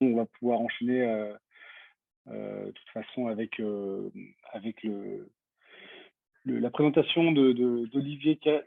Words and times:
On 0.00 0.14
va 0.14 0.26
pouvoir 0.38 0.60
enchaîner 0.60 1.02
euh, 1.02 1.32
euh, 2.28 2.66
de 2.66 2.70
toute 2.70 2.88
façon 2.90 3.26
avec, 3.28 3.60
euh, 3.60 4.10
la 6.44 6.70
présentation 6.70 7.32
d'Olivier 7.32 8.38
de, 8.44 8.64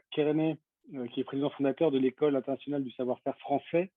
qui 1.08 1.20
est 1.20 1.24
président 1.24 1.50
fondateur 1.50 1.90
de 1.90 1.98
l'École 1.98 2.36
internationale 2.36 2.82
du 2.82 2.90
savoir-faire 2.92 3.38
français, 3.38 3.90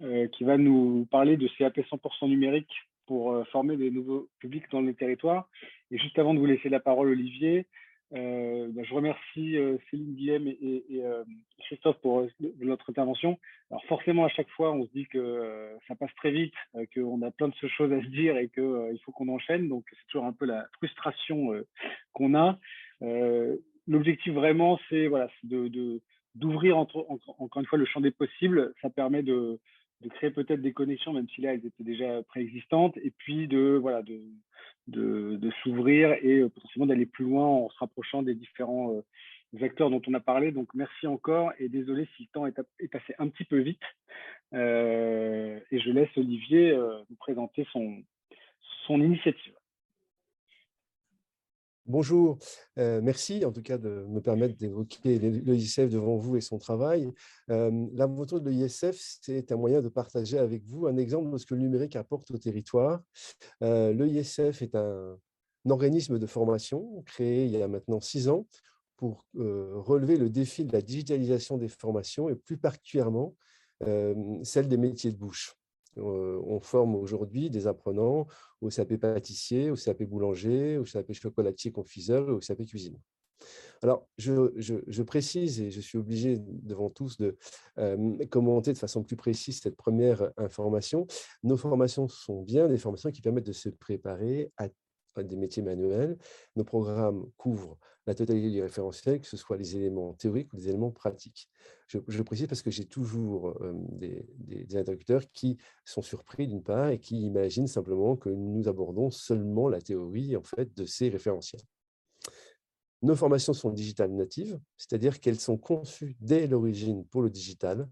qui 0.00 0.44
va 0.44 0.58
nous 0.58 1.06
parler 1.10 1.36
de 1.36 1.48
CAP 1.48 1.78
100% 1.78 2.28
numérique 2.28 2.72
pour 3.06 3.46
former 3.48 3.76
des 3.76 3.90
nouveaux 3.90 4.28
publics 4.40 4.70
dans 4.70 4.80
les 4.80 4.94
territoires. 4.94 5.48
Et 5.90 5.98
juste 5.98 6.18
avant 6.18 6.34
de 6.34 6.38
vous 6.38 6.46
laisser 6.46 6.68
la 6.68 6.80
parole, 6.80 7.08
Olivier, 7.08 7.66
euh, 8.14 8.68
bah, 8.70 8.82
je 8.84 8.94
remercie 8.94 9.56
euh, 9.56 9.78
Céline 9.90 10.14
Guillem 10.14 10.46
et, 10.46 10.84
euh, 10.92 11.24
Christophe 11.58 12.00
pour 12.00 12.26
notre 12.60 12.90
intervention. 12.90 13.38
Alors 13.70 13.84
forcément, 13.86 14.24
à 14.24 14.28
chaque 14.28 14.48
fois, 14.50 14.72
on 14.72 14.86
se 14.86 14.92
dit 14.92 15.06
que 15.06 15.76
ça 15.88 15.96
passe 15.96 16.14
très 16.16 16.30
vite, 16.30 16.54
qu'on 16.94 17.22
a 17.22 17.30
plein 17.32 17.48
de 17.48 17.54
choses 17.54 17.92
à 17.92 18.00
se 18.00 18.06
dire 18.06 18.36
et 18.36 18.48
qu'il 18.48 18.98
faut 19.04 19.10
qu'on 19.10 19.28
enchaîne. 19.28 19.68
Donc, 19.68 19.84
c'est 19.90 20.06
toujours 20.08 20.26
un 20.26 20.32
peu 20.32 20.46
la 20.46 20.66
frustration 20.76 21.52
qu'on 22.12 22.36
a. 22.36 22.58
L'objectif 23.88 24.32
vraiment, 24.32 24.78
c'est 24.88 25.08
voilà, 25.08 25.28
d'ouvrir 26.36 26.76
encore 26.76 27.60
une 27.60 27.66
fois 27.66 27.78
le 27.78 27.86
champ 27.86 28.00
des 28.00 28.12
possibles. 28.12 28.72
Ça 28.80 28.90
permet 28.90 29.24
de, 29.24 29.58
de 30.02 30.08
créer 30.08 30.30
peut-être 30.30 30.60
des 30.60 30.72
connexions, 30.72 31.12
même 31.12 31.28
si 31.28 31.40
là, 31.40 31.54
elles 31.54 31.66
étaient 31.66 31.84
déjà 31.84 32.22
préexistantes, 32.24 32.96
et 32.98 33.10
puis 33.10 33.48
de, 33.48 33.78
voilà, 33.80 34.02
de, 34.02 34.20
de, 34.88 35.50
s'ouvrir 35.62 36.12
et 36.22 36.38
euh, 36.38 36.48
potentiellement 36.48 36.86
d'aller 36.86 37.06
plus 37.06 37.24
loin 37.24 37.46
en 37.46 37.70
se 37.70 37.78
rapprochant 37.78 38.22
des 38.22 38.34
différents 38.34 38.92
euh, 38.94 39.64
acteurs 39.64 39.90
dont 39.90 40.02
on 40.06 40.14
a 40.14 40.20
parlé. 40.20 40.52
Donc, 40.52 40.68
merci 40.74 41.06
encore 41.06 41.52
et 41.58 41.68
désolé 41.68 42.08
si 42.16 42.24
le 42.24 42.28
temps 42.32 42.46
est, 42.46 42.58
est 42.78 42.88
passé 42.88 43.14
un 43.18 43.28
petit 43.28 43.44
peu 43.44 43.58
vite. 43.58 43.82
Euh, 44.54 45.58
et 45.70 45.80
je 45.80 45.90
laisse 45.90 46.10
Olivier 46.16 46.78
vous 47.08 47.16
présenter 47.16 47.66
son, 47.72 48.02
son 48.86 49.00
initiative. 49.00 49.54
Bonjour, 51.88 52.38
euh, 52.78 53.00
merci 53.00 53.44
en 53.44 53.52
tout 53.52 53.62
cas 53.62 53.78
de 53.78 54.04
me 54.08 54.20
permettre 54.20 54.56
d'évoquer 54.56 55.20
l'EISF 55.20 55.88
devant 55.88 56.16
vous 56.16 56.36
et 56.36 56.40
son 56.40 56.58
travail. 56.58 57.08
Euh, 57.48 57.86
L'aventure 57.92 58.40
de 58.40 58.50
l'EISF, 58.50 58.96
c'est 59.22 59.52
un 59.52 59.56
moyen 59.56 59.80
de 59.80 59.88
partager 59.88 60.36
avec 60.36 60.64
vous 60.64 60.88
un 60.88 60.96
exemple 60.96 61.30
de 61.30 61.38
ce 61.38 61.46
que 61.46 61.54
le 61.54 61.60
numérique 61.60 61.94
apporte 61.94 62.28
au 62.32 62.38
territoire. 62.38 63.02
Euh, 63.62 63.92
L'EISF 63.92 64.62
est 64.62 64.74
un, 64.74 65.16
organisme 65.68 66.18
de 66.18 66.26
formation 66.26 67.02
créé 67.06 67.44
il 67.44 67.52
y 67.52 67.62
a 67.62 67.68
maintenant 67.68 68.00
six 68.00 68.28
ans 68.28 68.48
pour 68.96 69.24
euh, 69.36 69.74
relever 69.76 70.16
le 70.16 70.28
défi 70.28 70.64
de 70.64 70.72
la 70.72 70.82
digitalisation 70.82 71.56
des 71.56 71.68
formations 71.68 72.28
et 72.28 72.34
plus 72.34 72.58
particulièrement 72.58 73.34
celle 74.42 74.68
des 74.68 74.78
métiers 74.78 75.12
de 75.12 75.18
bouche. 75.18 75.54
Euh, 75.98 76.40
on 76.44 76.60
forme 76.60 76.94
aujourd'hui 76.94 77.50
des 77.50 77.66
apprenants 77.66 78.26
au 78.60 78.68
CAP 78.68 78.96
pâtissier, 78.96 79.70
au 79.70 79.76
CAP 79.76 80.02
boulanger, 80.04 80.78
au 80.78 80.84
CAP 80.84 81.12
chocolatier 81.12 81.72
confiseur 81.72 82.28
et 82.28 82.32
au 82.32 82.38
CAP 82.38 82.64
cuisine. 82.66 82.98
Alors, 83.82 84.08
je, 84.16 85.02
précise, 85.02 85.60
et 85.60 85.70
je 85.70 85.80
suis 85.80 85.98
obligé 85.98 86.38
devant 86.38 86.88
tous 86.88 87.18
de 87.18 87.36
euh, 87.78 88.16
commenter 88.30 88.72
de 88.72 88.78
façon 88.78 89.02
plus 89.02 89.16
précise 89.16 89.60
cette 89.60 89.76
première 89.76 90.32
information. 90.38 91.06
Nos 91.42 91.56
formations 91.56 92.08
sont 92.08 92.42
bien 92.42 92.68
des 92.68 92.78
formations 92.78 93.10
qui 93.10 93.20
permettent 93.20 93.46
de 93.46 93.52
se 93.52 93.68
préparer 93.68 94.50
à 94.56 94.68
des 95.22 95.36
métiers 95.36 95.62
manuels. 95.62 96.18
Nos 96.56 96.64
programmes 96.64 97.30
couvrent 97.36 97.78
la 98.06 98.14
totalité 98.14 98.50
du 98.50 98.62
référentiel, 98.62 99.20
que 99.20 99.26
ce 99.26 99.36
soit 99.36 99.56
les 99.56 99.76
éléments 99.76 100.14
théoriques 100.14 100.52
ou 100.52 100.56
les 100.56 100.68
éléments 100.68 100.90
pratiques. 100.90 101.48
Je, 101.88 101.98
je 102.06 102.22
précise 102.22 102.46
parce 102.46 102.62
que 102.62 102.70
j'ai 102.70 102.84
toujours 102.84 103.58
des, 103.92 104.26
des, 104.38 104.76
interlocuteurs 104.76 105.22
qui 105.32 105.56
sont 105.84 106.02
surpris 106.02 106.46
d'une 106.46 106.62
part 106.62 106.90
et 106.90 107.00
qui 107.00 107.20
imaginent 107.22 107.66
simplement 107.66 108.16
que 108.16 108.28
nous 108.28 108.68
abordons 108.68 109.10
seulement 109.10 109.68
la 109.68 109.80
théorie 109.80 110.36
en 110.36 110.42
fait, 110.42 110.76
de 110.76 110.84
ces 110.84 111.08
référentiels. 111.08 111.62
Nos 113.02 113.14
formations 113.14 113.52
sont 113.52 113.70
digitales 113.70 114.12
natives, 114.12 114.58
c'est-à-dire 114.76 115.20
qu'elles 115.20 115.38
sont 115.38 115.58
conçues 115.58 116.16
dès 116.20 116.46
l'origine 116.46 117.04
pour 117.06 117.22
le 117.22 117.30
digital, 117.30 117.88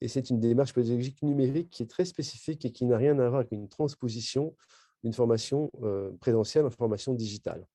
et 0.00 0.08
c'est 0.08 0.30
une 0.30 0.40
démarche 0.40 0.74
pédagogique 0.74 1.22
numérique 1.22 1.70
qui 1.70 1.82
est 1.82 1.86
très 1.86 2.04
spécifique 2.04 2.64
et 2.64 2.72
qui 2.72 2.84
n'a 2.84 2.96
rien 2.96 3.18
à 3.18 3.28
voir 3.28 3.40
avec 3.40 3.52
une 3.52 3.68
transposition 3.68 4.54
d'une 5.02 5.12
formation 5.12 5.70
présentielle 6.20 6.66
en 6.66 6.70
formation 6.70 7.14
digitale. 7.14 7.66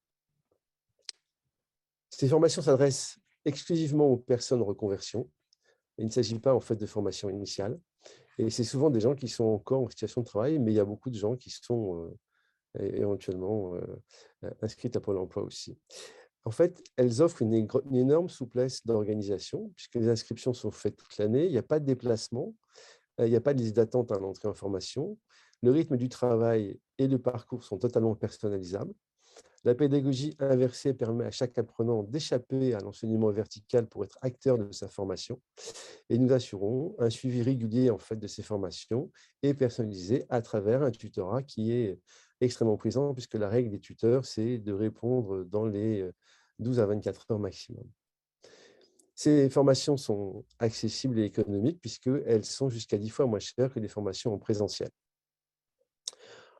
Ces 2.09 2.27
formations 2.27 2.61
s'adressent 2.61 3.17
exclusivement 3.45 4.07
aux 4.07 4.17
personnes 4.17 4.61
en 4.61 4.65
reconversion. 4.65 5.29
Il 5.97 6.05
ne 6.05 6.11
s'agit 6.11 6.39
pas 6.39 6.53
en 6.53 6.59
fait 6.59 6.75
de 6.75 6.85
formation 6.85 7.29
initiale. 7.29 7.79
Et 8.37 8.49
c'est 8.49 8.63
souvent 8.63 8.89
des 8.89 8.99
gens 8.99 9.15
qui 9.15 9.27
sont 9.27 9.45
encore 9.45 9.83
en 9.83 9.89
situation 9.89 10.21
de 10.21 10.25
travail, 10.25 10.59
mais 10.59 10.71
il 10.71 10.75
y 10.75 10.79
a 10.79 10.85
beaucoup 10.85 11.09
de 11.09 11.15
gens 11.15 11.35
qui 11.35 11.49
sont 11.49 12.11
éventuellement 12.79 13.73
inscrits 14.61 14.91
à 14.95 14.99
Pôle 14.99 15.17
emploi 15.17 15.43
aussi. 15.43 15.77
En 16.45 16.51
fait, 16.51 16.83
elles 16.97 17.21
offrent 17.21 17.41
une 17.41 17.53
énorme 17.93 18.29
souplesse 18.29 18.85
d'organisation, 18.85 19.71
puisque 19.75 19.95
les 19.95 20.09
inscriptions 20.09 20.53
sont 20.53 20.71
faites 20.71 20.97
toute 20.97 21.17
l'année, 21.17 21.45
il 21.45 21.51
n'y 21.51 21.57
a 21.57 21.63
pas 21.63 21.79
de 21.79 21.85
déplacement, 21.85 22.53
il 23.19 23.29
n'y 23.29 23.35
a 23.35 23.41
pas 23.41 23.53
de 23.53 23.59
liste 23.59 23.75
d'attente 23.75 24.11
à 24.11 24.19
l'entrée 24.19 24.47
en 24.47 24.53
formation, 24.53 25.17
le 25.63 25.71
rythme 25.71 25.95
du 25.95 26.09
travail 26.09 26.77
et 26.97 27.07
le 27.07 27.17
parcours 27.17 27.63
sont 27.63 27.77
totalement 27.77 28.15
personnalisables. 28.15 28.93
La 29.63 29.73
pédagogie 29.73 30.35
inversée 30.39 30.93
permet 30.93 31.23
à 31.23 31.31
chaque 31.31 31.57
apprenant 31.57 32.03
d'échapper 32.03 32.73
à 32.73 32.79
l'enseignement 32.81 33.31
vertical 33.31 33.87
pour 33.87 34.03
être 34.03 34.17
acteur 34.21 34.57
de 34.57 34.69
sa 34.73 34.89
formation. 34.89 35.41
Et 36.09 36.17
nous 36.17 36.33
assurons 36.33 36.95
un 36.99 37.09
suivi 37.09 37.41
régulier 37.41 37.89
en 37.89 37.97
fait, 37.97 38.17
de 38.17 38.27
ces 38.27 38.43
formations 38.43 39.09
et 39.41 39.53
personnalisé 39.53 40.25
à 40.27 40.41
travers 40.41 40.83
un 40.83 40.91
tutorat 40.91 41.43
qui 41.43 41.71
est 41.71 41.97
extrêmement 42.41 42.75
présent, 42.75 43.13
puisque 43.13 43.35
la 43.35 43.47
règle 43.47 43.69
des 43.69 43.79
tuteurs, 43.79 44.25
c'est 44.25 44.57
de 44.57 44.73
répondre 44.73 45.45
dans 45.45 45.65
les 45.65 46.09
12 46.59 46.81
à 46.81 46.85
24 46.87 47.31
heures 47.31 47.39
maximum. 47.39 47.85
Ces 49.15 49.49
formations 49.49 49.95
sont 49.95 50.43
accessibles 50.59 51.19
et 51.19 51.23
économiques 51.23 51.79
puisqu'elles 51.79 52.43
sont 52.43 52.67
jusqu'à 52.67 52.97
10 52.97 53.09
fois 53.09 53.27
moins 53.27 53.39
chères 53.39 53.73
que 53.73 53.79
les 53.79 53.87
formations 53.87 54.33
en 54.33 54.39
présentiel. 54.39 54.89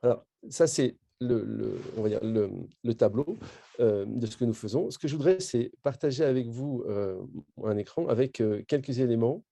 Alors, 0.04 0.26
ça, 0.50 0.66
c'est 0.66 0.96
le, 1.20 1.80
on 1.96 2.02
va 2.02 2.10
dire 2.10 2.20
le, 2.22 2.92
tableau 2.94 3.38
euh, 3.80 4.04
de 4.06 4.26
ce 4.26 4.36
que 4.36 4.44
nous 4.44 4.52
faisons. 4.52 4.90
Ce 4.90 4.98
que 4.98 5.08
je 5.08 5.16
voudrais, 5.16 5.40
c'est 5.40 5.72
partager 5.82 6.24
avec 6.24 6.46
vous 6.46 6.84
euh, 6.86 7.22
un 7.62 7.78
écran 7.78 8.06
avec 8.08 8.42
euh, 8.42 8.62
quelques 8.68 8.98
éléments. 8.98 9.42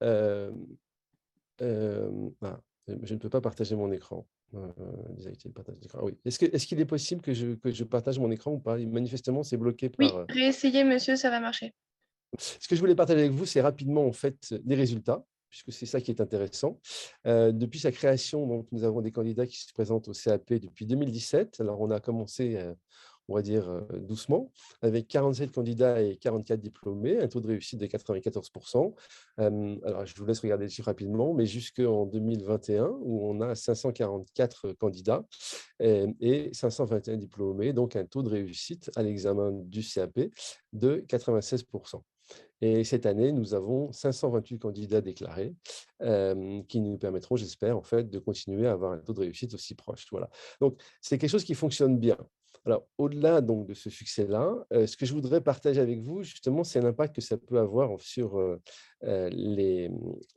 Ah, 0.00 0.50
je 1.60 3.14
ne 3.14 3.18
peux 3.18 3.28
pas 3.28 3.40
partager 3.40 3.74
mon 3.74 3.90
écran. 3.90 4.24
oui. 4.52 6.16
Est-ce 6.24 6.66
qu'il 6.66 6.80
est, 6.80 6.84
possible 6.84 7.20
que 7.20 7.34
je, 7.34 7.54
que 7.54 7.72
je, 7.72 7.82
partage 7.82 8.20
mon 8.20 8.30
écran 8.30 8.52
ou 8.52 8.60
pas? 8.60 8.78
Manifestement, 8.78 9.42
c'est 9.42 9.56
bloqué 9.56 9.88
par... 9.88 10.14
Oui, 10.14 10.24
réessayez, 10.28 10.84
monsieur, 10.84 11.16
ça 11.16 11.28
va 11.28 11.40
marcher. 11.40 11.74
Ce 12.38 12.68
que 12.68 12.76
je 12.76 12.80
voulais 12.80 12.94
partager 12.94 13.18
avec 13.18 13.32
vous, 13.32 13.46
c'est 13.46 13.60
rapidement 13.60 14.06
en 14.06 14.12
fait 14.12 14.54
des 14.62 14.76
résultats 14.76 15.26
puisque 15.50 15.72
c'est 15.72 15.86
ça 15.86 16.00
qui 16.00 16.10
est 16.10 16.20
intéressant. 16.20 16.78
Euh, 17.26 17.52
depuis 17.52 17.80
sa 17.80 17.92
création, 17.92 18.46
donc, 18.46 18.66
nous 18.72 18.84
avons 18.84 19.00
des 19.00 19.12
candidats 19.12 19.46
qui 19.46 19.58
se 19.58 19.72
présentent 19.72 20.08
au 20.08 20.12
CAP 20.12 20.54
depuis 20.54 20.86
2017. 20.86 21.60
Alors, 21.60 21.80
on 21.80 21.90
a 21.90 22.00
commencé, 22.00 22.56
euh, 22.56 22.74
on 23.28 23.34
va 23.34 23.42
dire, 23.42 23.68
euh, 23.68 23.80
doucement, 23.98 24.50
avec 24.82 25.08
47 25.08 25.52
candidats 25.52 26.02
et 26.02 26.16
44 26.16 26.60
diplômés, 26.60 27.18
un 27.20 27.28
taux 27.28 27.40
de 27.40 27.48
réussite 27.48 27.80
de 27.80 27.86
94%. 27.86 28.94
alors, 29.38 30.06
je 30.06 30.14
vous 30.16 30.26
laisse 30.26 30.40
regarder 30.40 30.66
dessus 30.66 30.82
rapidement, 30.82 31.34
mais 31.34 31.46
jusqu'en 31.46 32.06
2021, 32.06 32.88
où 33.00 33.28
on 33.28 33.40
a 33.40 33.54
544 33.54 34.72
candidats 34.72 35.24
et 35.80 36.50
521 36.52 37.16
diplômés, 37.16 37.72
donc 37.72 37.96
un 37.96 38.04
taux 38.04 38.22
de 38.22 38.30
réussite 38.30 38.90
à 38.96 39.02
l'examen 39.02 39.52
du 39.52 39.82
CAP 39.82 40.30
de 40.72 41.04
96%. 41.08 42.02
Et 42.60 42.84
cette 42.84 43.06
année, 43.06 43.32
nous 43.32 43.54
avons 43.54 43.92
528 43.92 44.58
candidats 44.58 45.00
déclarés 45.00 45.54
qui 46.00 46.80
nous 46.80 46.98
permettront, 46.98 47.36
j'espère, 47.36 47.76
en 47.76 47.82
fait, 47.82 48.10
de 48.10 48.18
continuer 48.18 48.66
à 48.66 48.72
avoir 48.72 48.92
un 48.92 48.98
taux 48.98 49.12
de 49.12 49.20
réussite 49.20 49.54
aussi 49.54 49.74
proche. 49.74 50.06
Voilà. 50.10 50.28
Donc, 50.60 50.80
c'est 51.00 51.18
quelque 51.18 51.30
chose 51.30 51.44
qui 51.44 51.54
fonctionne 51.54 51.98
bien. 51.98 52.18
Alors, 52.64 52.86
au-delà 52.98 53.40
donc 53.40 53.66
de 53.66 53.74
ce 53.74 53.88
succès-là, 53.88 54.66
ce 54.72 54.96
que 54.96 55.06
je 55.06 55.14
voudrais 55.14 55.40
partager 55.40 55.80
avec 55.80 56.00
vous, 56.00 56.22
justement, 56.22 56.64
c'est 56.64 56.80
l'impact 56.80 57.14
que 57.14 57.22
ça 57.22 57.38
peut 57.38 57.58
avoir 57.58 57.98
sur 58.00 58.38
les, 59.02 59.90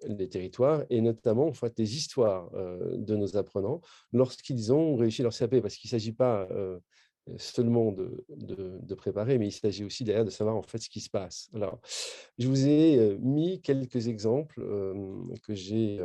les, 0.08 0.30
territoires 0.30 0.84
et 0.90 1.02
notamment 1.02 1.48
en 1.48 1.54
fait, 1.54 1.78
les 1.78 1.96
histoires 1.98 2.50
de 2.52 3.16
nos 3.16 3.36
apprenants 3.36 3.82
lorsqu'ils 4.14 4.72
ont 4.72 4.96
réussi 4.96 5.24
leur 5.24 5.36
CAP, 5.36 5.60
parce 5.60 5.76
qu'il 5.76 5.90
ne 5.90 5.92
s'agit 5.92 6.14
pas 6.14 6.48
seulement 7.38 7.92
de, 7.92 8.26
de, 8.30 8.96
préparer, 8.96 9.38
mais 9.38 9.48
il 9.48 9.52
s'agit 9.52 9.84
aussi 9.84 10.04
derrière 10.04 10.26
de 10.26 10.30
savoir 10.30 10.56
en 10.56 10.62
fait 10.62 10.78
ce 10.78 10.90
qui 10.90 11.00
se 11.00 11.10
passe. 11.10 11.50
Alors, 11.54 11.80
je 12.38 12.48
vous 12.48 12.68
ai 12.68 13.18
mis 13.20 13.62
quelques 13.62 14.08
exemples 14.08 14.62
que 15.44 15.54
j'ai 15.54 16.00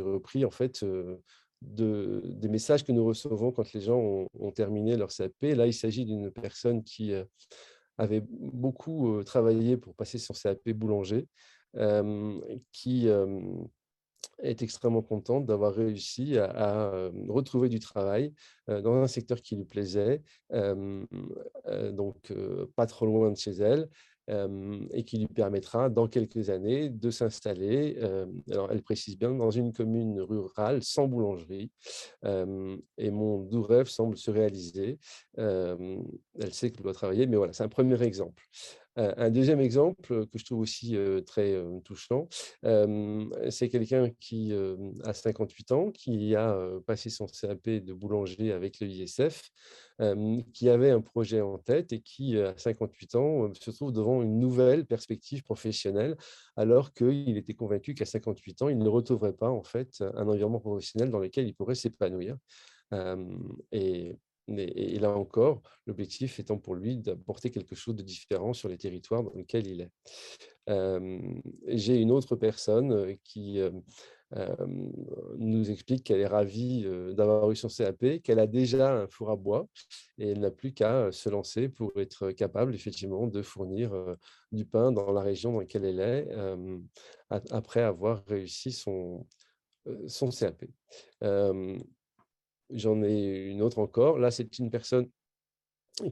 repris 0.00 0.44
en 0.44 0.50
fait 0.50 0.84
des 1.62 2.48
messages 2.48 2.84
que 2.84 2.92
nous 2.92 3.04
recevons 3.04 3.52
quand 3.52 3.72
les 3.72 3.80
gens 3.80 4.28
ont, 4.38 4.52
terminé 4.52 4.96
leur 4.96 5.10
CAP. 5.10 5.32
Là, 5.42 5.66
il 5.66 5.74
s'agit 5.74 6.04
d'une 6.04 6.30
personne 6.30 6.82
qui 6.82 7.12
avait 7.96 8.22
beaucoup 8.28 9.22
travaillé 9.24 9.76
pour 9.76 9.94
passer 9.94 10.18
son 10.18 10.34
CAP 10.34 10.70
boulanger, 10.70 11.26
qui 12.72 13.08
est 14.42 14.62
extrêmement 14.62 15.02
contente 15.02 15.46
d'avoir 15.46 15.74
réussi 15.74 16.38
à, 16.38 17.10
retrouver 17.28 17.68
du 17.68 17.80
travail 17.80 18.32
dans 18.66 18.94
un 18.94 19.06
secteur 19.06 19.40
qui 19.40 19.56
lui 19.56 19.64
plaisait, 19.64 20.22
donc 20.50 22.32
pas 22.76 22.86
trop 22.86 23.06
loin 23.06 23.30
de 23.30 23.36
chez 23.36 23.52
elle, 23.52 23.88
et 24.92 25.04
qui 25.04 25.18
lui 25.18 25.26
permettra 25.26 25.88
dans 25.88 26.06
quelques 26.06 26.50
années 26.50 26.90
de 26.90 27.10
s'installer, 27.10 27.98
alors 28.50 28.70
elle 28.70 28.82
précise 28.82 29.16
bien, 29.18 29.30
dans 29.30 29.50
une 29.50 29.72
commune 29.72 30.20
rurale 30.20 30.82
sans 30.82 31.06
boulangerie. 31.06 31.70
et 32.24 33.10
mon 33.10 33.38
doux 33.38 33.62
rêve 33.62 33.86
semble 33.86 34.16
se 34.16 34.30
réaliser. 34.30 34.98
elle 35.36 36.52
sait 36.52 36.70
qu'elle 36.70 36.82
doit 36.82 36.94
travailler, 36.94 37.26
mais 37.26 37.36
voilà, 37.36 37.52
c'est 37.52 37.64
un 37.64 37.68
premier 37.68 38.02
exemple. 38.02 38.44
Un 39.00 39.30
deuxième 39.30 39.60
exemple 39.60 40.26
que 40.26 40.38
je 40.38 40.44
trouve 40.44 40.58
aussi 40.58 40.96
très 41.24 41.54
touchant, 41.84 42.28
c'est 42.62 43.68
quelqu'un 43.68 44.10
qui 44.18 44.52
a 45.04 45.12
58 45.14 45.70
ans, 45.70 45.92
qui 45.92 46.34
a 46.34 46.58
passé 46.84 47.08
son 47.08 47.26
CAP 47.26 47.68
de 47.68 47.92
boulanger 47.92 48.50
avec 48.50 48.80
le 48.80 48.88
ISF, 48.88 49.50
qui 50.52 50.68
avait 50.68 50.90
un 50.90 51.00
projet 51.00 51.40
en 51.40 51.58
tête 51.58 51.92
et 51.92 52.00
qui, 52.00 52.36
à 52.38 52.56
58 52.56 53.14
ans, 53.14 53.54
se 53.54 53.70
trouve 53.70 53.92
devant 53.92 54.20
une 54.20 54.40
nouvelle 54.40 54.84
perspective 54.84 55.44
professionnelle, 55.44 56.16
alors 56.56 56.92
qu'il 56.92 57.36
était 57.36 57.54
convaincu 57.54 57.94
qu'à 57.94 58.04
58 58.04 58.62
ans, 58.62 58.68
il 58.68 58.78
ne 58.78 58.88
retrouverait 58.88 59.32
pas 59.32 59.50
en 59.50 59.62
fait 59.62 60.00
un 60.00 60.26
environnement 60.26 60.60
professionnel 60.60 61.10
dans 61.10 61.20
lequel 61.20 61.46
il 61.46 61.54
pourrait 61.54 61.76
s'épanouir. 61.76 62.36
Et, 64.56 64.98
là 64.98 65.10
encore, 65.10 65.62
l'objectif 65.86 66.40
étant 66.40 66.58
pour 66.58 66.74
lui 66.74 66.96
d'apporter 66.96 67.50
quelque 67.50 67.74
chose 67.74 67.96
de 67.96 68.02
différent 68.02 68.52
sur 68.52 68.68
les 68.68 68.78
territoires 68.78 69.22
dans 69.22 69.34
lesquels 69.34 69.66
il 69.66 69.80
est. 69.82 69.90
J'ai 71.66 72.00
une 72.00 72.10
autre 72.10 72.36
personne 72.36 73.16
qui 73.24 73.60
nous 75.38 75.70
explique 75.70 76.04
qu'elle 76.04 76.20
est 76.20 76.26
ravie 76.26 76.86
d'avoir 77.14 77.50
eu 77.50 77.56
son 77.56 77.68
CAP, 77.68 78.22
qu'elle 78.22 78.38
a 78.38 78.46
déjà 78.46 78.94
un 79.02 79.08
four 79.08 79.30
à 79.30 79.36
bois 79.36 79.66
et 80.18 80.30
elle 80.30 80.40
n'a 80.40 80.50
plus 80.50 80.72
qu'à 80.72 81.10
se 81.12 81.30
lancer 81.30 81.68
pour 81.68 81.92
être 81.96 82.30
capable 82.32 82.74
effectivement 82.74 83.26
de 83.26 83.42
fournir 83.42 84.16
du 84.52 84.66
pain 84.66 84.92
dans 84.92 85.12
la 85.12 85.22
région 85.22 85.52
dans 85.52 85.60
laquelle 85.60 85.84
elle 85.84 86.00
est 86.00 86.28
après 87.50 87.82
avoir 87.82 88.24
réussi 88.26 88.72
son, 88.72 89.26
son 90.06 90.30
CAP. 90.30 90.64
J'en 92.70 93.02
ai 93.02 93.48
une 93.50 93.62
autre 93.62 93.78
encore. 93.78 94.18
Là, 94.18 94.30
c'est 94.30 94.58
une 94.58 94.70
personne 94.70 95.08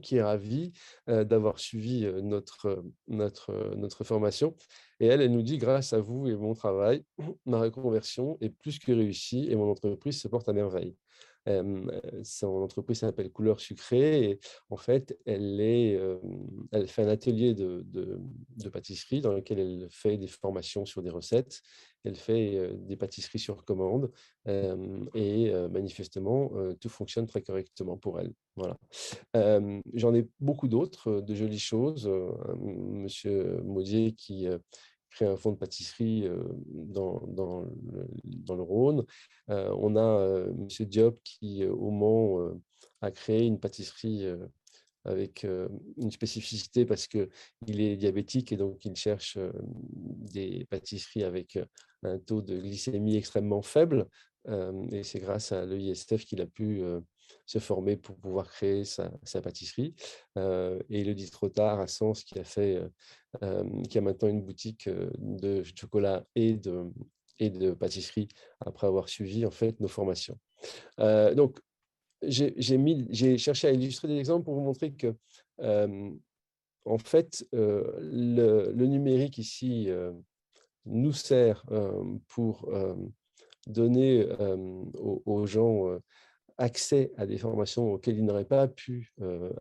qui 0.01 0.17
est 0.17 0.23
ravie 0.23 0.73
d'avoir 1.07 1.59
suivi 1.59 2.05
notre, 2.21 2.83
notre, 3.07 4.03
formation. 4.03 4.53
Et 4.99 5.07
elle, 5.07 5.21
elle 5.21 5.31
nous 5.31 5.43
dit, 5.43 5.57
grâce 5.57 5.93
à 5.93 5.99
vous 5.99 6.27
et 6.27 6.35
mon 6.35 6.53
travail, 6.53 7.05
ma 7.45 7.59
reconversion 7.59 8.37
est 8.41 8.49
plus 8.49 8.79
que 8.79 8.91
réussie 8.91 9.47
et 9.49 9.55
mon 9.55 9.71
entreprise 9.71 10.19
se 10.19 10.27
porte 10.27 10.49
à 10.49 10.53
merveille 10.53 10.95
son 12.23 12.61
entreprise 12.61 12.99
s'appelle 12.99 13.31
Couleur 13.31 13.59
Sucrée 13.59 14.23
et 14.23 14.39
en 14.69 14.77
fait, 14.77 15.17
elle, 15.25 15.57
fait 16.87 17.03
un 17.03 17.07
atelier 17.07 17.53
de, 17.53 17.85
de, 17.85 18.69
pâtisserie 18.69 19.21
dans 19.21 19.33
lequel 19.33 19.59
elle 19.59 19.87
fait 19.89 20.17
des 20.17 20.27
formations 20.27 20.85
sur 20.85 21.01
des 21.01 21.09
recettes, 21.09 21.61
elle 22.03 22.15
fait 22.15 22.75
des 22.77 22.95
pâtisseries 22.95 23.39
sur 23.39 23.63
commande 23.65 24.11
et 24.45 25.51
manifestement, 25.71 26.51
tout 26.79 26.89
fonctionne 26.89 27.27
très 27.27 27.41
correctement 27.41 27.97
pour 27.97 28.19
elle. 28.19 28.33
Voilà. 28.55 28.77
J'en 29.93 30.13
ai 30.15 30.27
beaucoup 30.39 30.67
d'autres, 30.67 31.21
de 31.21 31.35
jolies 31.35 31.59
choses. 31.59 32.09
Monsieur 32.57 33.61
Maudier 33.63 34.13
qui 34.13 34.47
créé 35.17 35.27
un 35.27 35.35
fonds 35.35 35.51
de 35.51 35.57
pâtisserie 35.57 36.27
dans, 36.67 37.21
dans, 37.27 37.61
le, 37.61 38.07
dans 38.23 38.55
le 38.55 38.61
Rhône. 38.61 39.05
on 39.47 39.95
a 39.95 40.45
M. 40.47 40.67
Diop 40.87 41.19
qui, 41.23 41.65
au 41.65 41.89
Mans, 41.89 42.51
a 43.01 43.11
créé 43.11 43.45
une 43.45 43.59
pâtisserie 43.59 44.27
avec 45.05 45.45
une 45.97 46.11
spécificité 46.11 46.85
parce 46.85 47.07
qu'il 47.07 47.81
est 47.81 47.95
diabétique 47.95 48.51
et 48.51 48.57
donc 48.57 48.85
il 48.85 48.95
cherche 48.95 49.39
des 50.33 50.65
pâtisseries 50.69 51.23
avec 51.23 51.57
un 52.03 52.19
taux 52.19 52.41
de 52.41 52.57
glycémie 52.59 53.15
extrêmement 53.15 53.63
faible. 53.63 54.07
et 54.91 55.03
c'est 55.03 55.19
grâce 55.19 55.51
à 55.51 55.65
l'EISF 55.65 56.25
qu'il 56.25 56.41
a 56.41 56.45
pu 56.45 56.83
se 57.45 57.59
former 57.59 57.97
pour 57.97 58.15
pouvoir 58.17 58.49
créer 58.49 58.83
sa, 58.83 59.09
pâtisserie. 59.41 59.95
Euh, 60.37 60.79
et 60.89 61.01
il 61.01 61.07
le 61.07 61.15
dit 61.15 61.29
trop 61.29 61.49
tard 61.49 61.79
à 61.79 61.87
Sens 61.87 62.23
qui 62.23 62.39
a 62.39 62.43
fait, 62.43 62.81
qui 63.89 63.97
a 63.97 64.01
maintenant 64.01 64.29
une 64.29 64.41
boutique 64.41 64.89
de 65.17 65.63
chocolat 65.63 66.25
et 66.35 66.53
de, 66.53 66.91
et 67.39 67.49
de 67.49 67.71
pâtisserie 67.71 68.27
après 68.59 68.87
avoir 68.87 69.09
suivi 69.09 69.45
en 69.45 69.51
fait 69.51 69.79
nos 69.79 69.87
formations. 69.87 70.37
donc 70.97 71.59
j'ai 72.23 73.37
cherché 73.37 73.67
à 73.67 73.71
illustrer 73.71 74.07
des 74.07 74.17
exemples 74.17 74.45
pour 74.45 74.55
vous 74.55 74.61
montrer 74.61 74.91
que 74.93 75.15
en 76.87 76.97
fait, 76.97 77.45
le, 77.51 78.85
numérique 78.85 79.37
ici 79.37 79.89
nous 80.85 81.13
sert 81.13 81.65
pour 82.27 82.69
donner 83.67 84.27
aux, 84.95 85.45
gens 85.45 85.99
accès 86.57 87.11
à 87.17 87.25
des 87.25 87.37
formations 87.37 87.93
auxquelles 87.93 88.17
ils 88.17 88.25
n'auraient 88.25 88.45
pas 88.45 88.67
pu 88.67 89.13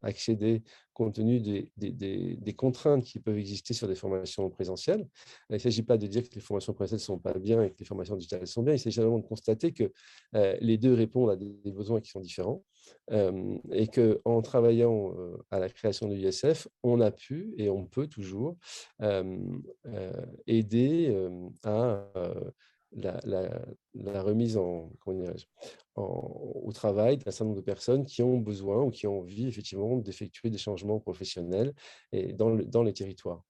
accéder 0.03 0.63
compte 0.97 1.15
tenu 1.17 1.41
des, 1.41 2.55
contraintes 2.57 3.05
qui 3.05 3.21
peuvent 3.21 3.37
exister 3.37 3.75
sur 3.75 3.87
des 3.87 3.95
formations 3.95 4.49
présentielles. 4.49 5.07
Il 5.51 5.55
ne 5.55 5.59
s'agit 5.59 5.83
pas 5.83 5.99
de 5.99 6.07
dire 6.07 6.27
que 6.27 6.35
les 6.35 6.41
formations 6.41 6.73
présentielles 6.73 7.01
ne 7.01 7.05
sont 7.05 7.19
pas 7.19 7.35
bien 7.35 7.63
et 7.63 7.71
que 7.71 7.77
les 7.79 7.85
formations 7.85 8.17
digitales 8.17 8.47
sont 8.47 8.63
bien, 8.63 8.73
il 8.73 8.79
s'agit 8.79 9.01
vraiment 9.01 9.19
de 9.19 9.27
constater 9.27 9.73
que 9.73 9.93
les 10.33 10.79
deux 10.79 10.95
répondent 10.95 11.31
à 11.31 11.37
des, 11.37 11.71
besoins 11.71 12.01
qui 12.01 12.11
sont 12.11 12.21
différents 12.21 12.65
et 13.11 13.89
qu'en 13.89 14.41
travaillant 14.41 15.15
à 15.51 15.59
la 15.59 15.69
création 15.69 16.09
de 16.09 16.15
l'ISF, 16.15 16.67
on 16.83 17.01
a 17.01 17.11
pu 17.11 17.55
et 17.59 17.69
on 17.69 17.85
peut 17.85 18.07
toujours 18.07 18.57
aider 20.47 21.29
à 21.63 22.09
la, 22.97 24.23
remise 24.23 24.57
en, 24.57 24.91
au 25.97 26.71
travail 26.73 27.19
d'un 27.19 27.31
certain 27.31 27.45
nombre 27.47 27.57
de 27.57 27.63
personnes 27.65 28.05
qui 28.05 28.23
ont 28.23 28.39
besoin 28.39 28.83
ou 28.83 28.91
qui 28.91 29.07
ont 29.07 29.21
envie 29.21 29.47
effectivement 29.47 29.97
d'effectuer 29.97 30.51
des 30.51 30.59
changements 30.59 31.01
professionnels 31.01 31.75
et 32.13 32.33
dans, 32.33 32.55
dans 32.55 32.83
les 32.83 32.93
territoires. 32.93 33.45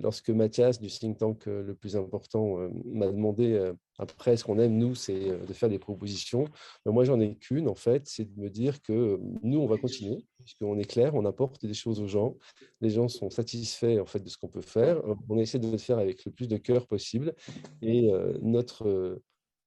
Lorsque 0.00 0.30
Mathias 0.30 0.80
du 0.80 0.88
think 0.88 1.18
tank 1.18 1.46
le 1.46 1.74
plus 1.74 1.96
important 1.96 2.56
m'a 2.84 3.06
demandé 3.06 3.72
après 3.98 4.36
ce 4.36 4.44
qu'on 4.44 4.58
aime 4.58 4.76
nous 4.76 4.94
c'est 4.94 5.20
de 5.46 5.52
faire 5.52 5.68
des 5.68 5.78
propositions. 5.78 6.44
Ben, 6.84 6.92
moi 6.92 7.04
j'en 7.04 7.20
ai 7.20 7.36
qu'une 7.36 7.68
en 7.68 7.74
fait 7.74 8.06
c'est 8.06 8.24
de 8.24 8.40
me 8.40 8.48
dire 8.50 8.80
que 8.82 9.18
nous 9.42 9.58
on 9.58 9.66
va 9.66 9.78
continuer 9.78 10.26
puisqu'on 10.44 10.78
est 10.78 10.84
clair 10.84 11.14
on 11.14 11.24
apporte 11.24 11.64
des 11.64 11.74
choses 11.74 12.00
aux 12.00 12.08
gens. 12.08 12.36
Les 12.80 12.90
gens 12.90 13.08
sont 13.08 13.30
satisfaits 13.30 13.98
en 14.00 14.06
fait 14.06 14.20
de 14.20 14.28
ce 14.28 14.36
qu'on 14.38 14.48
peut 14.48 14.60
faire. 14.60 15.02
On 15.28 15.38
essaie 15.38 15.58
de 15.58 15.70
le 15.70 15.78
faire 15.78 15.98
avec 15.98 16.24
le 16.24 16.32
plus 16.32 16.48
de 16.48 16.56
cœur 16.56 16.86
possible. 16.86 17.34
Et 17.82 18.10
notre 18.42 19.20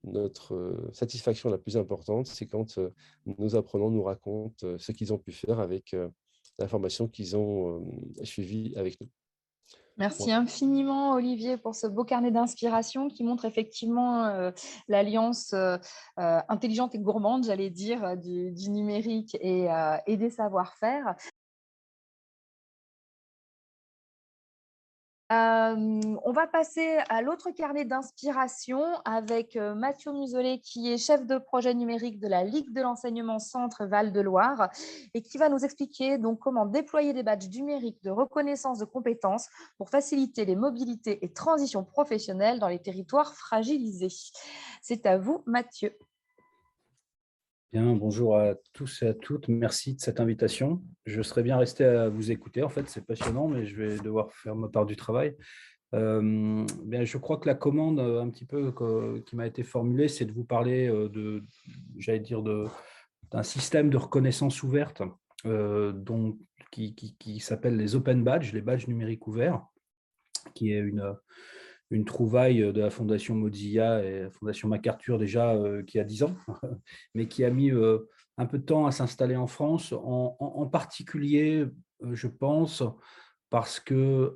notre 0.05 0.89
satisfaction 0.93 1.49
la 1.49 1.57
plus 1.57 1.77
importante, 1.77 2.27
c'est 2.27 2.45
quand 2.45 2.79
nos 3.25 3.55
apprenants 3.55 3.91
nous 3.91 4.03
racontent 4.03 4.77
ce 4.77 4.91
qu'ils 4.91 5.13
ont 5.13 5.17
pu 5.17 5.31
faire 5.31 5.59
avec 5.59 5.95
l'information 6.57 7.07
qu'ils 7.07 7.35
ont 7.35 7.85
suivie 8.23 8.73
avec 8.75 8.99
nous. 9.01 9.09
Merci 9.99 10.31
infiniment, 10.31 11.11
Olivier, 11.11 11.57
pour 11.57 11.75
ce 11.75 11.85
beau 11.85 12.05
carnet 12.05 12.31
d'inspiration 12.31 13.09
qui 13.09 13.23
montre 13.23 13.45
effectivement 13.45 14.51
l'alliance 14.87 15.53
intelligente 16.15 16.95
et 16.95 16.99
gourmande, 16.99 17.43
j'allais 17.43 17.69
dire, 17.69 18.15
du, 18.17 18.69
numérique 18.69 19.35
et, 19.41 19.67
et 20.07 20.17
des 20.17 20.29
savoir-faire. 20.29 21.15
On 25.29 26.31
va 26.31 26.47
passer 26.47 26.97
à 27.09 27.21
l'autre 27.21 27.51
carnet 27.51 27.85
d'inspiration 27.85 28.83
avec 29.05 29.55
Mathieu 29.55 30.11
Muselet, 30.11 30.59
qui 30.59 30.91
est 30.91 30.97
chef 30.97 31.25
de 31.25 31.37
projet 31.37 31.73
numérique 31.73 32.19
de 32.19 32.27
la 32.27 32.43
Ligue 32.43 32.73
de 32.73 32.81
l'enseignement 32.81 33.39
Centre 33.39 33.85
Val-de-Loire 33.85 34.69
et 35.13 35.21
qui 35.21 35.37
va 35.37 35.49
nous 35.49 35.63
expliquer 35.63 36.17
donc 36.17 36.39
comment 36.39 36.65
déployer 36.65 37.13
des 37.13 37.23
badges 37.23 37.49
numériques 37.49 38.03
de 38.03 38.09
reconnaissance 38.09 38.79
de 38.79 38.85
compétences 38.85 39.49
pour 39.77 39.89
faciliter 39.89 40.45
les 40.45 40.55
mobilités 40.55 41.23
et 41.23 41.31
transitions 41.31 41.83
professionnelles 41.83 42.59
dans 42.59 42.67
les 42.67 42.79
territoires 42.79 43.35
fragilisés. 43.35 44.09
C'est 44.81 45.05
à 45.05 45.17
vous, 45.17 45.43
Mathieu. 45.45 45.95
Bien, 47.71 47.93
bonjour 47.93 48.35
à 48.35 48.55
tous 48.73 49.03
et 49.03 49.09
à 49.09 49.13
toutes. 49.13 49.47
Merci 49.47 49.93
de 49.93 49.99
cette 49.99 50.19
invitation. 50.19 50.81
Je 51.05 51.21
serais 51.21 51.43
bien 51.43 51.55
resté 51.55 51.85
à 51.85 52.09
vous 52.09 52.31
écouter. 52.31 52.63
En 52.63 52.69
fait, 52.69 52.89
c'est 52.89 53.05
passionnant, 53.05 53.47
mais 53.47 53.67
je 53.67 53.75
vais 53.75 53.97
devoir 53.99 54.33
faire 54.33 54.55
ma 54.55 54.69
part 54.69 54.87
du 54.87 54.95
travail. 54.95 55.35
bien, 55.93 57.03
je 57.03 57.17
crois 57.19 57.37
que 57.37 57.45
la 57.45 57.53
commande 57.53 57.99
un 57.99 58.27
petit 58.31 58.47
peu 58.47 58.73
qui 59.23 59.35
m'a 59.35 59.45
été 59.45 59.61
formulée, 59.61 60.07
c'est 60.07 60.25
de 60.25 60.31
vous 60.31 60.45
parler 60.45 60.87
de, 60.87 61.43
j'allais 61.99 62.21
dire, 62.21 62.41
d'un 62.41 63.43
système 63.43 63.91
de 63.91 63.97
reconnaissance 63.97 64.63
ouverte 64.63 65.03
dont, 65.45 66.39
qui, 66.71 66.95
qui 66.95 67.39
s'appelle 67.39 67.77
les 67.77 67.95
Open 67.95 68.23
Badges, 68.23 68.51
les 68.51 68.61
badges 68.61 68.87
numériques 68.87 69.27
ouverts, 69.27 69.63
qui 70.55 70.73
est 70.73 70.79
une, 70.79 71.15
une 71.91 72.05
trouvaille 72.05 72.59
de 72.73 72.81
la 72.81 72.89
Fondation 72.89 73.35
Mozilla 73.35 74.03
et 74.03 74.23
la 74.23 74.29
Fondation 74.29 74.67
MacArthur 74.67 75.17
déjà 75.17 75.57
qui 75.87 75.99
a 75.99 76.03
10 76.03 76.23
ans, 76.23 76.35
mais 77.15 77.27
qui 77.27 77.43
a 77.43 77.49
mis 77.49 77.71
un 78.37 78.45
peu 78.45 78.57
de 78.57 78.63
temps 78.63 78.85
à 78.85 78.91
s'installer 78.91 79.35
en 79.35 79.47
France, 79.47 79.93
en, 79.93 80.65
particulier, 80.71 81.65
je 82.11 82.27
pense, 82.27 82.83
parce 83.49 83.79
que 83.79 84.35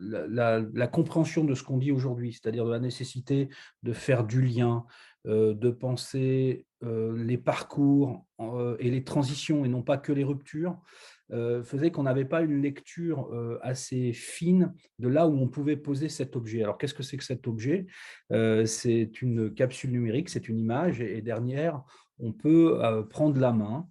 la, 0.00 0.86
compréhension 0.88 1.44
de 1.44 1.54
ce 1.54 1.62
qu'on 1.62 1.78
dit 1.78 1.92
aujourd'hui, 1.92 2.32
c'est-à-dire 2.32 2.64
de 2.64 2.72
la 2.72 2.80
nécessité 2.80 3.48
de 3.82 3.92
faire 3.92 4.24
du 4.24 4.42
lien, 4.42 4.84
de 5.24 5.70
penser 5.70 6.66
les 6.82 7.38
parcours 7.38 8.26
et 8.80 8.90
les 8.90 9.04
transitions 9.04 9.64
et 9.64 9.68
non 9.68 9.82
pas 9.82 9.98
que 9.98 10.12
les 10.12 10.24
ruptures, 10.24 10.72
euh, 10.72 11.13
faisait 11.30 11.90
qu'on 11.90 12.02
n'avait 12.04 12.24
pas 12.24 12.42
une 12.42 12.60
lecture 12.60 13.32
euh, 13.32 13.58
assez 13.62 14.12
fine 14.12 14.72
de 14.98 15.08
là 15.08 15.26
où 15.26 15.36
on 15.36 15.48
pouvait 15.48 15.76
poser 15.76 16.08
cet 16.08 16.36
objet. 16.36 16.62
Alors, 16.62 16.78
qu'est-ce 16.78 16.94
que 16.94 17.02
c'est 17.02 17.16
que 17.16 17.24
cet 17.24 17.46
objet? 17.46 17.86
Euh, 18.32 18.66
C'est 18.66 19.22
une 19.22 19.52
capsule 19.52 19.92
numérique, 19.92 20.28
c'est 20.28 20.48
une 20.48 20.58
image, 20.58 21.00
et, 21.00 21.22
derrière, 21.22 21.82
on 22.20 22.32
peut 22.32 22.80
prendre 23.10 23.40
la 23.40 23.52
main 23.52 23.88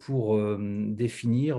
pour 0.00 0.40
définir, 0.96 1.58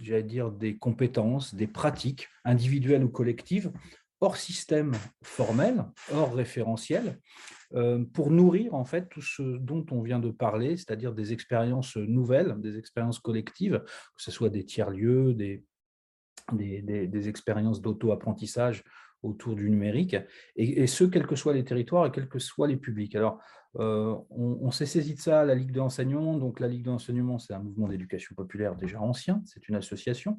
j'allais 0.00 0.22
dire, 0.22 0.52
des 0.52 0.76
compétences, 0.76 1.52
des 1.52 1.66
pratiques 1.66 2.28
individuelles 2.44 3.02
ou 3.02 3.08
collectives, 3.08 3.72
hors 4.20 4.36
système 4.36 4.92
formel, 5.22 5.84
hors 6.12 6.34
référentiel, 6.34 7.18
euh, 7.63 7.63
pour 8.12 8.30
nourrir 8.30 8.74
en 8.74 8.84
fait 8.84 9.08
tout 9.08 9.22
ce 9.22 9.42
dont 9.42 9.84
on 9.90 10.00
vient 10.00 10.20
de 10.20 10.30
parler, 10.30 10.76
c'est-à-dire 10.76 11.12
des 11.12 11.32
expériences 11.32 11.96
nouvelles, 11.96 12.54
des 12.60 12.78
expériences 12.78 13.18
collectives, 13.18 13.82
que 14.16 14.22
ce 14.22 14.30
soit 14.30 14.50
des 14.50 14.64
tiers-lieux, 14.64 15.34
des, 15.34 15.64
des, 16.52 17.28
expériences 17.28 17.80
d'auto-apprentissage 17.80 18.84
autour 19.22 19.54
du 19.54 19.70
numérique, 19.70 20.16
et, 20.56 20.86
ce, 20.86 21.04
quels 21.04 21.26
que 21.26 21.36
soient 21.36 21.54
les 21.54 21.64
territoires 21.64 22.06
et 22.06 22.10
quels 22.10 22.28
que 22.28 22.38
soient 22.38 22.68
les 22.68 22.76
publics. 22.76 23.16
Euh, 23.80 24.16
on, 24.30 24.70
s'est 24.70 24.86
saisi 24.86 25.14
de 25.14 25.20
ça 25.20 25.40
à 25.40 25.44
la 25.44 25.54
Ligue 25.54 25.72
de 25.72 25.78
l'enseignement. 25.78 26.36
Donc, 26.36 26.60
la 26.60 26.68
Ligue 26.68 26.84
de 26.84 26.90
l'enseignement, 26.90 27.38
c'est 27.38 27.54
un 27.54 27.58
mouvement 27.58 27.88
d'éducation 27.88 28.34
populaire 28.34 28.76
déjà 28.76 29.00
ancien, 29.00 29.42
c'est 29.46 29.68
une 29.68 29.74
association. 29.74 30.38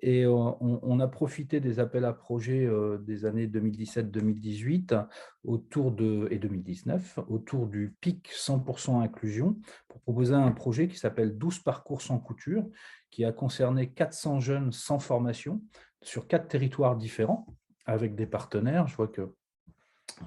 Et 0.00 0.24
euh, 0.24 0.30
on, 0.30 1.00
a 1.00 1.08
profité 1.08 1.60
des 1.60 1.80
appels 1.80 2.04
à 2.04 2.12
projets 2.12 2.66
euh, 2.66 2.98
des 2.98 3.24
années 3.24 3.46
2017-2018 3.46 5.06
autour 5.44 5.94
et 6.30 6.38
2019 6.38 7.20
autour 7.28 7.66
du 7.66 7.94
PIC 8.00 8.30
100% 8.30 9.02
inclusion 9.02 9.56
pour 9.88 10.00
proposer 10.00 10.34
un 10.34 10.52
projet 10.52 10.88
qui 10.88 10.98
s'appelle 10.98 11.38
12 11.38 11.60
parcours 11.60 12.02
sans 12.02 12.18
couture, 12.18 12.66
qui 13.10 13.24
a 13.24 13.32
concerné 13.32 13.90
400 13.90 14.40
jeunes 14.40 14.72
sans 14.72 14.98
formation 14.98 15.62
sur 16.02 16.26
quatre 16.26 16.48
territoires 16.48 16.96
différents 16.96 17.46
avec 17.86 18.14
des 18.14 18.26
partenaires. 18.26 18.86
Je 18.88 18.96
vois 18.96 19.08
que 19.08 19.34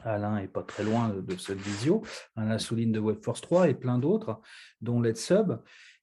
Alain 0.04 0.38
est 0.38 0.48
pas 0.48 0.64
très 0.64 0.84
loin 0.84 1.10
de 1.10 1.38
cette 1.38 1.60
visio, 1.60 2.04
Alain 2.36 2.58
Souline 2.58 2.92
de 2.92 3.00
WebForce 3.00 3.42
3 3.42 3.70
et 3.70 3.74
plein 3.74 4.00
d'autres, 4.00 4.42
dont 4.82 5.02
Sub. 5.16 5.60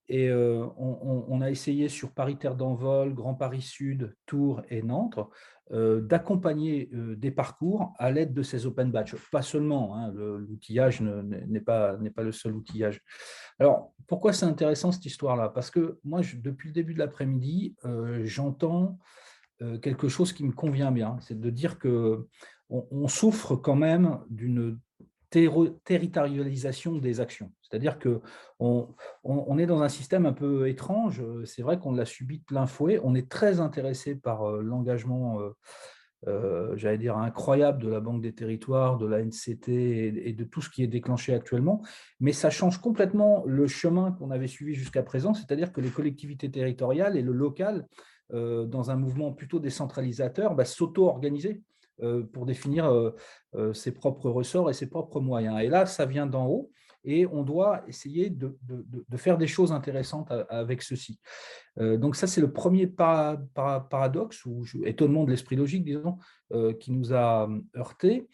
Et 0.09 0.28
euh, 0.28 0.66
on, 0.76 1.40
a 1.40 1.50
essayé 1.50 1.88
sur 1.88 2.12
Paris-Terre 2.12 2.57
d'Envol, 2.57 3.14
Grand 3.14 3.35
Paris 3.35 3.62
Sud, 3.62 4.14
Tours 4.26 4.62
et 4.69 4.83
Nantes 4.83 5.19
euh, 5.73 6.02
d'accompagner 6.02 6.90
euh, 6.93 7.16
des 7.16 7.31
parcours 7.31 7.95
à 7.99 8.11
l'aide 8.11 8.35
de 8.35 8.43
ces 8.43 8.66
open 8.66 8.93
badges. 8.93 9.16
Pas 9.33 9.40
seulement, 9.40 9.97
hein, 9.97 10.12
l'outillage 10.12 11.00
n'est 11.00 11.61
pas, 11.61 11.97
pas 12.14 12.23
le 12.23 12.33
seul 12.33 12.52
outillage. 12.52 13.00
Alors, 13.59 13.95
pourquoi 14.07 14.35
c'est 14.35 14.45
intéressant 14.45 14.93
cette 14.93 15.07
histoire-là? 15.07 15.49
Parce 15.49 15.71
que 15.71 15.99
moi, 16.04 16.21
depuis 16.35 16.69
le 16.69 16.75
début 16.75 16.93
de 16.93 16.99
l'après-midi, 16.99 17.75
j'entends 18.25 18.99
quelque 19.81 20.09
chose 20.09 20.35
qui 20.35 20.45
me 20.45 20.52
convient 20.52 20.93
bien, 20.93 21.16
c'est 21.21 21.40
de 21.40 21.49
dire 21.49 21.78
que 21.78 22.26
on, 22.71 23.09
souffre 23.09 23.56
quand 23.56 23.76
même 23.76 24.21
d'une 24.30 24.78
territorialisation 25.85 26.99
des 26.99 27.21
actions. 27.21 27.52
C'est-à-dire 27.62 27.99
qu'on 27.99 28.94
on, 29.25 29.59
est 29.59 29.66
dans 29.66 29.83
un 29.83 29.88
système 29.88 30.26
un 30.26 30.33
peu 30.33 30.68
étrange. 30.68 31.23
C'est 31.44 31.62
vrai 31.62 31.78
qu'on 31.78 31.92
l'a 31.92 32.04
subi 32.04 32.38
de 32.38 32.44
plein 32.44 32.66
fouet. 32.66 33.00
On 33.02 33.14
est 33.14 33.28
très 33.28 33.61
intéressé 33.61 34.14
par 34.14 34.44
euh, 34.44 34.62
l'engagement, 34.62 35.40
euh, 35.40 35.50
euh, 36.28 36.76
j'allais 36.76 36.99
dire, 36.99 37.18
incroyable 37.18 37.83
de 37.83 37.88
la 37.88 38.00
Banque 38.00 38.23
des 38.23 38.33
territoires, 38.33 38.97
de 38.97 39.06
la 39.06 39.23
NCT 39.25 39.68
et, 39.68 40.33
de 40.33 40.44
tout 40.44 40.62
ce 40.62 40.71
qui 40.71 40.83
est 40.85 40.88
déclenché 40.88 41.35
actuellement. 41.35 41.83
Mais 42.21 42.33
ça 42.33 42.50
change 42.50 42.78
complètement 42.80 43.42
le 43.47 43.66
chemin 43.66 44.12
qu'on 44.12 44.30
avait 44.30 44.47
suivi 44.47 44.75
jusqu'à 44.75 45.02
présent. 45.02 45.35
C'est-à-dire 45.35 45.73
que 45.73 45.80
les 45.80 45.90
collectivités 45.90 46.50
territoriales 46.50 47.16
et 47.16 47.23
le 47.23 47.33
local, 47.33 47.87
dans 48.33 48.90
un 48.90 48.97
mouvement 48.97 49.33
plutôt 49.33 49.61
décentralisateur, 49.61 50.54
bah, 50.54 50.64
s'auto-organiser 50.64 51.62
pour 52.32 52.46
définir 52.46 52.86
euh, 52.86 53.10
euh, 53.54 53.72
ses 53.72 53.92
propres 53.92 54.30
ressorts 54.30 54.70
et 54.70 54.72
ses 54.72 54.88
propres 54.88 55.20
moyens. 55.20 55.60
Et 55.62 55.68
là, 55.68 55.86
ça 55.86 56.06
vient 56.06 56.26
d'en 56.26 56.46
haut 56.46 56.70
et 57.04 57.26
on 57.26 57.42
doit 57.42 57.82
essayer 57.86 58.30
de, 58.30 58.56
faire 59.16 59.36
des 59.36 59.46
choses 59.46 59.72
intéressantes 59.72 60.32
avec 60.48 60.80
ceci. 60.80 61.20
donc 61.76 62.16
ça, 62.16 62.26
c'est 62.26 62.40
le 62.40 62.50
premier 62.50 62.86
paradoxe 62.86 64.46
ou 64.46 64.64
étonnement 64.86 65.24
de 65.24 65.30
l'esprit 65.30 65.54
logique, 65.54 65.84
disons, 65.84 66.16
qui 66.80 66.92
nous 66.92 67.12
a 67.12 67.46
heurté. 67.76 68.26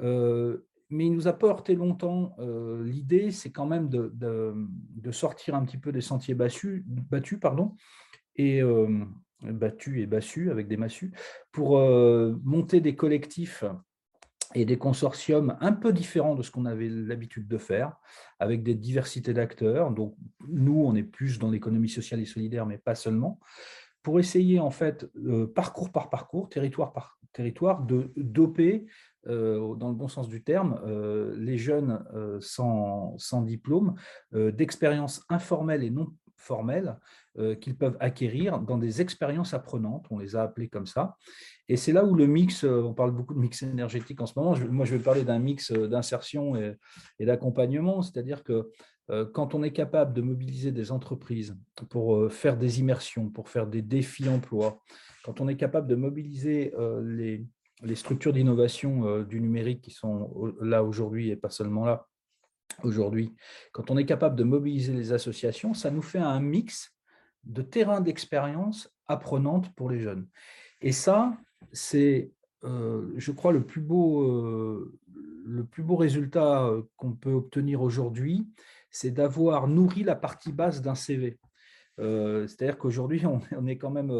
mais 0.00 1.06
il 1.06 1.14
nous 1.14 1.26
a 1.26 1.32
pas 1.32 1.46
heurté 1.46 1.74
longtemps. 1.74 2.36
L'idée, 2.84 3.30
c'est 3.30 3.50
quand 3.50 3.64
même 3.64 3.88
de, 3.88 5.10
sortir 5.10 5.54
un 5.54 5.64
petit 5.64 5.78
peu 5.78 5.90
des 5.90 6.02
sentiers 6.02 6.34
battus, 6.34 6.84
pardon, 7.40 7.76
et, 8.36 8.62
battu 9.42 10.00
et 10.00 10.06
bassu 10.06 10.50
avec 10.50 10.68
des 10.68 10.76
massues, 10.76 11.12
pour 11.52 11.78
euh, 11.78 12.34
monter 12.44 12.80
des 12.80 12.94
collectifs 12.94 13.64
et 14.54 14.64
des 14.64 14.78
consortiums 14.78 15.56
un 15.60 15.72
peu 15.72 15.92
différents 15.92 16.34
de 16.34 16.42
ce 16.42 16.50
qu'on 16.50 16.64
avait 16.64 16.88
l'habitude 16.88 17.46
de 17.46 17.58
faire, 17.58 17.96
avec 18.38 18.62
des 18.62 18.74
diversités 18.74 19.34
d'acteurs. 19.34 19.90
Donc, 19.90 20.16
nous, 20.48 20.82
on 20.82 20.94
est 20.94 21.02
plus 21.02 21.38
dans 21.38 21.50
l'économie 21.50 21.88
sociale 21.88 22.20
et 22.20 22.24
solidaire, 22.24 22.66
mais 22.66 22.78
pas 22.78 22.94
seulement, 22.94 23.38
pour 24.02 24.18
essayer, 24.18 24.58
en 24.58 24.70
fait, 24.70 25.06
euh, 25.16 25.46
parcours 25.46 25.92
par 25.92 26.08
parcours, 26.08 26.48
territoire 26.48 26.92
par 26.92 27.18
territoire, 27.34 27.82
de 27.82 28.10
doper, 28.16 28.86
euh, 29.26 29.74
dans 29.74 29.90
le 29.90 29.94
bon 29.94 30.08
sens 30.08 30.28
du 30.28 30.42
terme, 30.42 30.80
les 31.36 31.58
jeunes 31.58 32.02
sans, 32.40 33.18
sans, 33.18 33.42
diplôme 33.42 33.96
d'expériences 34.32 35.24
informelles 35.28 35.84
et 35.84 35.90
non 35.90 36.08
formelles 36.38 36.96
euh, 37.38 37.54
qu'ils 37.54 37.76
peuvent 37.76 37.96
acquérir 38.00 38.60
dans 38.60 38.78
des 38.78 39.00
expériences 39.00 39.54
apprenantes, 39.54 40.06
on 40.10 40.18
les 40.18 40.36
a 40.36 40.42
appelées 40.42 40.68
comme 40.68 40.86
ça. 40.86 41.16
Et 41.68 41.76
c'est 41.76 41.92
là 41.92 42.04
où 42.04 42.14
le 42.14 42.26
mix, 42.26 42.64
euh, 42.64 42.82
on 42.82 42.94
parle 42.94 43.12
beaucoup 43.12 43.34
de 43.34 43.38
mix 43.38 43.62
énergétique 43.62 44.20
en 44.20 44.26
ce 44.26 44.32
moment, 44.36 44.56
moi 44.70 44.86
je 44.86 44.96
vais 44.96 45.02
parler 45.02 45.24
d'un 45.24 45.38
mix 45.38 45.70
euh, 45.72 45.88
d'insertion 45.88 46.56
et, 46.56 47.26
d'accompagnement, 47.26 48.02
c'est-à-dire 48.02 48.42
que 48.42 48.70
quand 49.32 49.54
on 49.54 49.62
est 49.62 49.72
capable 49.72 50.12
de 50.12 50.20
mobiliser 50.20 50.70
des 50.70 50.92
entreprises 50.92 51.56
pour 51.88 52.30
faire 52.30 52.58
des 52.58 52.80
immersions, 52.80 53.30
pour 53.30 53.48
faire 53.48 53.66
des 53.66 53.80
défis 53.80 54.28
emploi, 54.28 54.82
quand 55.24 55.40
on 55.40 55.48
est 55.48 55.56
capable 55.56 55.86
de 55.86 55.94
mobiliser 55.94 56.74
les 57.00 57.94
structures 57.94 58.34
d'innovation 58.34 59.22
du 59.22 59.40
numérique 59.40 59.80
qui 59.80 59.92
sont 59.92 60.52
là 60.60 60.84
aujourd'hui 60.84 61.30
et 61.30 61.36
pas 61.36 61.48
seulement 61.48 61.86
là, 61.86 62.07
aujourd'hui, 62.82 63.34
quand 63.72 63.90
on 63.90 63.96
est 63.96 64.06
capable 64.06 64.36
de 64.36 64.44
mobiliser 64.44 64.92
les 64.92 65.12
associations, 65.12 65.74
ça 65.74 65.90
nous 65.90 66.02
fait 66.02 66.18
un 66.18 66.40
mix 66.40 66.94
de 67.44 67.62
terrain 67.62 68.00
d'expérience 68.00 68.92
apprenante 69.06 69.74
pour 69.74 69.90
les 69.90 70.00
jeunes. 70.00 70.26
Et 70.80 70.92
ça, 70.92 71.36
c'est, 71.72 72.32
euh, 72.64 73.12
je 73.16 73.32
crois, 73.32 73.52
le 73.52 73.64
plus 73.64 73.80
beau, 73.80 74.22
euh, 74.22 74.98
le 75.44 75.64
plus 75.64 75.82
beau 75.82 75.96
résultat 75.96 76.64
euh, 76.64 76.82
qu'on 76.96 77.12
peut 77.12 77.32
obtenir 77.32 77.82
aujourd'hui, 77.82 78.46
c'est 78.90 79.10
d'avoir 79.10 79.66
nourri 79.66 80.04
la 80.04 80.14
partie 80.14 80.52
basse 80.52 80.82
d'un 80.82 80.94
CV. 80.94 81.38
C'est-à-dire 81.98 82.78
qu'aujourd'hui, 82.78 83.22
on, 83.56 83.66
est 83.66 83.76
quand 83.76 83.90
même 83.90 84.12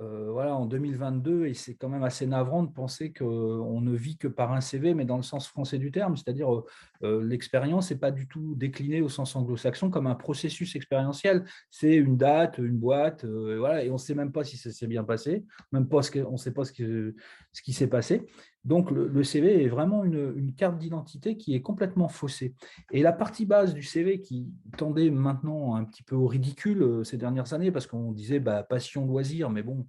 euh, 0.00 0.30
voilà, 0.30 0.56
en 0.56 0.64
2022, 0.64 1.46
et 1.46 1.54
c'est 1.54 1.74
quand 1.74 1.88
même 1.88 2.02
assez 2.02 2.26
navrant 2.26 2.62
de 2.62 2.72
penser 2.72 3.12
qu'on 3.12 3.80
ne 3.80 3.94
vit 3.94 4.16
que 4.16 4.28
par 4.28 4.52
un 4.52 4.60
CV, 4.60 4.94
mais 4.94 5.04
dans 5.04 5.16
le 5.16 5.22
sens 5.22 5.46
français 5.46 5.78
du 5.78 5.90
terme, 5.90 6.16
c'est-à-dire 6.16 6.52
euh, 6.52 6.64
euh, 7.02 7.22
l'expérience 7.22 7.90
n'est 7.90 7.98
pas 7.98 8.10
du 8.10 8.26
tout 8.26 8.54
déclinée 8.54 9.02
au 9.02 9.08
sens 9.08 9.36
anglo-saxon 9.36 9.90
comme 9.90 10.06
un 10.06 10.14
processus 10.14 10.76
expérientiel. 10.76 11.44
C'est 11.70 11.94
une 11.94 12.16
date, 12.16 12.58
une 12.58 12.78
boîte, 12.78 13.24
voilà, 13.24 13.84
et 13.84 13.90
on 13.90 13.94
ne 13.94 13.98
sait 13.98 14.14
même 14.14 14.32
pas 14.32 14.44
si 14.44 14.56
ça 14.56 14.70
s'est 14.70 14.86
bien 14.86 15.04
passé, 15.04 15.44
même 15.72 15.88
pas 15.88 16.02
ce 16.02 16.18
on 16.20 16.32
ne 16.32 16.36
sait 16.36 16.52
pas 16.52 16.64
ce 16.64 16.72
qui 16.72 17.72
s'est 17.72 17.86
passé. 17.88 18.26
Donc, 18.64 18.90
le, 18.90 19.24
CV 19.24 19.64
est 19.64 19.68
vraiment 19.68 20.04
une, 20.04 20.54
carte 20.54 20.78
d'identité 20.78 21.36
qui 21.36 21.54
est 21.54 21.62
complètement 21.62 22.08
faussée. 22.08 22.54
Et 22.92 23.02
la 23.02 23.12
partie 23.12 23.44
base 23.44 23.74
du 23.74 23.82
CV 23.82 24.20
qui 24.20 24.52
tendait 24.76 25.10
maintenant 25.10 25.74
un 25.74 25.84
petit 25.84 26.02
peu 26.02 26.14
au 26.14 26.26
ridicule 26.26 26.82
euh, 26.82 27.04
ces 27.04 27.16
dernières 27.16 27.52
années, 27.54 27.72
parce 27.72 27.86
qu'on 27.86 28.12
disait 28.12 28.38
bah, 28.38 28.62
passion, 28.62 29.04
loisir, 29.06 29.50
mais 29.50 29.62
bon, 29.62 29.86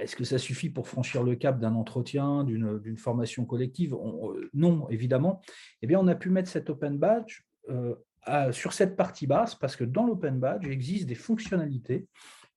Est-ce 0.00 0.16
que 0.16 0.24
ça 0.24 0.38
suffit 0.38 0.70
pour 0.70 0.88
franchir 0.88 1.22
le 1.22 1.36
cap 1.36 1.60
d'un 1.60 1.74
entretien, 1.74 2.42
d'une 2.44 2.96
formation 2.96 3.44
collective? 3.44 3.96
Non, 4.52 4.88
évidemment. 4.88 5.40
Eh 5.80 5.86
bien, 5.86 6.00
on 6.00 6.08
a 6.08 6.14
pu 6.16 6.30
mettre 6.30 6.50
cet 6.50 6.70
Open 6.70 6.98
Badge 6.98 7.42
sur 8.50 8.72
cette 8.72 8.96
partie 8.96 9.26
basse 9.26 9.54
parce 9.54 9.76
que 9.76 9.84
dans 9.84 10.06
l'Open 10.06 10.38
Badge, 10.38 10.64
il 10.64 10.72
existe 10.72 11.06
des 11.06 11.14
fonctionnalités 11.14 12.08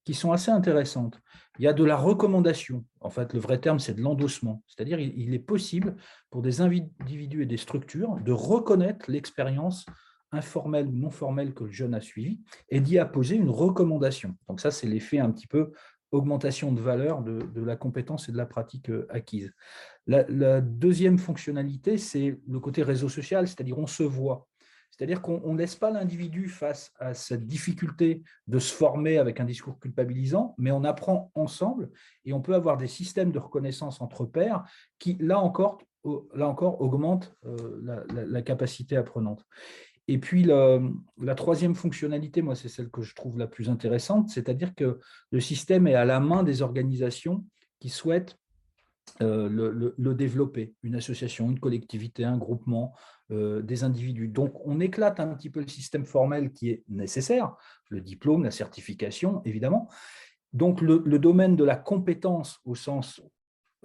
qui 0.08 0.14
sont 0.14 0.32
assez 0.32 0.52
intéressantes. 0.52 1.20
Il 1.60 1.66
y 1.66 1.68
a 1.68 1.74
de 1.74 1.84
la 1.84 1.98
recommandation. 1.98 2.86
En 3.02 3.10
fait, 3.10 3.34
le 3.34 3.42
vrai 3.42 3.60
terme, 3.60 3.78
c'est 3.78 3.94
de 3.94 4.02
l'endossement. 4.02 4.64
C'est-à-dire 4.68 5.02
il 5.02 5.34
est 5.34 5.40
possible 5.40 5.98
pour 6.30 6.42
des 6.42 6.62
individus 6.62 7.44
et 7.44 7.46
des 7.46 7.58
structures 7.58 8.16
de 8.24 8.32
reconnaître 8.32 9.12
l'expérience 9.12 9.86
informelle 10.32 10.88
ou 10.88 10.94
non 10.94 11.10
formelle 11.10 11.54
que 11.54 11.66
le 11.66 11.74
jeune 11.74 11.94
a 11.94 12.00
suivi 12.00 12.40
et 12.70 12.80
d'y 12.80 12.98
apposer 13.00 13.36
une 13.36 13.50
recommandation. 13.50 14.38
Donc 14.48 14.62
ça, 14.62 14.72
c'est 14.72 14.88
l'effet 14.88 15.20
un 15.20 15.30
petit 15.30 15.48
peu 15.48 15.74
augmentation 16.12 16.72
de 16.72 16.80
valeur 16.80 17.22
de, 17.22 17.62
la 17.62 17.76
compétence 17.76 18.30
et 18.30 18.32
de 18.32 18.38
la 18.38 18.46
pratique 18.46 18.90
euh, 18.90 19.08
acquise. 19.10 19.52
La 20.06 20.62
deuxième 20.62 21.18
fonctionnalité, 21.18 21.98
c'est 21.98 22.40
le 22.48 22.60
côté 22.62 22.82
réseau 22.82 23.10
social, 23.10 23.46
c'est-à-dire 23.46 23.78
on 23.78 23.88
se 23.88 24.04
voit. 24.04 24.48
C'est-à-dire 24.98 25.22
qu'on 25.22 25.54
ne 25.54 25.58
laisse 25.58 25.76
pas 25.76 25.92
l'individu 25.92 26.50
face 26.50 26.92
à 27.00 27.14
cette 27.14 27.46
difficulté 27.46 28.24
de 28.48 28.58
se 28.58 28.74
former 28.74 29.20
avec 29.20 29.40
un 29.40 29.46
discours 29.46 29.80
culpabilisant, 29.80 30.56
mais 30.58 30.72
on 30.72 30.84
apprend 30.84 31.32
ensemble 31.36 31.92
et 32.26 32.34
on 32.34 32.42
peut 32.42 32.56
avoir 32.56 32.78
des 32.78 32.88
systèmes 32.88 33.32
de 33.32 33.38
reconnaissance 33.38 34.02
entre 34.02 34.26
pairs 34.26 34.64
qui, 34.98 35.16
là 35.20 35.40
encore, 35.40 35.78
augmentent 36.04 37.36
euh, 37.46 38.06
la, 38.10 38.42
capacité 38.42 38.98
apprenante. 38.98 39.46
Et 40.08 40.18
puis, 40.18 40.44
la 40.44 41.36
troisième 41.36 41.76
fonctionnalité, 41.76 42.42
moi, 42.42 42.56
c'est 42.56 42.70
celle 42.70 42.90
que 42.90 43.02
je 43.02 43.14
trouve 43.14 43.38
la 43.38 43.48
plus 43.48 43.70
intéressante, 43.70 44.30
c'est-à-dire 44.30 44.74
que 44.74 45.00
le 45.32 45.40
système 45.42 45.86
est 45.86 45.96
à 45.96 46.06
la 46.06 46.20
main 46.20 46.44
des 46.44 46.62
organisations 46.62 47.46
qui 47.80 47.90
souhaitent 47.90 48.38
euh, 49.22 49.50
le, 49.98 50.14
développer, 50.14 50.76
une 50.84 50.96
association, 50.96 51.50
une 51.50 51.60
collectivité, 51.60 52.24
un 52.24 52.38
groupement, 52.38 52.94
euh, 53.32 53.62
des 53.62 53.84
individus. 53.84 54.28
Donc, 54.28 54.54
on 54.66 54.80
éclate 54.80 55.20
un 55.20 55.34
petit 55.34 55.50
peu 55.50 55.60
le 55.60 55.68
système 55.68 56.06
formel 56.06 56.52
qui 56.52 56.70
est 56.70 56.84
nécessaire, 56.88 57.56
le 57.90 58.02
diplôme, 58.02 58.44
la 58.44 58.52
certification, 58.52 59.42
évidemment. 59.44 59.90
Donc, 60.54 60.82
le, 60.82 61.00
domaine 61.20 61.56
de 61.56 61.64
la 61.64 61.76
compétence 61.76 62.60
au 62.64 62.76
sens 62.76 63.22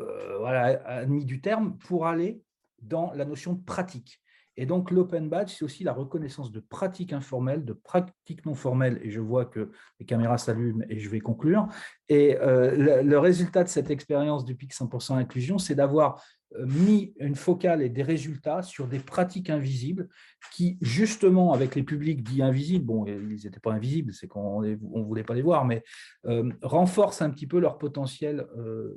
euh, 0.00 0.38
voilà, 0.38 0.83
admis 0.87 1.25
du 1.25 1.41
terme 1.41 1.79
pour 1.79 2.07
aller 2.07 2.43
dans 2.81 3.12
la 3.14 3.25
notion 3.25 3.55
de 3.55 3.62
pratique. 3.64 4.21
Et 4.57 4.67
donc, 4.67 4.91
l'open 4.91 5.31
badge, 5.31 5.50
c'est 5.57 5.64
aussi 5.64 5.83
la 5.83 5.95
reconnaissance 5.95 6.52
de 6.52 6.61
pratiques 6.61 7.12
informelles, 7.12 7.64
de 7.64 7.73
pratiques 7.73 8.45
non 8.45 8.55
formelles. 8.55 9.00
Et 9.02 9.11
je 9.11 9.21
vois 9.21 9.47
que 9.47 9.73
les 9.99 10.05
caméras 10.05 10.37
s'allument 10.37 10.85
et 10.91 10.99
je 10.99 11.09
vais 11.09 11.21
conclure. 11.21 11.69
Et 12.12 12.37
euh, 12.42 13.02
le, 13.02 13.19
résultat 13.19 13.64
de 13.64 13.71
cette 13.71 13.90
expérience 13.90 14.45
du 14.45 14.54
PIC 14.54 14.75
100% 14.75 15.14
inclusion, 15.14 15.57
c'est 15.57 15.75
d'avoir 15.75 16.23
euh, 16.57 16.66
mis 16.66 17.14
une 17.19 17.35
focale 17.35 17.81
et 17.81 17.88
des 17.88 18.02
résultats 18.02 18.61
sur 18.61 18.87
des 18.87 18.99
pratiques 18.99 19.49
invisibles 19.49 20.11
qui, 20.52 20.76
justement, 20.83 21.54
avec 21.54 21.75
les 21.75 21.83
publics 21.83 22.23
dits 22.23 22.42
invisibles, 22.42 22.85
bon, 22.85 23.07
ils 23.07 23.42
n'étaient 23.45 23.61
pas 23.61 23.73
invisibles, 23.73 24.12
c'est 24.12 24.28
qu'on 24.28 24.61
ne 24.61 25.02
voulait 25.02 25.25
pas 25.25 25.33
les 25.33 25.40
voir, 25.40 25.64
mais 25.64 25.83
euh, 26.26 26.52
renforcent 26.61 27.23
un 27.23 27.31
petit 27.31 27.47
peu 27.47 27.59
leur 27.59 27.78
potentiel 27.78 28.47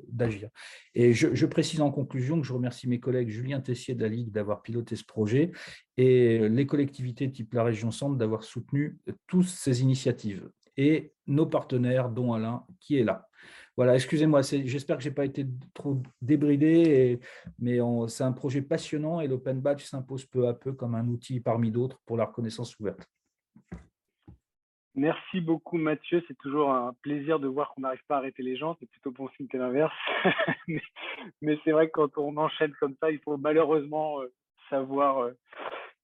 d'agir. 0.10 0.50
Et 0.94 1.14
je, 1.14 1.46
précise 1.46 1.80
en 1.80 1.92
conclusion 1.92 2.42
que 2.42 2.46
je 2.46 2.52
remercie 2.52 2.90
mes 2.90 3.00
collègues 3.00 3.30
Julien 3.30 3.62
Tessier 3.62 3.96
de 3.96 4.02
la 4.02 4.10
Ligue 4.10 4.34
d'avoir 4.34 4.62
piloté 4.62 4.98
ce 4.98 5.06
projet 5.06 5.54
et 5.96 6.50
les 6.50 6.66
collectivités 6.66 7.32
type 7.32 7.54
la 7.54 7.64
région 7.64 7.92
Centre 7.92 8.18
d'avoir 8.18 8.44
soutenu 8.44 8.98
toutes 9.26 9.48
ces 9.48 9.82
initiatives 9.82 10.50
et 10.78 11.14
nos 11.28 11.46
partenaires, 11.46 12.10
dont 12.10 12.34
Alain, 12.34 12.64
qui 12.80 12.98
est 12.98 13.04
là. 13.04 13.28
Voilà, 13.78 13.96
excusez-moi, 13.96 14.42
j'espère 14.42 14.98
que 14.98 15.04
je 15.04 15.10
n'ai 15.10 15.16
pas 15.16 15.26
été 15.26 15.46
trop 15.74 16.02
débridé, 16.22 17.20
mais 17.60 17.80
c'est 18.08 18.24
un 18.24 18.32
projet 18.32 18.62
passionnant 18.62 19.20
et 19.20 19.28
l'Open 19.28 19.60
Badge 19.60 19.84
s'impose 19.84 20.26
peu 20.26 20.48
à 20.48 20.54
peu 20.54 20.72
comme 20.72 20.96
un 20.96 21.08
outil 21.08 21.42
parmi 21.42 21.72
d'autres 21.72 22.00
pour 22.06 22.16
la 22.16 22.26
reconnaissance 22.26 22.80
ouverte. 22.80 23.06
Merci 24.96 25.42
beaucoup 25.42 25.78
Mathieu, 25.78 26.24
c'est 26.26 26.38
toujours 26.38 26.72
un 26.72 26.94
plaisir 27.02 27.38
de 27.38 27.48
voir 27.48 27.74
qu'on 27.74 27.82
n'arrive 27.82 28.04
pas 28.08 28.16
à 28.16 28.20
arrêter 28.20 28.44
les 28.44 28.56
gens, 28.56 28.78
c'est 28.80 28.90
plutôt 28.90 29.12
bon 29.12 29.28
signe 29.36 29.48
que 29.48 29.58
l'inverse. 29.58 29.94
mais, 31.42 31.60
c'est 31.66 31.72
vrai 31.72 31.88
que 31.88 31.92
quand 31.92 32.18
on 32.18 32.38
enchaîne 32.38 32.74
comme 32.80 32.96
ça, 33.02 33.12
il 33.12 33.20
faut 33.20 33.36
malheureusement 33.36 34.22
euh, 34.22 34.32
savoir 34.70 35.20
euh, 35.20 35.32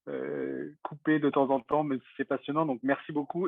euh, 0.10 0.76
couper 0.84 1.19
de 1.19 1.30
temps 1.30 1.50
en 1.52 1.62
temps, 1.62 1.84
mais 1.84 2.00
c'est 2.17 2.26
passionnant, 2.26 2.65
donc 2.65 2.82
merci 2.84 3.13
beaucoup. 3.13 3.48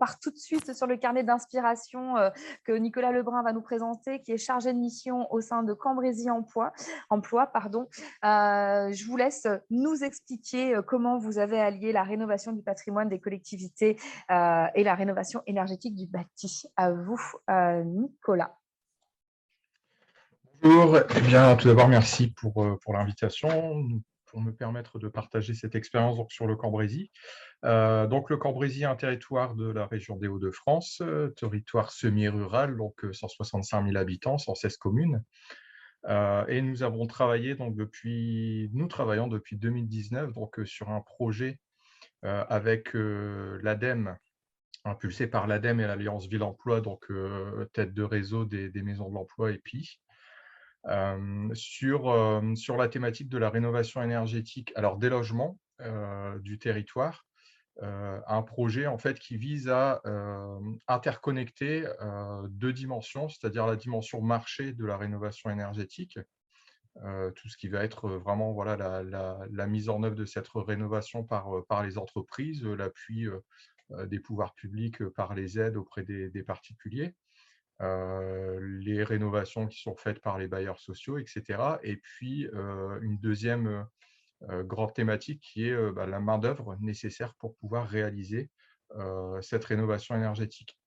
Part 0.00 0.18
tout 0.18 0.30
de 0.30 0.38
suite 0.38 0.72
sur 0.74 0.86
le 0.86 0.96
carnet 0.96 1.22
d'inspiration 1.22 2.16
euh, 2.16 2.30
que 2.64 2.72
Nicolas 2.72 3.12
Lebrun 3.12 3.42
va 3.42 3.52
nous 3.52 3.60
présenter, 3.60 4.22
qui 4.22 4.32
est 4.32 4.38
chargé 4.38 4.72
de 4.72 4.78
mission 4.78 5.32
au 5.32 5.40
sein 5.40 5.62
de 5.62 5.74
Cambrésis 5.74 6.30
Emploi. 6.30 6.72
Emploi 7.10 7.46
pardon. 7.46 7.86
Euh, 8.24 8.90
je 8.92 9.06
vous 9.06 9.16
laisse 9.16 9.46
nous 9.68 10.02
expliquer 10.02 10.74
euh, 10.74 10.82
comment 10.82 11.18
vous 11.18 11.38
avez 11.38 11.60
allié 11.60 11.92
la 11.92 12.02
rénovation 12.02 12.52
du 12.52 12.62
patrimoine 12.62 13.08
des 13.08 13.20
collectivités 13.20 13.98
et 14.30 14.84
la 14.84 14.94
rénovation 14.94 15.42
énergétique 15.46 15.94
du 15.94 16.06
bâti. 16.06 16.64
À 16.76 16.92
vous, 16.92 17.20
Nicolas. 17.84 18.56
Bonjour, 20.62 20.98
eh 21.14 21.20
bien, 21.20 21.56
tout 21.56 21.68
d'abord, 21.68 21.88
merci 21.88 22.30
pour, 22.30 22.78
pour 22.80 22.92
l'invitation 22.94 24.00
pour 24.30 24.40
me 24.40 24.52
permettre 24.52 24.98
de 24.98 25.08
partager 25.08 25.54
cette 25.54 25.74
expérience 25.74 26.18
sur 26.30 26.46
le 26.46 26.56
Cambrésis. 26.56 27.10
Euh, 27.64 28.06
donc, 28.06 28.30
le 28.30 28.36
Cambrésis 28.36 28.82
est 28.82 28.86
un 28.86 28.96
territoire 28.96 29.54
de 29.54 29.70
la 29.70 29.86
région 29.86 30.16
des 30.16 30.28
Hauts-de-France, 30.28 31.02
euh, 31.02 31.28
territoire 31.30 31.92
semi-rural, 31.92 32.76
donc 32.76 33.04
165 33.12 33.80
euh, 33.80 33.86
000 33.86 33.96
habitants, 33.96 34.38
116 34.38 34.76
communes. 34.76 35.22
et 36.48 36.62
nous 36.62 36.82
avons 36.82 37.06
travaillé 37.06 37.54
donc 37.54 37.76
depuis, 37.76 38.70
nous 38.72 38.88
travaillons 38.88 39.26
depuis 39.26 39.56
2019 39.56 40.32
donc 40.32 40.58
sur 40.64 40.88
un 40.88 41.02
projet 41.02 41.58
avec 42.22 42.92
l'ADEME, 42.94 44.16
impulsé 44.84 45.26
par 45.26 45.46
l'ADEME 45.46 45.80
et 45.80 45.86
l'Alliance 45.86 46.26
Ville-Emploi, 46.26 46.80
donc 46.80 47.06
tête 47.74 47.92
de 47.92 48.02
réseau 48.02 48.46
des, 48.46 48.70
des 48.70 48.82
maisons 48.82 49.10
de 49.10 49.14
l'emploi 49.14 49.52
EPI, 49.52 50.00
sur, 51.54 52.42
sur 52.56 52.76
la 52.76 52.88
thématique 52.88 53.28
de 53.28 53.38
la 53.38 53.50
rénovation 53.50 54.02
énergétique, 54.02 54.72
alors 54.76 54.98
des 54.98 55.08
logements 55.08 55.58
du 56.40 56.58
territoire, 56.58 57.26
un 57.82 58.42
projet 58.42 58.86
en 58.86 58.98
fait 58.98 59.18
qui 59.18 59.36
vise 59.36 59.68
à 59.68 60.02
interconnecter 60.88 61.86
deux 62.48 62.72
dimensions, 62.72 63.28
c'est-à-dire 63.28 63.66
la 63.66 63.76
dimension 63.76 64.20
marché 64.20 64.72
de 64.72 64.84
la 64.84 64.96
rénovation 64.96 65.50
énergétique, 65.50 66.18
tout 66.96 67.48
ce 67.48 67.56
qui 67.56 67.68
va 67.68 67.84
être 67.84 68.08
vraiment 68.08 68.52
voilà, 68.52 68.76
la, 69.02 69.38
la, 69.50 69.66
mise 69.66 69.88
en 69.88 70.02
œuvre 70.02 70.16
de 70.16 70.24
cette 70.24 70.48
rénovation 70.54 71.24
par, 71.24 71.64
par 71.68 71.82
les 71.82 71.98
entreprises, 71.98 72.64
l'appui 72.64 73.28
des 74.06 74.20
pouvoirs 74.20 74.54
publics 74.54 75.04
par 75.10 75.34
les 75.34 75.58
aides 75.58 75.76
auprès 75.76 76.04
des, 76.04 76.30
des 76.30 76.42
particuliers, 76.42 77.14
les 77.80 79.02
rénovations 79.04 79.66
qui 79.66 79.80
sont 79.80 79.96
faites 79.96 80.20
par 80.20 80.38
les 80.38 80.48
bailleurs 80.48 80.80
sociaux, 80.80 81.18
etc. 81.18 81.78
Et 81.82 81.96
puis, 81.96 82.48
une 83.00 83.18
deuxième 83.18 83.86
grande 84.64 84.92
thématique 84.92 85.40
qui 85.40 85.68
est 85.68 85.92
bah, 85.92 86.06
la 86.06 86.20
main-d'œuvre 86.20 86.76
nécessaire 86.80 87.34
pour 87.36 87.56
pouvoir 87.56 87.88
réaliser 87.88 88.50
cette 89.40 89.64
rénovation 89.64 90.14
énergétique. 90.14 90.78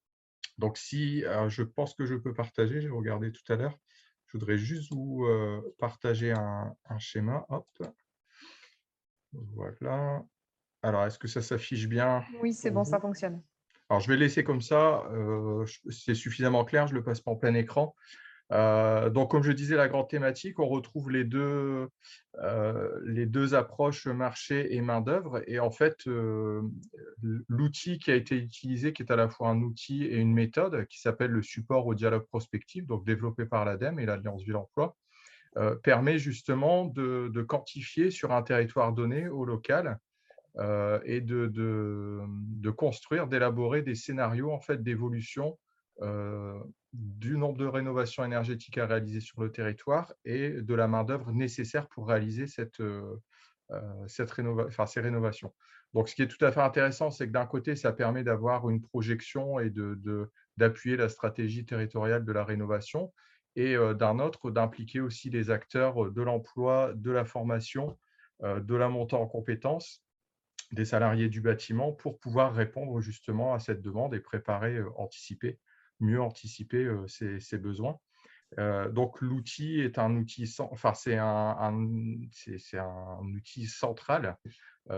Donc, 0.58 0.78
si 0.78 1.22
je 1.48 1.64
pense 1.64 1.96
que 1.96 2.06
je 2.06 2.16
peux 2.16 2.34
partager, 2.34 2.82
j'ai 2.82 2.90
regardé 2.90 3.32
tout 3.32 3.52
à 3.52 3.56
l'heure, 3.56 3.78
je 4.28 4.38
voudrais 4.38 4.58
juste 4.58 4.92
vous 4.92 5.28
partager 5.80 6.32
un, 6.32 6.76
un, 6.86 7.00
schéma. 7.00 7.46
Hop. 7.50 7.68
Voilà. 9.32 10.24
Alors, 10.82 11.06
est-ce 11.06 11.18
que 11.18 11.28
ça 11.28 11.42
s'affiche 11.42 11.88
bien 11.88 12.24
Oui, 12.42 12.54
c'est 12.54 12.72
bon, 12.72 12.84
ça 12.84 13.00
fonctionne. 13.00 13.42
Alors, 13.94 14.02
je 14.02 14.08
vais 14.08 14.18
laisser 14.18 14.44
comme 14.44 14.62
ça, 14.62 15.04
euh, 15.12 15.68
c'est 15.92 16.16
suffisamment 16.16 16.66
clair, 16.66 16.88
je 16.88 16.94
ne 16.94 16.98
le 16.98 17.04
passe 17.04 17.22
pas 17.22 17.30
en 17.30 17.36
plein 17.36 17.54
écran. 17.54 17.96
Euh, 18.52 19.12
donc, 19.12 19.30
comme 19.30 19.44
je 19.44 19.52
disais, 19.52 19.76
la 19.76 19.88
grande 19.88 20.10
thématique, 20.10 20.58
on 20.58 20.68
retrouve 20.68 21.12
les 21.12 21.24
deux, 21.24 21.90
euh, 22.42 23.00
les 23.06 23.28
deux 23.28 23.54
approches 23.54 24.08
marché 24.08 24.74
et 24.76 24.82
main-d'œuvre. 24.82 25.44
Et 25.46 25.60
en 25.60 25.70
fait, 25.70 26.08
l'outil 27.48 28.00
qui 28.00 28.10
a 28.10 28.16
été 28.16 28.36
utilisé, 28.36 28.94
qui 28.94 29.04
est 29.04 29.12
à 29.12 29.16
la 29.16 29.30
fois 29.30 29.50
un 29.50 29.62
outil 29.62 30.06
et 30.06 30.18
une 30.18 30.34
méthode, 30.34 30.88
qui 30.88 31.00
s'appelle 31.00 31.30
le 31.30 31.44
support 31.44 31.86
au 31.86 31.94
dialogue 31.94 32.26
prospectif, 32.26 32.88
donc 32.88 33.06
développé 33.06 33.46
par 33.46 33.64
l'ADEME 33.64 34.00
et 34.00 34.08
l'Alliance 34.08 34.42
Ville-Emploi, 34.42 34.98
permet 35.84 36.18
justement 36.18 36.86
de, 36.86 37.30
de, 37.32 37.44
quantifier 37.44 38.10
sur 38.10 38.32
un 38.32 38.42
territoire 38.42 38.92
donné, 38.92 39.28
au 39.28 39.46
local, 39.46 40.00
euh, 40.60 41.00
et 41.04 41.20
de, 41.20 41.48
de, 41.48 42.70
construire, 42.70 43.28
d'élaborer 43.28 43.82
des 43.82 43.96
scénarios 43.96 44.52
en 44.52 44.60
fait, 44.60 44.84
d'évolution 44.84 45.58
euh, 46.02 46.60
du 46.92 47.38
nombre 47.38 47.58
de 47.58 47.66
rénovations 47.66 48.24
énergétiques 48.24 48.78
à 48.78 48.86
réaliser 48.86 49.20
sur 49.20 49.42
le 49.42 49.52
territoire 49.52 50.14
et 50.26 50.52
de 50.52 50.76
la 50.76 50.88
main-d'œuvre 50.88 51.32
nécessaire 51.32 51.88
pour 51.88 52.08
réaliser 52.08 52.46
cette, 52.46 52.82
euh, 52.82 53.16
cette 54.08 54.32
enfin, 54.40 54.86
ces 54.86 55.02
rénovations. 55.02 55.52
Donc, 55.96 56.08
ce 56.08 56.16
qui 56.16 56.22
est 56.22 56.28
tout 56.28 56.44
à 56.46 56.52
fait 56.52 56.62
intéressant, 56.62 57.10
c'est 57.10 57.28
que 57.28 57.32
d'un 57.32 57.48
côté, 57.48 57.76
ça 57.76 57.92
permet 57.92 58.24
d'avoir 58.24 58.70
une 58.70 58.82
projection 58.82 59.60
et 59.60 59.72
d'appuyer 60.58 60.98
de, 60.98 61.02
la 61.02 61.10
stratégie 61.10 61.66
territoriale 61.66 62.26
de 62.26 62.32
la 62.32 62.44
rénovation, 62.44 63.12
et 63.56 63.76
d'un 63.94 64.18
autre, 64.18 64.50
d'impliquer 64.50 65.02
aussi 65.02 65.30
les 65.30 65.52
acteurs 65.52 66.12
de 66.12 66.22
l'emploi, 66.24 66.94
de 66.96 67.12
la 67.12 67.26
formation, 67.26 67.96
de 68.42 68.76
la 68.76 68.90
montée 68.90 69.16
en 69.16 69.28
compétences 69.28 70.04
des 70.74 70.86
salariés 70.86 71.30
du 71.30 71.40
bâtiment 71.40 71.92
pour 71.92 72.20
pouvoir 72.20 72.54
répondre 72.54 73.00
justement 73.00 73.54
à 73.54 73.60
cette 73.60 73.82
demande 73.82 74.16
et 74.16 74.20
préparer, 74.20 74.82
anticiper, 74.96 75.60
mieux 76.00 76.22
anticiper 76.22 76.92
ces, 77.08 77.58
besoins. 77.58 78.00
donc 78.92 79.22
l'outil 79.22 79.80
est 79.80 80.00
un 80.00 80.16
outil, 80.16 80.52
enfin 80.60 80.94
c'est 80.94 81.18
un, 81.18 81.56
un, 81.60 81.76
outil 83.36 83.68
central 83.68 84.38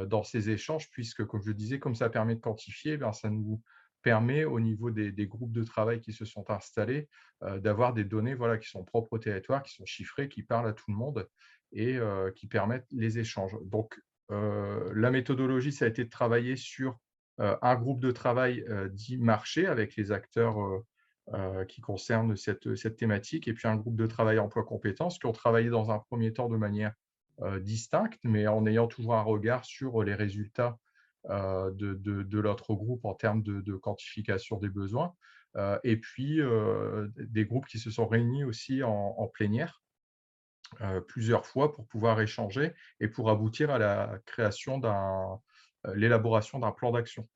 dans 0.07 0.23
ces 0.23 0.49
échanges 0.49 0.89
puisque, 0.89 1.25
comme 1.25 1.43
je 1.43 1.51
disais, 1.51 1.79
comme 1.79 1.95
ça 1.95 2.09
permet 2.09 2.35
de 2.35 2.41
quantifier, 2.41 2.97
ben, 2.97 3.11
ça 3.11 3.29
nous 3.29 3.61
permet 4.01 4.45
au 4.45 4.59
niveau 4.59 4.91
des, 4.91 5.27
groupes 5.27 5.51
de 5.51 5.63
travail 5.63 5.99
qui 5.99 6.13
se 6.13 6.25
sont 6.25 6.49
installés 6.49 7.09
d'avoir 7.41 7.93
des 7.93 8.05
données 8.05 8.35
voilà, 8.35 8.57
qui 8.57 8.69
sont 8.69 8.85
propres 8.85 9.13
au 9.13 9.19
territoire, 9.19 9.61
qui 9.61 9.73
sont 9.73 9.85
chiffrées, 9.85 10.29
qui 10.29 10.43
parlent 10.43 10.67
à 10.67 10.73
tout 10.73 10.89
le 10.89 10.95
monde 10.95 11.27
et 11.73 11.99
qui 12.35 12.47
permettent 12.47 12.87
les 12.91 13.19
échanges. 13.19 13.57
Donc 13.63 13.99
la 14.29 15.11
méthodologie, 15.11 15.71
ça 15.71 15.85
a 15.85 15.87
été 15.87 16.03
de 16.03 16.09
travailler 16.09 16.55
sur 16.55 16.99
un 17.37 17.75
groupe 17.75 17.99
de 17.99 18.11
travail 18.11 18.65
dit 18.91 19.17
marché 19.17 19.67
avec 19.67 19.95
les 19.95 20.11
acteurs 20.11 20.57
qui 21.67 21.81
concernent 21.81 22.35
cette, 22.35 22.95
thématique 22.95 23.47
et 23.47 23.53
puis 23.53 23.67
un 23.67 23.75
groupe 23.75 23.97
de 23.97 24.07
travail 24.07 24.39
emploi 24.39 24.63
compétences 24.63 25.19
qui 25.19 25.25
ont 25.25 25.31
travaillé 25.31 25.69
dans 25.69 25.91
un 25.91 25.99
premier 25.99 26.33
temps 26.33 26.49
de 26.49 26.57
manière 26.57 26.93
distincte, 27.59 28.19
mais 28.23 28.47
en 28.47 28.65
ayant 28.65 28.87
toujours 28.87 29.15
un 29.15 29.21
regard 29.21 29.65
sur 29.65 30.03
les 30.03 30.15
résultats 30.15 30.77
de, 31.29 31.93
de, 31.93 32.39
l'autre 32.39 32.73
groupe 32.73 33.05
en 33.05 33.13
termes 33.13 33.43
de, 33.43 33.75
quantification 33.75 34.57
des 34.57 34.69
besoins. 34.69 35.13
et 35.83 35.97
puis 35.97 36.39
des 37.17 37.45
groupes 37.45 37.67
qui 37.67 37.79
se 37.79 37.91
sont 37.91 38.07
réunis 38.07 38.43
aussi 38.43 38.81
en 38.81 39.27
plénière 39.27 39.81
plusieurs 41.07 41.45
fois 41.45 41.73
pour 41.73 41.87
pouvoir 41.87 42.19
échanger 42.21 42.73
et 42.99 43.07
pour 43.07 43.29
aboutir 43.29 43.69
à 43.71 43.77
la 43.77 44.19
création 44.25 44.77
d'un, 44.77 45.39
l'élaboration 45.93 46.59
d'un 46.59 46.71
plan 46.71 46.91
d'action. 46.91 47.27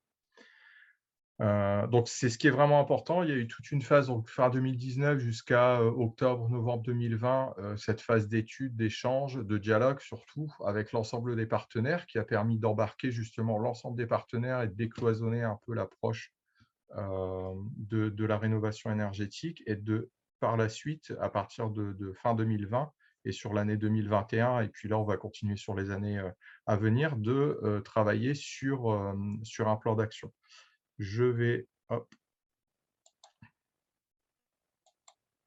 donc, 1.40 2.10
c'est 2.10 2.30
ce 2.30 2.38
qui 2.38 2.48
est 2.48 2.52
vraiment 2.52 2.80
important. 2.80 3.24
Il 3.24 3.30
y 3.30 3.32
a 3.32 3.36
eu 3.36 3.48
toute 3.48 3.72
une 3.72 3.82
phase, 3.82 4.08
donc 4.08 4.30
fin 4.30 4.50
2019 4.50 5.20
jusqu'à 5.20 5.82
octobre-novembre 5.82 6.84
2020, 6.84 7.78
cette 7.78 8.02
phase 8.02 8.28
d'études, 8.28 8.76
d'échanges, 8.76 9.36
de 9.36 9.58
dialogue 9.58 10.02
surtout 10.02 10.54
avec 10.66 10.92
l'ensemble 10.92 11.36
des 11.36 11.46
partenaires 11.46 12.06
qui 12.08 12.18
a 12.18 12.24
permis 12.24 12.58
d'embarquer 12.58 13.12
justement 13.12 13.58
l'ensemble 13.58 13.98
des 13.98 14.08
partenaires 14.08 14.62
et 14.62 14.68
de 14.68 14.74
décloisonner 14.74 15.44
un 15.44 15.60
peu 15.66 15.74
l'approche 15.74 16.34
de, 16.96 18.10
de, 18.10 18.26
la 18.26 18.38
rénovation 18.38 18.92
énergétique 18.92 19.62
et 19.68 19.76
de, 19.76 20.10
par 20.40 20.58
la 20.58 20.70
suite, 20.70 21.14
à 21.22 21.30
partir 21.30 21.70
de 21.70 22.14
fin 22.14 22.34
2020, 22.34 22.92
et 23.26 23.32
sur 23.32 23.54
l'année 23.54 23.78
2021, 23.78 24.62
et 24.62 24.70
puis 24.70 24.90
là, 24.90 24.98
on 24.98 25.04
va 25.04 25.18
continuer 25.18 25.56
sur 25.58 25.76
les 25.76 25.92
années 25.92 26.22
à 26.66 26.76
venir, 26.76 27.18
de 27.18 27.82
travailler 27.84 28.34
sur, 28.34 29.14
sur 29.44 29.68
un 29.68 29.76
plan 29.76 29.96
d'action. 29.96 30.32
Je 30.98 31.24
vais... 31.24 31.68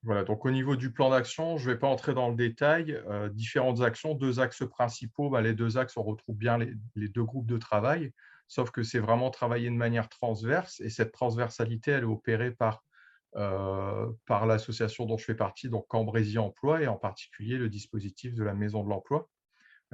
Voilà, 0.04 0.24
donc 0.24 0.44
au 0.44 0.50
niveau 0.50 0.74
du 0.74 0.92
plan 0.92 1.10
d'action, 1.10 1.58
je 1.58 1.68
ne 1.68 1.74
vais 1.74 1.78
pas 1.78 1.86
entrer 1.86 2.12
dans 2.12 2.28
le 2.28 2.34
détail. 2.34 3.00
différentes 3.30 3.82
actions, 3.82 4.14
deux 4.14 4.40
axes 4.40 4.68
principaux. 4.68 5.30
Bah, 5.30 5.40
les 5.40 5.54
deux 5.54 5.78
axes, 5.78 5.96
on 5.96 6.02
retrouve 6.02 6.36
bien 6.36 6.58
les, 6.58 6.74
les, 6.96 7.08
deux 7.08 7.22
groupes 7.22 7.46
de 7.46 7.56
travail, 7.56 8.12
sauf 8.48 8.72
que 8.72 8.82
c'est 8.82 8.98
vraiment 8.98 9.30
travailler 9.30 9.70
de 9.70 9.76
manière 9.76 10.08
transverse 10.08 10.80
et 10.80 10.90
cette 10.90 11.12
transversalité, 11.12 11.92
elle 11.92 12.02
est 12.02 12.06
opérée 12.06 12.50
par 12.50 12.74
euh, 12.76 12.91
par 13.32 14.46
l'association 14.46 15.06
dont 15.06 15.16
je 15.16 15.24
fais 15.24 15.34
partie, 15.34 15.68
donc 15.68 15.86
Cambrésie 15.88 16.38
Emploi, 16.38 16.82
et 16.82 16.86
en 16.86 16.96
particulier 16.96 17.56
le 17.56 17.68
dispositif 17.68 18.34
de 18.34 18.44
la 18.44 18.54
Maison 18.54 18.84
de 18.84 18.90
l'Emploi, 18.90 19.28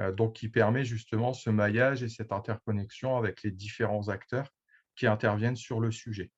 euh, 0.00 0.12
donc 0.12 0.34
qui 0.34 0.48
permet 0.48 0.84
justement 0.84 1.32
ce 1.32 1.50
maillage 1.50 2.02
et 2.02 2.08
cette 2.08 2.32
interconnexion 2.32 3.16
avec 3.16 3.42
les 3.42 3.50
différents 3.50 4.08
acteurs 4.08 4.48
qui 4.94 5.06
interviennent 5.06 5.56
sur 5.56 5.80
le 5.80 5.90
sujet. 5.90 6.30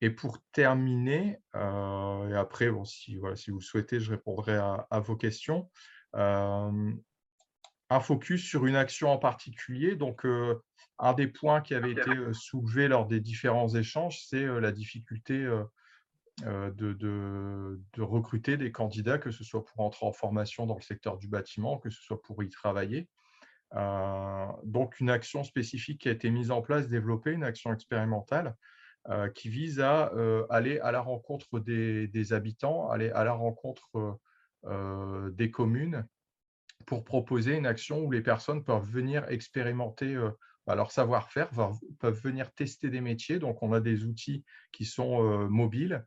Et 0.00 0.10
pour 0.10 0.38
terminer, 0.52 1.38
euh, 1.56 2.28
et 2.28 2.36
après, 2.36 2.70
bon, 2.70 2.84
si, 2.84 3.16
voilà, 3.16 3.34
si 3.34 3.50
vous 3.50 3.58
le 3.58 3.64
souhaitez, 3.64 3.98
je 3.98 4.12
répondrai 4.12 4.56
à, 4.56 5.00
vos 5.00 5.16
questions. 5.16 5.68
un 6.14 8.00
focus 8.00 8.44
sur 8.44 8.66
une 8.66 8.76
action 8.76 9.10
en 9.10 9.18
particulier. 9.18 9.96
Donc, 9.96 10.24
un 11.00 11.12
des 11.14 11.26
points 11.26 11.60
qui 11.62 11.74
avait 11.74 11.92
été 11.92 12.12
soulevé 12.32 12.86
lors 12.86 13.06
des 13.06 13.18
différents 13.18 13.74
échanges, 13.74 14.22
c'est 14.24 14.46
la 14.46 14.70
difficulté 14.70 15.48
euh, 16.46 16.70
de, 16.70 18.02
recruter 18.02 18.56
des 18.56 18.70
candidats, 18.70 19.18
que 19.18 19.32
ce 19.32 19.42
soit 19.42 19.64
pour 19.64 19.80
entrer 19.80 20.06
en 20.06 20.12
formation 20.12 20.66
dans 20.66 20.76
le 20.76 20.82
secteur 20.82 21.18
du 21.18 21.26
bâtiment, 21.26 21.78
que 21.78 21.90
ce 21.90 22.00
soit 22.00 22.22
pour 22.22 22.42
y 22.42 22.48
travailler. 22.48 23.08
Euh, 23.74 24.46
donc, 24.62 25.00
une 25.00 25.10
action 25.10 25.42
spécifique 25.42 26.02
qui 26.02 26.08
a 26.08 26.12
été 26.12 26.30
mise 26.30 26.50
en 26.50 26.62
place, 26.62 26.88
développée, 26.88 27.32
une 27.32 27.42
action 27.42 27.72
expérimentale 27.72 28.54
euh, 29.08 29.28
qui 29.28 29.48
vise 29.48 29.80
à 29.80 30.12
aller 30.48 30.78
à 30.78 30.92
la 30.92 31.00
rencontre 31.00 31.58
des, 31.58 32.32
habitants, 32.32 32.88
aller 32.88 33.10
à 33.10 33.24
la 33.24 33.32
rencontre 33.32 34.18
des 35.32 35.50
communes 35.50 36.06
pour 36.86 37.04
proposer 37.04 37.56
une 37.56 37.66
action 37.66 38.00
où 38.04 38.10
les 38.12 38.22
personnes 38.22 38.62
peuvent 38.62 38.88
venir 38.88 39.28
expérimenter 39.28 40.16
bah, 40.66 40.76
leur 40.76 40.92
savoir-faire, 40.92 41.50
peuvent 41.98 42.20
venir 42.20 42.52
tester 42.54 42.90
des 42.90 43.00
métiers. 43.00 43.40
Donc, 43.40 43.62
on 43.62 43.72
a 43.72 43.80
des 43.80 44.04
outils 44.04 44.44
qui 44.72 44.84
sont 44.84 45.48
mobiles, 45.48 46.04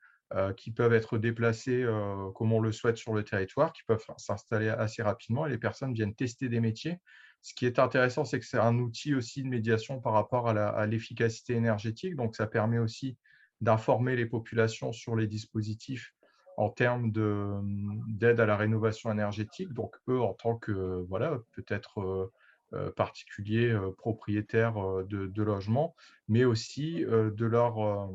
qui 0.55 0.71
peuvent 0.71 0.93
être 0.93 1.17
déplacés 1.17 1.83
euh, 1.83 2.31
comme 2.31 2.53
on 2.53 2.61
le 2.61 2.71
souhaite 2.71 2.97
sur 2.97 3.13
le 3.13 3.23
territoire, 3.23 3.73
qui 3.73 3.83
peuvent 3.83 4.05
s'installer 4.17 4.69
assez 4.69 5.03
rapidement 5.03 5.45
et 5.45 5.49
les 5.49 5.57
personnes 5.57 5.93
viennent 5.93 6.15
tester 6.15 6.47
des 6.47 6.59
métiers. 6.59 6.99
Ce 7.41 7.53
qui 7.53 7.65
est 7.65 7.79
intéressant, 7.79 8.23
c'est 8.23 8.39
que 8.39 8.45
c'est 8.45 8.59
un 8.59 8.77
outil 8.77 9.15
aussi 9.15 9.43
de 9.43 9.47
médiation 9.47 9.99
par 9.99 10.13
rapport 10.13 10.47
à 10.47 10.85
l'efficacité 10.85 11.53
énergétique. 11.53 12.15
Donc, 12.15 12.35
ça 12.35 12.45
permet 12.45 12.77
aussi 12.77 13.17
d'informer 13.61 14.15
les 14.15 14.27
populations 14.27 14.91
sur 14.91 15.15
les 15.15 15.27
dispositifs 15.27 16.13
en 16.57 16.69
termes 16.69 17.11
d'aide 17.11 18.39
à 18.39 18.45
la 18.45 18.55
rénovation 18.55 19.11
énergétique. 19.11 19.73
Donc, 19.73 19.95
eux, 20.07 20.21
en 20.21 20.33
tant 20.33 20.55
que, 20.55 21.03
voilà, 21.09 21.39
peut-être 21.53 22.31
euh, 22.73 22.91
particuliers 22.91 23.75
propriétaires 23.97 24.75
de, 25.05 25.25
de, 25.25 25.43
logements, 25.43 25.95
mais 26.27 26.45
aussi 26.45 27.03
de 27.03 27.45
leur 27.45 28.11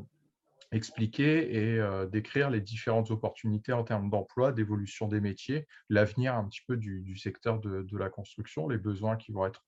expliquer 0.71 1.55
et 1.55 2.07
décrire 2.11 2.49
les 2.49 2.61
différentes 2.61 3.11
opportunités 3.11 3.73
en 3.73 3.83
termes 3.83 4.09
d'emploi, 4.09 4.51
d'évolution 4.51 5.07
des 5.07 5.21
métiers, 5.21 5.67
l'avenir 5.89 6.35
un 6.35 6.45
petit 6.45 6.61
peu 6.67 6.75
du, 6.77 7.17
secteur 7.17 7.59
de, 7.59 7.97
la 7.97 8.09
construction, 8.09 8.67
les 8.67 8.77
besoins 8.77 9.15
qui 9.15 9.31
vont 9.31 9.45
être 9.45 9.63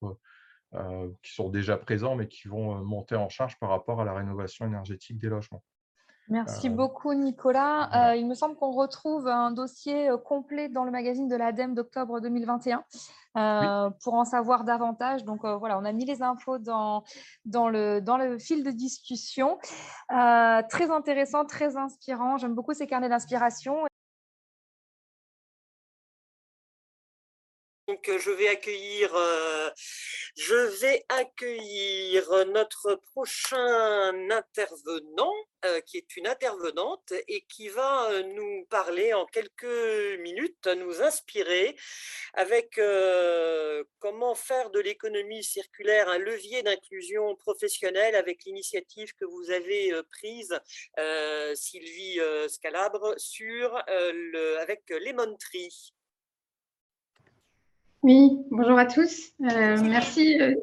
qui 1.23 1.33
sont 1.33 1.49
déjà 1.49 1.77
présents 1.77 2.15
mais 2.15 2.27
qui 2.27 2.47
vont 2.47 2.83
monter 2.83 3.15
en 3.15 3.29
charge 3.29 3.57
par 3.59 3.69
rapport 3.69 4.01
à 4.01 4.05
la 4.05 4.13
rénovation 4.13 4.65
énergétique 4.65 5.17
des 5.17 5.29
logements. 5.29 5.63
Merci 6.29 6.69
euh, 6.69 6.71
beaucoup, 6.71 7.13
Nicolas. 7.13 8.11
Euh, 8.11 8.15
il 8.15 8.27
me 8.27 8.35
semble 8.35 8.55
qu'on 8.55 8.71
retrouve 8.71 9.27
un 9.27 9.51
dossier 9.51 10.09
euh, 10.09 10.17
complet 10.17 10.69
dans 10.69 10.83
le 10.83 10.91
magazine 10.91 11.27
de 11.27 11.35
l'ADEME 11.35 11.73
d'octobre 11.73 12.19
2021 12.19 12.83
pour 14.03 14.15
en 14.15 14.25
savoir 14.25 14.63
davantage. 14.63 15.23
Donc 15.23 15.45
voilà, 15.45 15.79
on 15.79 15.85
a 15.85 15.91
mis 15.91 16.03
les 16.03 16.21
infos 16.21 16.57
dans, 16.57 17.03
dans, 17.45 17.69
le, 17.69 18.01
dans 18.01 18.17
le 18.17 18.37
fil 18.37 18.63
de 18.63 18.71
discussion. 18.71 19.57
très 20.09 20.91
intéressant, 20.91 21.45
très 21.45 21.77
inspirant. 21.77 22.37
J'aime 22.37 22.53
beaucoup 22.53 22.73
ces 22.73 22.85
carnets 22.85 23.07
d'inspiration. 23.07 23.85
Donc, 27.89 28.07
je 28.19 28.29
vais 28.29 28.49
accueillir, 28.49 29.15
euh, 29.15 29.71
accueillir 31.09 32.45
notre 32.45 32.93
prochain 33.13 34.29
intervenant, 34.29 35.33
euh, 35.65 35.81
qui 35.81 35.97
est 35.97 36.15
une 36.15 36.27
intervenante 36.27 37.13
et 37.27 37.41
qui 37.49 37.67
va 37.67 38.11
euh, 38.11 38.21
nous 38.21 38.67
parler 38.69 39.15
en 39.15 39.25
quelques 39.25 40.19
minutes, 40.19 40.67
nous 40.67 41.01
inspirer 41.01 41.75
avec 42.35 42.79
comment 43.97 44.35
faire 44.35 44.69
de 44.69 44.79
l'économie 44.79 45.43
circulaire 45.43 46.09
un 46.09 46.19
levier 46.19 46.61
d'inclusion 46.61 47.35
professionnelle 47.37 48.15
avec 48.15 48.43
l'initiative 48.45 49.15
que 49.15 49.25
vous 49.25 49.49
avez 49.49 49.99
prise, 50.11 50.59
Sylvie 51.55 52.19
Scalabre, 52.49 53.15
avec 54.59 54.83
Lemon 54.91 55.35
Tree. 55.37 55.95
Oui, 58.01 58.45
bonjour 58.49 58.79
à 58.79 58.85
tous. 58.85 59.33
Euh, 59.41 59.77
merci, 59.83 60.41
euh, 60.41 60.55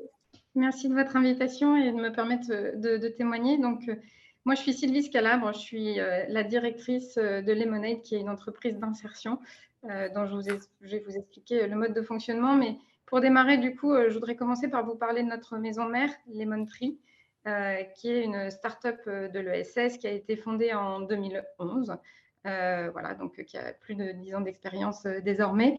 merci 0.54 0.88
de 0.88 0.94
votre 0.94 1.16
invitation 1.16 1.76
et 1.76 1.92
de 1.92 1.96
me 1.96 2.10
permettre 2.10 2.48
de, 2.48 3.08
témoigner. 3.08 3.58
Donc, 3.58 3.86
euh, 3.90 3.96
moi, 4.46 4.54
je 4.54 4.62
suis 4.62 4.72
Sylvie 4.72 5.02
Scalabre, 5.02 5.52
je 5.52 5.58
suis 5.58 5.96
la 5.96 6.42
directrice 6.44 7.16
de 7.16 7.52
Lemonade, 7.52 8.00
qui 8.00 8.14
est 8.14 8.20
une 8.20 8.30
entreprise 8.30 8.78
d'insertion, 8.78 9.38
dont 9.82 10.24
je, 10.24 10.34
vous 10.34 10.42
je, 10.80 10.90
vais 10.96 11.04
vous 11.06 11.16
expliquer 11.16 11.66
le 11.66 11.76
mode 11.76 11.92
de 11.92 12.00
fonctionnement. 12.00 12.54
Mais 12.54 12.76
Pour 13.06 13.20
démarrer, 13.20 13.58
du 13.58 13.76
coup, 13.76 13.92
je 13.94 14.14
voudrais 14.14 14.36
commencer 14.36 14.68
par 14.68 14.86
vous 14.86 14.94
parler 14.94 15.24
de 15.24 15.28
notre 15.28 15.58
maison 15.58 15.86
mère, 15.88 16.10
Lemon 16.32 16.64
Tree, 16.64 16.96
qui 17.96 18.08
est 18.08 18.22
une 18.22 18.50
start-up 18.52 19.00
de 19.06 19.38
l'ESS 19.40 19.98
qui 19.98 20.06
a 20.06 20.12
été 20.12 20.36
fondée 20.36 20.72
en 20.72 21.00
2011 21.00 21.90
euh, 21.90 21.94
voilà, 22.92 23.14
donc 23.14 23.38
euh, 23.38 23.42
qui 23.42 23.56
a 23.56 23.72
plus 23.72 23.94
de 23.94 24.12
10 24.12 24.34
ans 24.36 24.40
d'expérience 24.40 25.04
euh, 25.06 25.20
désormais, 25.20 25.78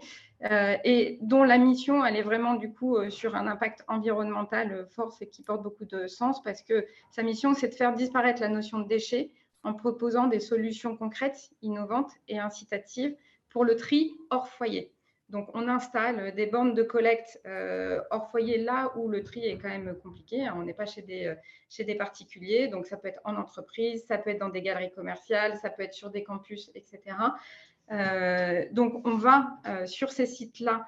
et 0.84 1.17
dont 1.21 1.43
la 1.43 1.58
mission, 1.58 2.06
elle 2.06 2.15
est 2.15 2.21
vraiment 2.21 2.53
du 2.53 2.71
coup 2.71 2.97
sur 3.10 3.36
un 3.36 3.47
impact 3.47 3.84
environnemental 3.88 4.86
fort 4.91 5.15
et 5.19 5.27
qui 5.27 5.41
porte 5.41 5.63
beaucoup 5.63 5.86
de 5.86 6.06
sens 6.06 6.43
parce 6.43 6.62
que 6.62 6.86
sa 7.10 7.23
mission, 7.23 7.56
c'est 7.56 7.69
de 7.69 7.73
faire 7.73 7.95
disparaître 7.95 8.39
la 8.41 8.49
notion 8.49 8.77
de 8.80 8.88
déchet 8.88 9.32
en 9.63 9.73
proposant 9.73 10.27
des 10.27 10.39
solutions 10.39 10.95
concrètes, 10.95 11.49
innovantes 11.63 12.12
et 12.27 12.38
incitatives 12.38 13.15
pour 13.49 13.65
le 13.65 13.75
tri 13.75 14.13
hors 14.30 14.47
foyer. 14.47 14.93
Donc, 15.29 15.49
on 15.53 15.67
installe 15.67 16.33
des 16.35 16.45
bornes 16.45 16.73
de 16.73 16.83
collecte 16.83 17.41
euh, 17.45 18.01
hors 18.11 18.31
foyer 18.31 18.57
là 18.57 18.93
où 18.95 19.09
le 19.09 19.23
tri 19.23 19.45
est 19.45 19.57
quand 19.57 19.67
même 19.67 19.97
compliqué. 20.01 20.45
Hein. 20.45 20.55
On 20.57 20.63
n'est 20.63 20.73
pas 20.73 20.85
chez 20.85 21.01
des, 21.01 21.25
euh, 21.25 21.35
chez 21.69 21.83
des 21.83 21.95
particuliers. 21.95 22.69
Donc, 22.69 22.85
ça 22.85 22.95
peut 22.95 23.09
être 23.09 23.19
en 23.25 23.35
entreprise, 23.35 24.05
ça 24.05 24.17
peut 24.17 24.29
être 24.29 24.39
dans 24.39 24.49
des 24.49 24.61
galeries 24.61 24.91
commerciales, 24.91 25.57
ça 25.57 25.69
peut 25.69 25.83
être 25.83 25.93
sur 25.93 26.11
des 26.11 26.23
campus, 26.23 26.71
etc. 26.75 27.17
Euh, 27.91 28.65
donc, 28.71 29.05
on 29.05 29.17
va 29.17 29.59
sur 29.85 30.11
ces 30.11 30.25
sites-là 30.25 30.85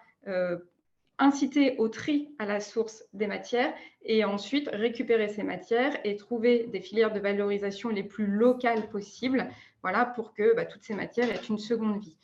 inciter 1.17 1.75
au 1.77 1.89
tri 1.89 2.33
à 2.39 2.45
la 2.45 2.61
source 2.61 3.03
des 3.13 3.27
matières 3.27 3.73
et 4.03 4.23
ensuite 4.23 4.69
récupérer 4.71 5.27
ces 5.27 5.43
matières 5.43 5.99
et 6.05 6.15
trouver 6.15 6.67
des 6.67 6.79
filières 6.79 7.11
de 7.11 7.19
valorisation 7.19 7.89
les 7.89 8.03
plus 8.03 8.25
locales 8.25 8.89
possibles 8.89 9.49
voilà, 9.81 10.05
pour 10.05 10.33
que 10.33 10.55
bah, 10.55 10.65
toutes 10.65 10.83
ces 10.83 10.93
matières 10.93 11.29
aient 11.29 11.45
une 11.49 11.57
seconde 11.57 11.99
vie. 11.99 12.17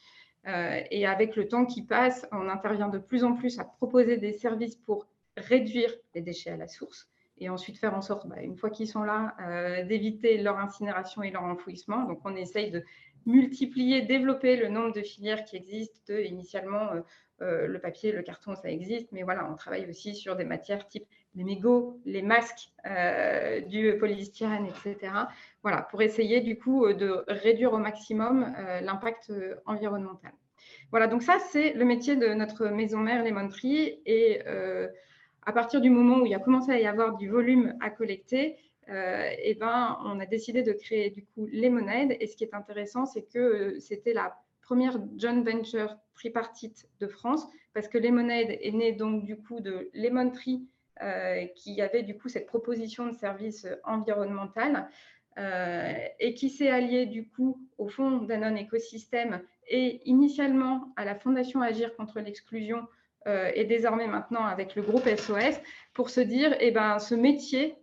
Euh, 0.47 0.81
et 0.91 1.07
avec 1.07 1.35
le 1.35 1.47
temps 1.47 1.65
qui 1.65 1.81
passe, 1.81 2.27
on 2.31 2.47
intervient 2.49 2.89
de 2.89 2.99
plus 2.99 3.23
en 3.23 3.33
plus 3.33 3.59
à 3.59 3.63
proposer 3.63 4.17
des 4.17 4.33
services 4.33 4.75
pour 4.75 5.07
réduire 5.37 5.91
les 6.13 6.21
déchets 6.21 6.51
à 6.51 6.57
la 6.57 6.67
source 6.67 7.09
et 7.37 7.49
ensuite 7.49 7.77
faire 7.77 7.93
en 7.93 8.01
sorte, 8.01 8.27
bah, 8.27 8.41
une 8.41 8.55
fois 8.55 8.69
qu'ils 8.69 8.87
sont 8.87 9.03
là, 9.03 9.35
euh, 9.41 9.83
d'éviter 9.83 10.37
leur 10.37 10.57
incinération 10.57 11.21
et 11.23 11.31
leur 11.31 11.43
enfouissement. 11.43 12.03
Donc, 12.05 12.19
on 12.23 12.35
essaye 12.35 12.71
de 12.71 12.83
multiplier, 13.25 14.01
développer 14.01 14.55
le 14.55 14.67
nombre 14.67 14.93
de 14.93 15.01
filières 15.01 15.45
qui 15.45 15.55
existent. 15.55 16.13
Initialement, 16.13 16.89
euh, 17.41 17.67
le 17.67 17.79
papier, 17.79 18.11
le 18.11 18.21
carton, 18.21 18.55
ça 18.55 18.69
existe, 18.69 19.11
mais 19.11 19.23
voilà, 19.23 19.49
on 19.51 19.55
travaille 19.55 19.89
aussi 19.89 20.15
sur 20.15 20.35
des 20.35 20.45
matières 20.45 20.87
type 20.87 21.05
les 21.35 21.43
mégots, 21.43 21.99
les 22.05 22.21
masques, 22.21 22.71
du 23.67 23.97
polystyrène, 23.99 24.67
etc. 24.67 25.11
Voilà, 25.63 25.81
pour 25.81 26.01
essayer 26.01 26.39
du 26.39 26.57
coup 26.57 26.93
de 26.93 27.25
réduire 27.27 27.73
au 27.73 27.77
maximum 27.77 28.55
l'impact 28.81 29.33
environnemental. 29.65 30.31
Voilà, 30.91 31.07
donc 31.07 31.23
ça, 31.23 31.39
c'est 31.51 31.73
le 31.73 31.83
métier 31.83 32.15
de 32.15 32.27
notre 32.27 32.67
maison 32.67 32.99
mère, 32.99 33.21
Lemon 33.21 33.49
Tree. 33.49 33.99
Et 34.05 34.41
à 35.45 35.51
partir 35.53 35.79
du 35.81 35.89
moment 35.89 36.17
où 36.17 36.25
il 36.25 36.33
a 36.33 36.39
commencé 36.39 36.71
à 36.71 36.79
y 36.79 36.87
avoir 36.87 37.17
du 37.17 37.29
volume 37.29 37.75
à 37.79 37.89
collecter, 37.89 38.57
et 38.87 39.51
eh 39.51 39.55
ben, 39.55 39.97
on 40.05 40.19
a 40.19 40.25
décidé 40.25 40.61
de 40.61 40.71
créer 40.71 41.09
du 41.09 41.25
coup 41.25 41.47
Lemonade. 41.51 42.15
Et 42.19 42.27
ce 42.27 42.35
qui 42.35 42.43
est 42.43 42.53
intéressant, 42.53 43.05
c'est 43.05 43.23
que 43.23 43.79
c'était 43.79 44.13
la 44.13 44.37
première 44.61 44.99
joint 45.17 45.41
venture 45.41 45.95
tripartite 46.15 46.87
de 46.99 47.07
France, 47.07 47.47
parce 47.73 47.87
que 47.87 47.97
Lemonade 47.97 48.49
est 48.49 48.71
né 48.71 48.93
donc 48.93 49.23
du 49.23 49.37
coup 49.37 49.59
de 49.59 49.89
Lemon 49.93 50.31
Tree, 50.31 50.67
euh, 51.01 51.45
qui 51.55 51.81
avait 51.81 52.03
du 52.03 52.17
coup 52.17 52.29
cette 52.29 52.47
proposition 52.47 53.05
de 53.07 53.13
service 53.13 53.67
environnemental 53.83 54.89
euh, 55.37 55.93
et 56.19 56.33
qui 56.33 56.49
s'est 56.49 56.69
allié 56.69 57.05
du 57.05 57.27
coup 57.27 57.59
au 57.77 57.89
fond 57.89 58.21
d'un 58.21 58.55
écosystème 58.55 59.41
et 59.67 60.01
initialement 60.09 60.93
à 60.95 61.03
la 61.03 61.15
Fondation 61.15 61.61
Agir 61.61 61.93
contre 61.97 62.21
l'exclusion 62.21 62.87
euh, 63.27 63.51
et 63.55 63.65
désormais 63.65 64.07
maintenant 64.07 64.45
avec 64.45 64.75
le 64.75 64.81
groupe 64.81 65.07
SOS 65.07 65.59
pour 65.93 66.09
se 66.09 66.21
dire 66.21 66.55
eh 66.59 66.71
ben, 66.71 66.99
ce 66.99 67.15
métier 67.15 67.75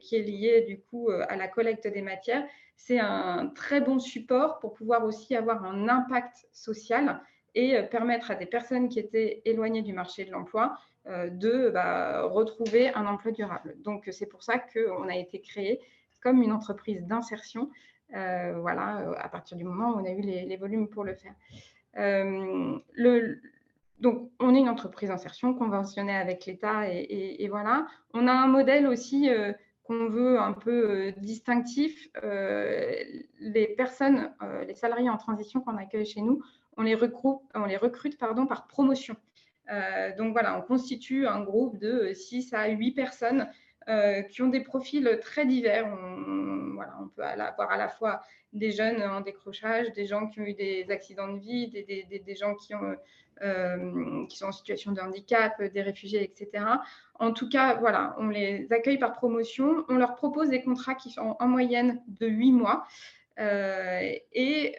qui 0.00 0.16
est 0.16 0.22
lié 0.22 0.64
du 0.68 0.80
coup 0.80 1.10
à 1.10 1.36
la 1.36 1.48
collecte 1.48 1.86
des 1.88 2.02
matières, 2.02 2.44
c'est 2.76 3.00
un 3.00 3.48
très 3.54 3.80
bon 3.80 3.98
support 3.98 4.60
pour 4.60 4.74
pouvoir 4.74 5.04
aussi 5.04 5.34
avoir 5.34 5.64
un 5.64 5.88
impact 5.88 6.46
social 6.52 7.20
et 7.54 7.82
permettre 7.90 8.30
à 8.30 8.34
des 8.36 8.46
personnes 8.46 8.88
qui 8.88 9.00
étaient 9.00 9.42
éloignées 9.44 9.82
du 9.82 9.92
marché 9.92 10.24
de 10.24 10.30
l'emploi 10.30 10.76
euh, 11.08 11.30
de 11.30 11.70
bah, 11.70 12.22
retrouver 12.24 12.92
un 12.92 13.06
emploi 13.06 13.30
durable. 13.30 13.76
Donc, 13.78 14.08
c'est 14.10 14.26
pour 14.26 14.42
ça 14.42 14.58
qu'on 14.58 15.08
a 15.08 15.14
été 15.14 15.40
créé 15.40 15.80
comme 16.20 16.42
une 16.42 16.50
entreprise 16.50 17.06
d'insertion, 17.06 17.70
euh, 18.16 18.58
voilà, 18.58 19.02
euh, 19.02 19.14
à 19.18 19.28
partir 19.28 19.56
du 19.56 19.62
moment 19.62 19.90
où 19.90 20.00
on 20.00 20.04
a 20.04 20.10
eu 20.10 20.20
les, 20.20 20.56
volumes 20.56 20.88
pour 20.88 21.04
le 21.04 21.14
faire. 21.14 21.32
Donc, 24.00 24.30
on 24.40 24.54
est 24.54 24.58
une 24.58 24.68
entreprise 24.68 25.08
d'insertion 25.08 25.54
conventionnée 25.54 26.16
avec 26.16 26.46
l'État 26.46 26.88
et, 26.88 27.46
voilà. 27.48 27.86
On 28.12 28.28
a 28.28 28.32
un 28.32 28.46
modèle 28.46 28.86
aussi 28.86 29.30
qu'on 29.84 30.08
veut 30.08 30.38
un 30.38 30.52
peu 30.52 31.12
distinctif. 31.16 32.08
les 32.22 33.74
personnes, 33.76 34.32
les 34.66 34.74
salariés 34.74 35.08
en 35.08 35.16
transition 35.16 35.60
qu'on 35.60 35.78
accueille 35.78 36.04
chez 36.04 36.20
nous, 36.20 36.42
on 36.76 36.82
les 36.82 36.94
recrute, 36.94 38.18
par 38.18 38.66
promotion. 38.66 39.16
Euh, 39.70 40.14
donc 40.16 40.32
voilà, 40.32 40.58
on 40.58 40.62
constitue 40.62 41.26
un 41.26 41.42
groupe 41.42 41.78
de 41.78 42.12
6 42.14 42.52
à 42.54 42.68
8 42.68 42.92
personnes 42.92 43.48
euh, 43.88 44.22
qui 44.22 44.42
ont 44.42 44.48
des 44.48 44.60
profils 44.60 45.18
très 45.22 45.46
divers. 45.46 45.86
On, 45.86 46.74
voilà, 46.74 46.94
on 47.00 47.08
peut 47.08 47.22
avoir 47.22 47.70
à 47.70 47.76
la 47.76 47.88
fois 47.88 48.20
des 48.52 48.72
jeunes 48.72 49.00
en 49.02 49.20
décrochage, 49.20 49.92
des 49.92 50.06
gens 50.06 50.26
qui 50.26 50.40
ont 50.40 50.44
eu 50.44 50.54
des 50.54 50.86
accidents 50.90 51.28
de 51.28 51.38
vie, 51.38 51.68
des, 51.68 52.34
gens 52.34 52.54
qui, 52.54 52.74
ont, 52.74 52.96
euh, 53.42 54.26
sont 54.28 54.46
en 54.46 54.52
situation 54.52 54.90
de 54.90 55.00
handicap, 55.00 55.62
des 55.62 55.82
réfugiés, 55.82 56.24
etc. 56.24 56.64
En 57.20 57.32
tout 57.32 57.48
cas, 57.48 57.74
voilà, 57.74 58.16
on 58.18 58.28
les 58.28 58.66
accueille 58.72 58.98
par 58.98 59.12
promotion. 59.12 59.84
On 59.88 59.96
leur 59.96 60.16
propose 60.16 60.48
des 60.48 60.62
contrats 60.62 60.96
qui 60.96 61.10
sont 61.10 61.36
en 61.38 61.46
moyenne 61.46 62.02
de 62.08 62.26
8 62.26 62.52
mois. 62.52 62.86
et 63.38 64.76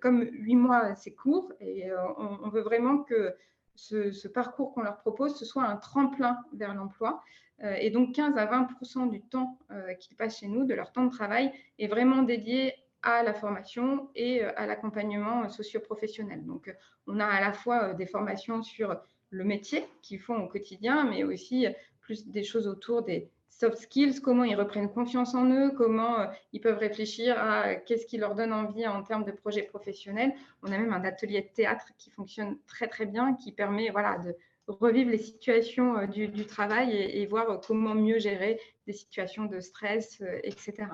comme 0.00 0.26
8 0.32 0.56
mois, 0.56 0.94
c'est 0.96 1.12
court, 1.12 1.52
et 1.60 1.90
on, 2.18 2.48
veut 2.48 2.62
vraiment 2.62 2.98
que 3.04 3.36
ce, 3.76 4.28
parcours 4.28 4.72
qu'on 4.74 4.82
leur 4.82 4.96
propose, 4.98 5.38
ce 5.38 5.44
soit 5.44 5.64
un 5.64 5.76
tremplin 5.76 6.38
vers 6.54 6.74
l'emploi. 6.74 7.22
Euh, 7.62 7.74
et 7.78 7.90
donc 7.90 8.14
15 8.14 8.36
à 8.36 8.46
20% 8.46 9.10
du 9.10 9.20
temps 9.22 9.58
euh, 9.70 9.94
qu'ils 9.94 10.16
passent 10.16 10.38
chez 10.38 10.48
nous, 10.48 10.64
de 10.64 10.74
leur 10.74 10.92
temps 10.92 11.04
de 11.04 11.10
travail, 11.10 11.52
est 11.78 11.86
vraiment 11.86 12.22
dédié 12.22 12.74
à 13.02 13.22
la 13.22 13.34
formation 13.34 14.08
et 14.14 14.44
euh, 14.44 14.50
à 14.56 14.66
l'accompagnement 14.66 15.48
socio-professionnel. 15.48 16.44
Donc 16.44 16.74
on 17.06 17.20
a 17.20 17.26
à 17.26 17.40
la 17.40 17.52
fois 17.52 17.94
des 17.94 18.06
formations 18.06 18.62
sur 18.62 19.00
le 19.30 19.44
métier 19.44 19.84
qu'ils 20.02 20.20
font 20.20 20.36
au 20.36 20.48
quotidien, 20.48 21.04
mais 21.04 21.24
aussi 21.24 21.66
plus 22.00 22.28
des 22.28 22.44
choses 22.44 22.66
autour 22.66 23.02
des, 23.02 23.30
soft 23.48 23.78
skills, 23.78 24.20
comment 24.20 24.44
ils 24.44 24.56
reprennent 24.56 24.90
confiance 24.90 25.34
en 25.34 25.48
eux, 25.50 25.70
comment 25.70 26.26
ils 26.52 26.60
peuvent 26.60 26.78
réfléchir 26.78 27.38
à 27.38 27.76
qu'est-ce 27.76 28.06
qui 28.06 28.16
leur 28.16 28.34
donne 28.34 28.52
envie 28.52 28.86
en 28.86 29.02
termes 29.02 29.24
de 29.24 29.30
projets 29.30 29.62
professionnels. 29.62 30.32
On 30.62 30.72
a 30.72 30.78
même 30.78 30.92
un 30.92 31.04
atelier 31.04 31.42
de 31.42 31.48
théâtre 31.54 31.86
qui 31.98 32.10
fonctionne 32.10 32.58
très 32.66 32.88
très 32.88 33.06
bien, 33.06 33.34
qui 33.34 33.52
permet 33.52 33.90
voilà, 33.90 34.18
de 34.18 34.34
revivre 34.66 35.10
les 35.10 35.18
situations 35.18 35.96
euh, 35.96 36.06
du, 36.06 36.46
travail 36.46 36.94
et, 36.96 37.26
voir 37.26 37.60
comment 37.60 37.94
mieux 37.94 38.18
gérer 38.18 38.60
des 38.86 38.92
situations 38.92 39.46
de 39.46 39.60
stress, 39.60 40.20
euh, 40.22 40.40
etc. 40.42 40.88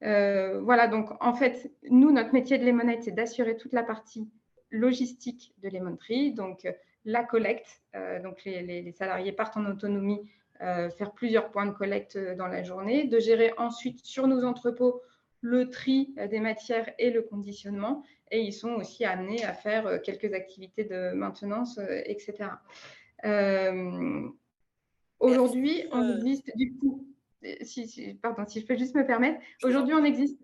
voilà, 0.00 0.88
donc 0.88 1.10
en 1.20 1.34
fait, 1.34 1.72
nous, 1.90 2.10
notre 2.12 2.32
métier 2.32 2.58
de 2.58 2.64
Lemonade, 2.64 3.02
c'est 3.02 3.12
d'assurer 3.12 3.56
toute 3.56 3.72
la 3.72 3.82
partie 3.82 4.28
logistique 4.70 5.54
de 5.62 5.68
Lemon 5.68 5.96
Tree, 5.96 6.32
donc 6.32 6.66
la 7.04 7.24
collecte, 7.24 7.82
donc 8.22 8.42
les, 8.44 8.92
salariés 8.92 9.32
partent 9.32 9.56
en 9.56 9.66
autonomie 9.66 10.20
euh, 10.62 10.90
faire 10.90 11.10
plusieurs 11.10 11.50
points 11.50 11.66
de 11.66 11.72
collecte 11.72 12.14
euh, 12.14 12.36
dans 12.36 12.46
la 12.46 12.62
journée, 12.62 13.08
de 13.08 13.18
gérer 13.18 13.52
ensuite 13.56 14.04
sur 14.04 14.28
nos 14.28 14.44
entrepôts 14.44 15.02
le 15.40 15.70
tri 15.70 16.14
euh, 16.18 16.28
des 16.28 16.38
matières 16.38 16.88
et 17.00 17.10
le 17.10 17.22
conditionnement. 17.22 18.04
Et 18.32 18.40
ils 18.40 18.52
sont 18.52 18.72
aussi 18.72 19.04
amenés 19.04 19.44
à 19.44 19.52
faire 19.52 20.02
quelques 20.02 20.32
activités 20.32 20.84
de 20.84 21.12
maintenance, 21.12 21.78
etc. 22.06 22.48
Aujourd'hui, 25.20 25.84
on 25.92 26.16
existe 26.16 26.50
du 26.56 26.74
coup, 26.78 27.06
si, 27.60 28.18
pardon, 28.20 28.44
si 28.48 28.60
je 28.60 28.66
peux 28.66 28.76
juste 28.76 28.96
me 28.96 29.06
permettre, 29.06 29.38
aujourd'hui 29.62 29.94
on 29.94 30.04
existe 30.04 30.40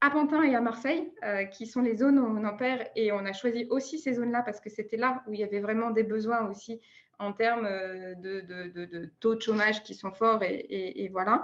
à 0.00 0.10
Pantin 0.10 0.42
et 0.42 0.54
à 0.54 0.60
Marseille, 0.60 1.10
qui 1.52 1.66
sont 1.66 1.82
les 1.82 1.96
zones 1.96 2.18
où 2.18 2.24
on 2.24 2.44
opère, 2.44 2.88
et 2.94 3.10
on 3.12 3.26
a 3.26 3.32
choisi 3.32 3.66
aussi 3.70 3.98
ces 3.98 4.14
zones-là 4.14 4.42
parce 4.42 4.60
que 4.60 4.70
c'était 4.70 4.96
là 4.96 5.22
où 5.26 5.34
il 5.34 5.40
y 5.40 5.44
avait 5.44 5.60
vraiment 5.60 5.90
des 5.90 6.04
besoins 6.04 6.48
aussi 6.48 6.80
en 7.18 7.32
termes 7.32 7.66
euh, 7.66 8.14
de, 8.14 9.10
taux 9.20 9.34
de 9.34 9.40
chômage 9.40 9.82
qui 9.82 9.94
sont 9.94 10.12
forts 10.12 10.42
et, 10.42 11.08
voilà. 11.12 11.42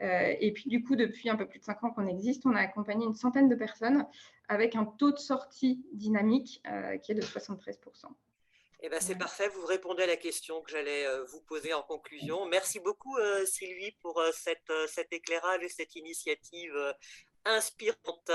Euh, 0.00 0.34
et 0.40 0.52
puis 0.52 0.68
du 0.68 0.82
coup, 0.84 0.96
depuis 0.96 1.28
un 1.28 1.36
peu 1.36 1.46
plus 1.46 1.58
de 1.58 1.64
cinq 1.64 1.82
ans 1.82 1.90
qu'on 1.90 2.06
existe, 2.06 2.46
on 2.46 2.54
a 2.54 2.60
accompagné 2.60 3.04
une 3.04 3.14
centaine 3.14 3.48
de 3.48 3.54
personnes 3.54 4.06
avec 4.48 4.76
un 4.76 4.84
taux 4.84 5.10
de 5.10 5.18
sortie 5.18 5.84
dynamique 5.92 6.62
euh, 6.68 6.96
qui 6.98 7.12
est 7.12 7.14
de 7.16 7.22
73%. 7.22 7.76
Eh 8.80 8.88
ben, 8.88 9.00
c'est 9.00 9.16
parfait, 9.16 9.48
vous 9.48 9.66
répondez 9.66 10.04
à 10.04 10.06
la 10.06 10.16
question 10.16 10.62
que 10.62 10.70
j'allais 10.70 11.04
vous 11.32 11.40
poser 11.40 11.74
en 11.74 11.82
conclusion. 11.82 12.46
Merci 12.46 12.78
beaucoup 12.78 13.16
Sylvie 13.44 13.90
pour 14.00 14.22
cette, 14.32 14.72
cet 14.86 15.12
éclairage 15.12 15.64
et 15.64 15.68
cette 15.68 15.96
initiative 15.96 16.72
inspirante. 17.44 18.30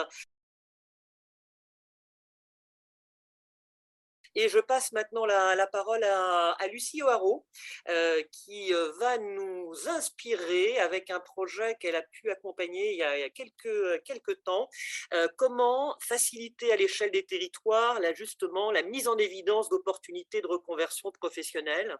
Et 4.36 4.50
je 4.50 4.60
passe 4.60 4.92
maintenant 4.92 5.26
la, 5.26 5.68
parole 5.68 6.04
à, 6.04 6.68
Lucie 6.72 7.04
O'Haraud, 7.04 7.46
qui 8.32 8.72
va 9.00 9.18
nous 9.18 9.74
inspirer 9.88 10.80
avec 10.80 11.10
un 11.10 11.20
projet 11.20 11.76
qu'elle 11.80 11.96
a 11.96 12.02
pu 12.02 12.32
accompagner 12.32 12.94
il 12.94 12.98
y 12.98 13.04
a, 13.04 13.30
quelques, 13.30 14.44
temps. 14.44 14.70
comment 15.38 15.96
faciliter 16.00 16.72
à 16.72 16.76
l'échelle 16.76 17.12
des 17.12 17.26
territoires 17.26 18.00
justement 18.16 18.72
la 18.72 18.82
mise 18.82 19.08
en 19.08 19.18
évidence 19.18 19.70
d'opportunités 19.70 20.42
de 20.42 20.48
reconversion 20.48 21.12
professionnelle, 21.12 21.98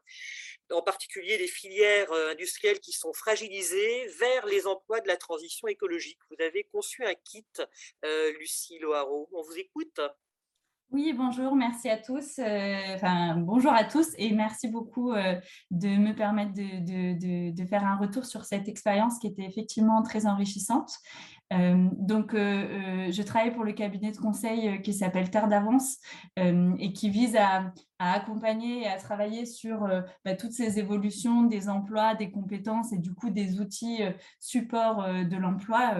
en 0.72 0.82
particulier 0.82 1.38
les 1.38 1.48
filières 1.48 2.12
industrielles 2.12 2.80
qui 2.80 2.92
sont 2.92 3.14
fragilisées 3.14 4.08
vers 4.20 4.46
les 4.46 4.68
emplois 4.68 5.02
de 5.02 5.08
la 5.08 5.18
transition 5.18 5.68
écologique? 5.68 6.20
Vous 6.30 6.44
avez 6.44 6.64
conçu 6.66 7.06
un 7.06 7.14
kit, 7.14 7.46
Lucie 8.40 8.80
Loharo. 8.80 9.30
On 9.32 9.42
vous 9.42 9.58
écoute 9.58 10.00
oui, 10.92 11.12
bonjour, 11.18 11.56
merci 11.56 11.90
à 11.90 11.98
tous. 11.98 12.38
Euh, 12.38 12.78
enfin, 12.94 13.36
bonjour 13.38 13.74
à 13.74 13.84
tous 13.84 14.10
et 14.20 14.32
merci 14.32 14.68
beaucoup 14.68 15.12
euh, 15.12 15.40
de 15.72 15.88
me 15.88 16.14
permettre 16.14 16.54
de, 16.54 17.66
faire 17.66 17.84
un 17.84 17.96
retour 17.98 18.26
sur 18.26 18.46
cette 18.46 18.68
expérience 18.68 19.18
qui 19.18 19.26
était 19.26 19.44
effectivement 19.44 20.04
très 20.04 20.28
enrichissante. 20.28 20.94
Euh, 21.52 21.90
donc, 21.94 22.34
je 22.34 23.22
travaille 23.24 23.54
pour 23.54 23.64
le 23.64 23.74
cabinet 23.74 24.12
de 24.12 24.18
conseil 24.18 24.82
qui 24.84 24.94
s'appelle 24.94 25.32
Terre 25.32 25.48
d'avance 25.48 25.98
et 26.38 26.94
qui 26.94 27.10
vise 27.10 27.36
à, 27.36 27.72
accompagner 28.00 28.82
et 28.82 28.88
à 28.88 28.98
travailler 28.98 29.46
sur 29.46 29.88
bah, 30.26 30.36
toutes 30.36 30.52
ces 30.52 30.78
évolutions 30.78 31.44
des 31.44 31.70
emplois, 31.70 32.16
des 32.16 32.32
compétences 32.32 32.92
et 32.92 32.98
du 32.98 33.14
coup 33.14 33.30
des 33.30 33.60
outils 33.60 34.02
support 34.40 35.08
de 35.08 35.38
l'emploi, 35.38 35.96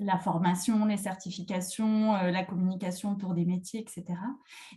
la 0.00 0.18
formation, 0.18 0.86
les 0.86 0.96
certifications, 0.96 2.16
euh, 2.16 2.30
la 2.30 2.44
communication 2.44 3.14
pour 3.14 3.34
des 3.34 3.44
métiers, 3.44 3.80
etc. 3.80 4.04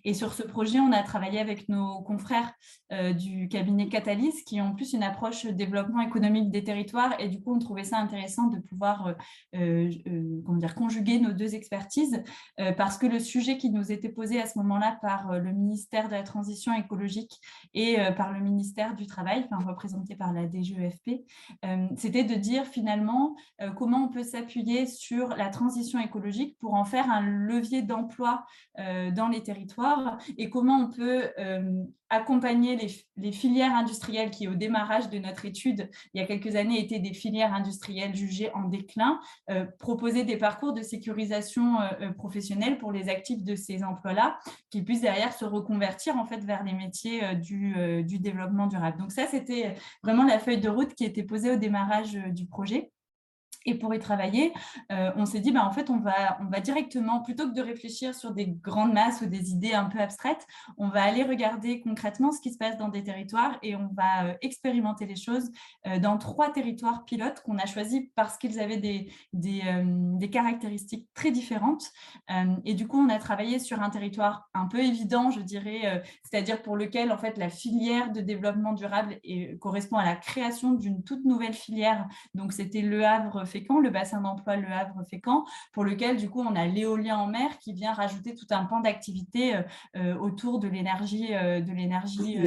Et 0.03 0.13
sur 0.13 0.33
ce 0.33 0.43
projet, 0.43 0.79
on 0.79 0.91
a 0.91 1.01
travaillé 1.01 1.39
avec 1.39 1.69
nos 1.69 2.01
confrères 2.01 2.53
euh, 2.91 3.13
du 3.13 3.47
cabinet 3.49 3.89
Catalyse 3.89 4.43
qui 4.43 4.61
ont 4.61 4.75
plus 4.75 4.93
une 4.93 5.01
approche 5.01 5.45
développement 5.45 6.01
économique 6.01 6.51
des 6.51 6.63
territoires 6.63 7.19
et 7.19 7.29
du 7.29 7.41
coup, 7.41 7.55
on 7.55 7.59
trouvait 7.59 7.83
ça 7.83 7.97
intéressant 7.97 8.47
de 8.47 8.59
pouvoir 8.59 9.15
euh, 9.55 9.89
comment 10.45 10.57
dire, 10.57 10.75
conjuguer 10.75 11.19
nos 11.19 11.33
deux 11.33 11.55
expertises 11.55 12.21
parce 12.77 12.97
que 12.97 13.07
le 13.07 13.19
sujet 13.19 13.57
qui 13.57 13.69
nous 13.69 13.91
était 13.91 14.09
posé 14.09 14.41
à 14.41 14.45
ce 14.45 14.57
moment-là 14.59 14.97
par 15.01 15.39
le 15.39 15.51
ministère 15.51 16.07
de 16.07 16.13
la 16.13 16.23
Transition 16.23 16.73
écologique 16.73 17.39
et 17.73 17.97
par 18.15 18.33
le 18.33 18.39
ministère 18.39 18.95
du 18.95 19.05
Travail, 19.05 19.47
représenté 19.65 20.15
par 20.15 20.33
la 20.33 20.49
DGEFP, 20.49 21.23
c'était 21.95 22.23
de 22.23 22.35
dire 22.35 22.65
finalement 22.65 23.35
comment 23.75 24.05
on 24.05 24.09
peut 24.09 24.23
s'appuyer 24.23 24.85
sur 24.85 25.06
sur 25.07 25.29
la 25.37 25.49
transition 25.49 25.99
écologique 25.99 26.57
pour 26.59 26.73
en 26.73 26.83
faire 26.83 27.09
un 27.09 27.21
levier 27.21 27.81
d'emploi 27.81 28.45
euh, 28.79 29.09
dans 29.11 29.29
les 29.29 29.41
territoires 29.41 30.17
et 30.37 30.49
comment 30.49 30.79
on 30.79 30.89
peut 30.89 31.29
euh, 31.39 31.83
accompagner 32.09 32.77
les, 33.15 33.31
filières 33.31 33.73
industrielles 33.73 34.31
qui, 34.31 34.47
au 34.47 34.53
démarrage 34.53 35.09
de 35.09 35.17
notre 35.19 35.45
étude, 35.45 35.89
il 36.13 36.21
y 36.21 36.23
a 36.23 36.27
quelques 36.27 36.55
années, 36.55 36.81
étaient 36.81 36.99
des 36.99 37.13
filières 37.13 37.53
industrielles 37.53 38.15
jugées 38.15 38.51
en 38.53 38.63
déclin, 38.63 39.19
euh, 39.49 39.65
proposer 39.79 40.23
des 40.23 40.37
parcours 40.37 40.73
de 40.73 40.81
sécurisation 40.81 41.77
professionnelle 42.17 42.77
pour 42.77 42.91
les 42.91 43.09
actifs 43.09 43.43
de 43.43 43.55
ces 43.55 43.83
emplois-là, 43.83 44.39
qui 44.69 44.81
puissent 44.83 45.01
derrière 45.01 45.33
se 45.33 45.45
reconvertir 45.45 46.17
en 46.17 46.25
fait 46.25 46.43
vers 46.43 46.63
les 46.63 46.73
métiers 46.73 47.35
du, 47.35 48.03
du 48.03 48.19
développement 48.19 48.67
durable. 48.67 48.97
Donc 48.97 49.11
ça, 49.11 49.27
c'était 49.27 49.75
vraiment 50.03 50.23
la 50.23 50.39
feuille 50.39 50.61
de 50.61 50.69
route 50.69 50.93
qui 50.93 51.03
était 51.03 51.23
posée 51.23 51.51
au 51.51 51.57
démarrage 51.57 52.13
du 52.13 52.45
projet. 52.45 52.91
Et 53.67 53.75
pour 53.75 53.93
y 53.93 53.99
travailler, 53.99 54.53
euh, 54.93 55.11
on 55.17 55.25
s'est 55.25 55.41
dit, 55.41 55.51
bah, 55.51 55.65
en 55.65 55.71
fait, 55.71 55.89
on 55.89 55.99
va, 55.99 56.37
on 56.39 56.45
va 56.45 56.61
directement, 56.61 57.21
plutôt 57.21 57.49
que 57.49 57.53
de 57.53 57.61
réfléchir 57.61 58.15
sur 58.15 58.33
des 58.33 58.47
grandes 58.47 58.93
masses 58.93 59.21
ou 59.21 59.25
des 59.25 59.51
idées 59.51 59.73
un 59.73 59.85
peu 59.85 59.99
abstraites, 59.99 60.47
on 60.77 60.87
va 60.87 61.03
aller 61.03 61.23
regarder 61.23 61.81
concrètement 61.81 62.31
ce 62.31 62.39
qui 62.39 62.53
se 62.53 62.57
passe 62.57 62.77
dans 62.77 62.87
des 62.87 63.03
territoires 63.03 63.59
et 63.61 63.75
on 63.75 63.89
va 63.93 64.27
euh, 64.27 64.33
expérimenter 64.41 65.05
les 65.05 65.17
choses 65.17 65.51
euh, 65.85 65.99
dans 65.99 66.17
trois 66.17 66.49
territoires 66.53 67.03
pilotes 67.03 67.41
qu'on 67.41 67.57
a 67.57 67.65
choisis 67.65 68.03
parce 68.15 68.37
qu'ils 68.37 68.57
avaient 68.61 68.77
des, 68.77 69.11
des, 69.33 69.61
des, 69.83 70.29
caractéristiques 70.29 71.07
très 71.13 71.31
différentes. 71.31 71.91
et 72.63 72.73
du 72.73 72.87
coup, 72.87 72.99
on 72.99 73.09
a 73.09 73.17
travaillé 73.17 73.59
sur 73.59 73.81
un 73.81 73.89
territoire 73.89 74.49
un 74.53 74.67
peu 74.67 74.79
évident, 74.79 75.29
je 75.29 75.41
dirais, 75.41 76.03
c'est-à-dire 76.23 76.61
pour 76.61 76.77
lequel, 76.77 77.11
en 77.11 77.17
fait, 77.17 77.37
la 77.37 77.49
filière 77.49 78.11
de 78.11 78.21
développement 78.21 78.73
durable 78.73 79.19
correspond 79.59 79.97
à 79.97 80.05
la 80.05 80.15
création 80.15 80.73
d'une 80.73 81.03
toute 81.03 81.25
nouvelle 81.25 81.53
filière. 81.53 82.07
Donc, 82.33 82.53
c'était 82.53 82.81
Le 82.81 83.05
Havre 83.05 83.45
Fécamp, 83.57 83.79
le 83.79 83.89
bassin 83.89 84.21
d'emploi 84.21 84.55
Le 84.55 84.67
Havre-Fécamp, 84.67 85.45
pour 85.73 85.83
lequel 85.83 86.17
du 86.17 86.29
coup 86.29 86.41
on 86.41 86.55
a 86.55 86.65
l'éolien 86.65 87.17
en 87.17 87.27
mer 87.27 87.57
qui 87.59 87.73
vient 87.73 87.93
rajouter 87.93 88.35
tout 88.35 88.45
un 88.51 88.65
pan 88.65 88.81
d'activité 88.81 89.55
euh, 89.55 89.61
euh, 89.95 90.15
autour 90.15 90.59
de 90.59 90.67
l'énergie 90.67 91.33
euh, 91.33 91.59
de 91.59 91.71
l'énergie. 91.71 92.37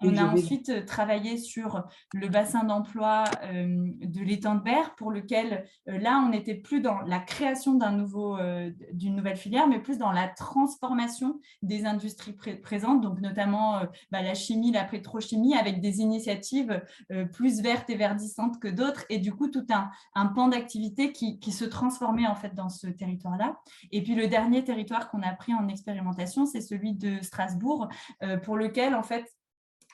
on 0.00 0.16
a 0.16 0.24
ensuite 0.24 0.86
travaillé 0.86 1.36
sur 1.36 1.84
le 2.14 2.28
bassin 2.28 2.64
d'emploi 2.64 3.24
de 3.52 4.20
l'étang 4.20 4.54
de 4.54 4.62
Berre, 4.62 4.94
pour 4.94 5.10
lequel 5.10 5.64
là 5.86 6.22
on 6.24 6.30
n'était 6.30 6.54
plus 6.54 6.80
dans 6.80 7.00
la 7.00 7.18
création 7.18 7.74
d'un 7.74 7.92
nouveau 7.92 8.38
d'une 8.92 9.16
nouvelle 9.16 9.36
filière, 9.36 9.66
mais 9.68 9.80
plus 9.80 9.98
dans 9.98 10.12
la 10.12 10.28
transformation 10.28 11.40
des 11.62 11.84
industries 11.84 12.36
présentes, 12.62 13.00
donc 13.00 13.20
notamment 13.20 13.80
bah, 14.10 14.22
la 14.22 14.34
chimie, 14.34 14.72
la 14.72 14.84
pétrochimie, 14.84 15.54
avec 15.54 15.80
des 15.80 16.00
initiatives 16.00 16.82
plus 17.32 17.60
vertes 17.60 17.90
et 17.90 17.96
verdissantes 17.96 18.58
que 18.60 18.68
d'autres, 18.68 19.04
et 19.08 19.18
du 19.18 19.32
coup 19.32 19.41
tout 19.48 19.66
un, 20.14 20.26
pan 20.26 20.48
d'activité 20.48 21.12
qui, 21.12 21.52
se 21.52 21.64
transformait 21.64 22.26
en 22.26 22.34
fait 22.34 22.54
dans 22.54 22.68
ce 22.68 22.86
territoire-là. 22.86 23.60
Et 23.90 24.02
puis 24.02 24.14
le 24.14 24.26
dernier 24.26 24.64
territoire 24.64 25.10
qu'on 25.10 25.22
a 25.22 25.32
pris 25.32 25.54
en 25.54 25.68
expérimentation, 25.68 26.46
c'est 26.46 26.60
celui 26.60 26.94
de 26.94 27.20
Strasbourg, 27.22 27.88
euh, 28.22 28.38
pour 28.38 28.56
lequel 28.56 28.94
en 28.94 29.02
fait 29.02 29.26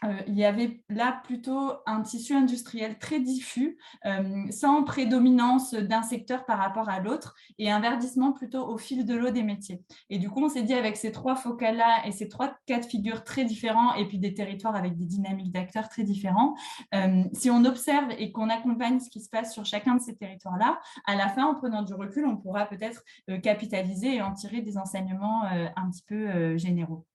euh, 0.05 0.21
il 0.27 0.35
y 0.35 0.45
avait 0.45 0.81
là 0.89 1.21
plutôt 1.25 1.73
un 1.87 2.03
tissu 2.03 2.35
industriel 2.35 2.99
très 2.99 3.21
diffus, 3.21 3.79
euh, 4.07 4.45
sans 4.51 4.85
prédominance 4.85 5.75
d'un 5.75 6.03
secteur 6.03 6.45
par 6.45 6.59
rapport 6.59 6.89
à 6.89 7.01
l'autre, 7.01 7.35
et 7.59 7.71
un 7.71 7.81
verdissement 7.81 8.33
plutôt 8.33 8.67
au 8.67 8.79
fil 8.79 9.05
de 9.05 9.15
l'eau 9.15 9.31
des 9.31 9.43
métiers. 9.43 9.83
Et 10.11 10.19
du 10.19 10.31
coup, 10.31 10.45
on 10.45 10.49
s'est 10.49 10.63
dit 10.63 10.75
avec 10.75 10.97
ces 10.97 11.13
trois 11.13 11.37
focales-là 11.37 12.07
et 12.07 12.13
ces 12.13 12.29
trois 12.29 12.55
cas 12.67 12.79
de 12.79 12.87
figure 12.87 13.25
très 13.25 13.45
différents, 13.45 13.95
et 13.95 14.07
puis 14.07 14.19
des 14.19 14.35
territoires 14.35 14.77
avec 14.77 14.97
des 14.97 15.05
dynamiques 15.05 15.53
d'acteurs 15.53 15.89
très 15.89 16.05
différents, 16.05 16.55
euh, 16.95 17.25
si 17.33 17.51
on 17.51 17.65
observe 17.65 18.11
et 18.19 18.33
qu'on 18.33 18.51
accompagne 18.51 19.01
ce 19.01 19.11
qui 19.11 19.21
se 19.21 19.29
passe 19.29 19.53
sur 19.53 19.65
chacun 19.65 19.97
de 19.97 20.01
ces 20.01 20.17
territoires-là, 20.17 20.81
à 21.07 21.17
la 21.17 21.29
fin, 21.29 21.47
en 21.47 21.55
prenant 21.55 21.83
du 21.83 21.95
recul, 21.95 22.27
on 22.27 22.37
pourra 22.37 22.67
peut-être 22.67 23.03
capitaliser 23.43 24.17
et 24.17 24.23
en 24.23 24.33
tirer 24.33 24.61
des 24.61 24.79
enseignements 24.79 25.43
un 25.45 25.91
petit 25.91 26.03
peu 26.07 26.57
généraux. 26.57 27.07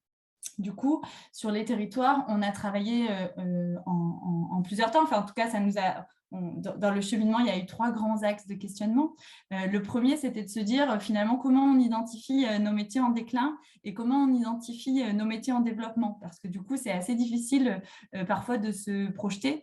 Du 0.58 0.74
coup, 0.74 1.04
sur 1.32 1.52
les 1.52 1.66
territoires, 1.66 2.26
on 2.28 2.42
a 2.42 2.52
travaillé 2.52 3.10
euh, 3.10 3.28
euh, 3.40 3.76
en, 3.86 4.50
en, 4.52 4.62
plusieurs 4.62 4.92
temps. 4.92 5.04
Enfin, 5.04 5.20
en 5.20 5.26
tout 5.26 5.34
cas, 5.34 5.50
ça 5.50 5.60
nous 5.60 5.78
a, 5.78 6.06
dans 6.34 6.91
le 6.91 7.02
cheminement, 7.02 7.39
il 7.39 7.48
y 7.48 7.50
a 7.50 7.58
eu 7.58 7.65
trois 7.65 7.91
grands 7.91 8.24
axes 8.24 8.48
de 8.48 8.56
questionnement. 8.56 9.13
Euh, 9.54 9.67
le 9.67 9.82
premier, 9.82 10.17
c'était 10.17 10.43
de 10.43 10.50
se 10.50 10.60
dire 10.60 10.91
euh, 10.91 11.00
finalement 11.00 11.38
comment 11.38 11.63
on 11.63 11.80
identifie 11.80 12.46
euh, 12.46 12.58
nos 12.58 12.72
métiers 12.72 13.02
en 13.02 13.10
déclin 13.10 13.58
et 13.84 13.93
comment 13.93 14.24
on 14.24 14.34
identifie 14.34 15.04
nos 15.13 15.26
métiers 15.26 15.54
en 15.54 15.60
développement. 15.60 16.17
Parce 16.22 16.39
que 16.39 16.48
du 16.48 16.62
coup, 16.62 16.78
c'est 16.78 16.91
assez 16.91 17.15
difficile 17.15 17.82
parfois 18.30 18.58
de 18.58 18.72
se 18.72 19.12
projeter 19.12 19.62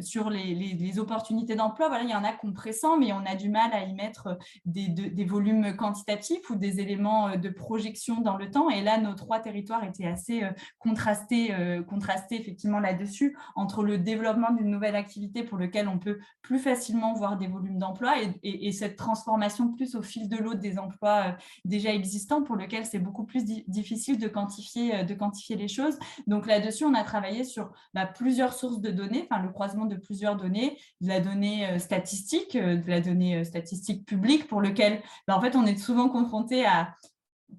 sur 0.00 0.30
les, 0.30 0.98
opportunités 0.98 1.54
d'emploi. 1.54 1.88
Voilà, 1.88 2.04
il 2.04 2.10
y 2.10 2.14
en 2.14 2.24
a 2.24 2.32
compressant, 2.32 2.96
mais 2.96 3.12
on 3.12 3.26
a 3.26 3.34
du 3.34 3.50
mal 3.50 3.70
à 3.74 3.84
y 3.84 3.92
mettre 3.92 4.38
des, 4.64 4.88
des, 4.88 5.24
volumes 5.26 5.76
quantitatifs 5.76 6.48
ou 6.48 6.54
des 6.54 6.80
éléments 6.80 7.36
de 7.36 7.50
projection 7.50 8.22
dans 8.22 8.38
le 8.38 8.50
temps. 8.50 8.70
Et 8.70 8.80
là, 8.80 8.96
nos 8.96 9.12
trois 9.12 9.40
territoires 9.40 9.84
étaient 9.84 10.06
assez 10.06 10.48
contrastés, 10.78 11.54
contrastés 11.86 12.40
effectivement 12.40 12.80
là-dessus 12.80 13.36
entre 13.56 13.82
le 13.82 13.98
développement 13.98 14.52
d'une 14.52 14.70
nouvelle 14.70 14.96
activité 14.96 15.42
pour 15.42 15.58
le 15.58 15.67
on 15.88 15.98
peut 15.98 16.18
plus 16.42 16.58
facilement 16.58 17.14
voir 17.14 17.36
des 17.36 17.46
volumes 17.46 17.78
d'emplois 17.78 18.14
et, 18.42 18.72
cette 18.72 18.96
transformation 18.96 19.72
plus 19.72 19.94
au 19.96 20.02
fil 20.02 20.28
de 20.28 20.36
l'eau 20.36 20.54
des 20.54 20.78
emplois 20.78 21.28
euh, 21.28 21.32
déjà 21.64 21.92
existants 21.92 22.42
pour 22.42 22.56
lequel 22.56 22.84
c'est 22.84 22.98
beaucoup 22.98 23.24
plus 23.24 23.44
difficile 23.66 24.18
de 24.18 24.28
quantifier, 24.28 24.94
euh, 24.94 25.02
de 25.04 25.14
quantifier 25.14 25.56
les 25.56 25.68
choses. 25.68 25.98
Donc 26.26 26.46
là-dessus, 26.46 26.84
on 26.84 26.94
a 26.94 27.02
travaillé 27.02 27.44
sur 27.44 27.72
bah, 27.94 28.06
plusieurs 28.06 28.52
sources 28.52 28.80
de 28.80 28.90
données, 28.90 29.26
enfin 29.28 29.42
le 29.42 29.50
croisement 29.50 29.86
de 29.86 29.96
plusieurs 29.96 30.36
données, 30.36 30.78
de 31.00 31.08
la 31.08 31.20
donnée 31.20 31.66
euh, 31.66 31.78
statistique, 31.78 32.56
de 32.56 32.88
la 32.88 33.00
donnée 33.00 33.44
statistique 33.44 34.06
publique 34.06 34.46
pour 34.46 34.60
lequel 34.60 35.02
bah, 35.26 35.36
en 35.36 35.40
fait 35.40 35.56
on 35.56 35.66
est 35.66 35.76
souvent 35.76 36.08
confronté 36.08 36.64
à 36.64 36.94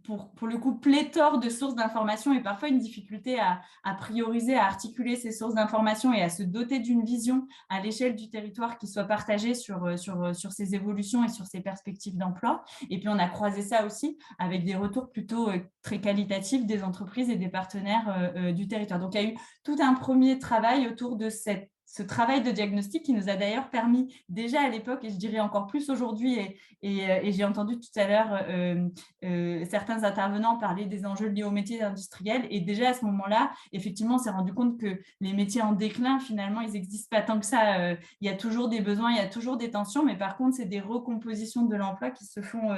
pour, 0.04 0.32
pour, 0.32 0.48
le 0.48 0.58
coup, 0.58 0.76
pléthore 0.76 1.40
de 1.40 1.50
sources 1.50 1.76
d'informations 1.76 2.34
et 2.34 2.42
parfois 2.42 2.70
une 2.70 2.80
difficulté 2.80 3.40
à, 3.40 3.62
à, 3.84 3.96
prioriser, 3.96 4.56
à 4.56 4.66
articuler 4.66 5.16
ces 5.16 5.32
sources 5.32 5.56
d'informations 5.56 6.14
et 6.14 6.22
à 6.22 6.30
se 6.30 6.44
doter 6.44 6.80
d'une 6.80 7.04
vision 7.04 7.48
à 7.70 7.82
l'échelle 7.82 8.16
du 8.16 8.30
territoire 8.30 8.78
qui 8.78 8.88
soit 8.88 9.06
partagée 9.06 9.54
sur, 9.54 9.84
euh, 9.86 9.98
sur, 9.98 10.22
euh, 10.24 10.34
sur 10.34 10.52
ces 10.52 10.76
évolutions 10.76 11.24
et 11.24 11.28
sur 11.28 11.46
ces 11.46 11.62
perspectives 11.62 12.18
d'emploi. 12.18 12.64
Et 12.90 13.00
puis, 13.00 13.10
on 13.10 13.20
a 13.20 13.28
croisé 13.28 13.62
ça 13.62 13.86
aussi 13.86 14.18
avec 14.38 14.64
des 14.64 14.76
retours 14.76 15.12
plutôt 15.12 15.50
euh, 15.50 15.60
très 15.82 16.00
qualitatifs 16.00 16.66
des 16.66 16.84
entreprises 16.84 17.30
et 17.30 17.36
des 17.36 17.50
partenaires 17.50 18.54
du 18.54 18.68
territoire. 18.68 19.00
Donc, 19.00 19.16
il 19.16 19.22
y 19.22 19.26
a 19.26 19.30
eu 19.30 19.38
tout 19.64 19.78
un 19.82 19.94
premier 19.94 20.40
travail 20.40 20.88
autour 20.88 21.16
de 21.16 21.30
cette 21.30 21.72
ce 21.92 22.04
travail 22.04 22.44
de 22.44 22.52
diagnostic 22.52 23.04
qui 23.04 23.14
nous 23.14 23.30
a 23.30 23.36
d'ailleurs 23.36 23.72
permis 23.72 24.14
déjà 24.30 24.62
à 24.62 24.70
l'époque, 24.70 25.04
et 25.04 25.10
je 25.10 25.16
dirais 25.16 25.40
encore 25.40 25.66
plus 25.66 25.90
aujourd'hui, 25.90 26.38
et, 26.84 27.32
j'ai 27.32 27.44
entendu 27.44 27.80
tout 27.80 28.00
à 28.00 28.08
l'heure 28.08 29.66
certains 29.68 30.04
intervenants 30.04 30.58
parler 30.58 30.86
des 30.86 31.06
enjeux 31.06 31.28
liés 31.28 31.44
aux 31.44 31.52
métiers 31.52 31.82
industriels, 31.82 32.46
et 32.52 32.62
déjà 32.62 32.90
à 32.90 32.94
ce 32.94 33.04
moment-là, 33.06 33.52
effectivement, 33.74 34.16
on 34.16 34.18
s'est 34.20 34.30
rendu 34.30 34.54
compte 34.54 34.80
que 34.80 35.02
les 35.20 35.34
métiers 35.34 35.64
en 35.64 35.74
déclin, 35.74 36.20
finalement, 36.20 36.62
ils 36.62 36.74
n'existent 36.74 37.08
pas 37.10 37.24
tant 37.24 37.40
que 37.40 37.46
ça. 37.46 37.94
il 37.94 37.98
y 38.22 38.30
a 38.30 38.36
toujours 38.36 38.70
des 38.70 38.82
besoins, 38.82 39.12
il 39.12 39.18
y 39.18 39.22
a 39.22 39.28
toujours 39.28 39.58
des 39.58 39.72
tensions, 39.72 40.06
mais 40.06 40.16
par 40.16 40.38
contre, 40.38 40.58
c'est 40.58 40.66
des 40.66 40.82
recompositions 40.82 41.66
de 41.66 41.76
l'emploi 41.76 42.12
qui 42.12 42.26
se 42.26 42.42
font, 42.42 42.70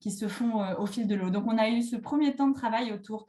qui 0.00 0.10
se 0.10 0.26
font 0.26 0.74
au 0.76 0.86
fil 0.86 1.06
de 1.06 1.14
l'eau. 1.14 1.30
Donc, 1.30 1.44
on 1.46 1.56
a 1.56 1.68
eu 1.68 1.82
ce 1.82 1.94
premier 1.94 2.34
temps 2.34 2.48
de 2.48 2.54
travail 2.54 2.92
autour 2.92 3.28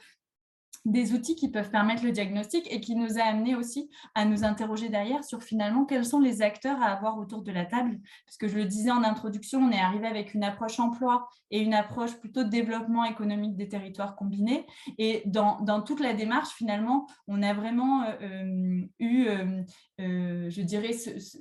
des 0.88 1.14
outils 1.14 1.36
qui 1.36 1.52
peuvent 1.52 1.70
permettre 1.70 2.06
le 2.06 2.12
diagnostic 2.12 2.66
et 2.72 2.80
qui 2.80 2.96
nous 2.96 3.20
a 3.20 3.24
amené 3.24 3.56
aussi 3.56 3.90
à 4.16 4.24
nous 4.24 4.46
interroger 4.46 4.88
derrière 4.88 5.24
sur 5.26 5.44
finalement 5.44 5.84
quels 5.84 6.06
sont 6.06 6.22
les 6.22 6.42
acteurs 6.42 6.82
à 6.82 6.86
avoir 6.86 7.20
autour 7.20 7.44
de 7.44 7.52
la 7.52 7.66
table. 7.66 8.00
Parce 8.26 8.38
que 8.38 8.48
je 8.48 8.56
le 8.56 8.64
disais 8.64 8.90
en 8.90 9.04
introduction, 9.04 9.60
on 9.60 9.72
est 9.72 9.80
arrivé 9.80 10.08
avec 10.08 10.34
une 10.34 10.46
approche 10.46 10.80
emploi 10.80 11.28
et 11.52 11.60
une 11.60 11.74
approche 11.74 12.18
plutôt 12.18 12.44
de 12.44 12.50
développement 12.50 13.04
économique 13.04 13.58
des 13.58 13.68
territoires 13.68 14.16
combinés. 14.16 14.66
Et 14.98 15.24
dans, 15.26 15.82
toute 15.82 16.00
la 16.00 16.14
démarche, 16.14 16.50
finalement, 16.56 17.06
on 17.28 17.44
a 17.44 17.54
vraiment 17.54 18.04
euh, 18.04 18.14
euh, 18.22 18.82
eu, 19.00 19.28
euh, 19.28 19.64
je 20.00 20.62
dirais, 20.62 20.92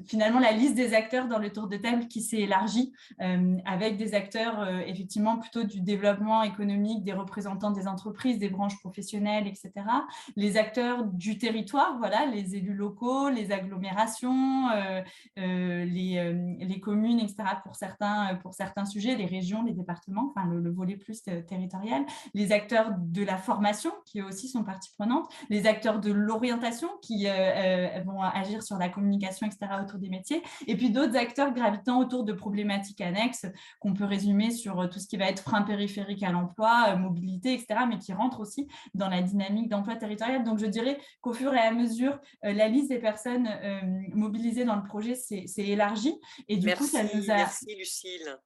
finalement 0.07 0.41
la 0.41 0.53
liste 0.53 0.75
des 0.75 0.95
acteurs 0.95 1.29
dans 1.29 1.39
le 1.39 1.53
tour 1.53 1.69
de 1.69 1.77
table 1.77 2.09
qui 2.09 2.23
s'est 2.23 2.41
élargie 2.41 2.93
avec 3.65 3.97
des 3.97 4.15
acteurs 4.15 4.67
effectivement 4.87 5.39
plutôt 5.39 5.65
du 5.65 5.81
développement 5.81 6.43
économique, 6.43 7.05
des 7.05 7.13
représentants 7.13 7.71
des 7.71 7.87
entreprises, 7.89 8.39
des 8.39 8.49
branches 8.49 8.79
professionnelles, 8.81 9.47
etc. 9.47 9.73
Les 10.37 10.57
acteurs 10.57 11.05
du 11.05 11.39
territoire, 11.39 11.97
voilà, 11.99 12.27
les 12.27 12.57
élus 12.57 12.75
locaux, 12.75 13.29
les 13.29 13.53
agglomérations, 13.53 14.69
euh, 14.71 15.03
euh, 15.39 15.85
les, 15.85 16.19
euh, 16.19 16.55
les, 16.59 16.81
communes, 16.81 17.21
etc. 17.21 17.37
Pour 17.63 17.75
certains, 17.75 18.37
pour 18.43 18.55
certains 18.55 18.85
sujets, 18.85 19.17
les 19.17 19.27
régions, 19.27 19.65
les 19.65 19.73
départements, 19.73 20.33
enfin 20.35 20.47
le, 20.47 20.71
volet 20.71 20.97
plus 20.97 21.23
territorial, 21.23 22.05
les 22.35 22.53
acteurs 22.53 22.91
de 22.99 23.25
la 23.25 23.39
formation 23.39 23.91
qui 24.05 24.23
aussi 24.23 24.49
sont 24.49 24.63
partie 24.63 24.91
prenante, 24.97 25.29
les 25.49 25.67
acteurs 25.67 26.01
de 26.01 26.13
l'orientation 26.13 26.89
qui 27.01 27.27
vont 28.05 28.23
agir 28.23 28.46
sur 28.63 28.77
la 28.77 28.89
communication, 28.89 29.47
etc. 29.47 29.73
autour 29.83 29.99
des 29.99 30.09
métiers, 30.09 30.43
et 30.67 30.77
puis 30.77 30.91
d'autres 30.91 31.17
acteurs 31.17 31.53
gravitant 31.53 32.01
autour 32.01 32.25
de 32.25 32.33
problématiques 32.33 33.01
annexes 33.01 33.47
qu'on 33.81 33.95
peut 33.95 34.05
résumer 34.05 34.51
sur 34.51 34.89
tout 34.91 34.99
ce 34.99 35.07
qui 35.07 35.17
va 35.17 35.27
être 35.27 35.43
frein 35.43 35.63
périphérique 35.63 36.23
à 36.23 36.33
l'emploi, 36.33 36.97
mobilité, 36.97 37.55
etc., 37.55 37.81
mais 37.89 37.99
qui 37.99 38.13
rentrent 38.13 38.41
aussi 38.41 38.69
dans 38.95 39.09
la 39.09 39.23
dynamique 39.23 39.69
d'emploi 39.69 39.97
territorial. 39.97 40.45
Donc, 40.45 40.59
je 40.59 40.67
dirais 40.67 40.99
qu'au 41.21 41.33
fur 41.33 41.55
et 41.55 41.61
à 41.61 41.73
mesure, 41.73 42.19
euh, 42.45 42.53
la 42.53 42.69
liste 42.69 42.89
des 42.89 42.99
personnes 42.99 43.49
euh, 43.49 43.81
mobilisées 44.15 44.65
dans 44.65 44.77
le 44.77 44.85
projet 44.85 45.15
s'est 45.15 45.47
élargie. 45.57 46.15
Et 46.49 46.57
du 46.57 46.67
merci, 46.67 46.85
coup, 46.85 46.91
ça 46.91 47.03
nous 47.03 47.31
a... 47.31 47.37
Merci, 47.37 47.75
Lucille. 47.77 48.37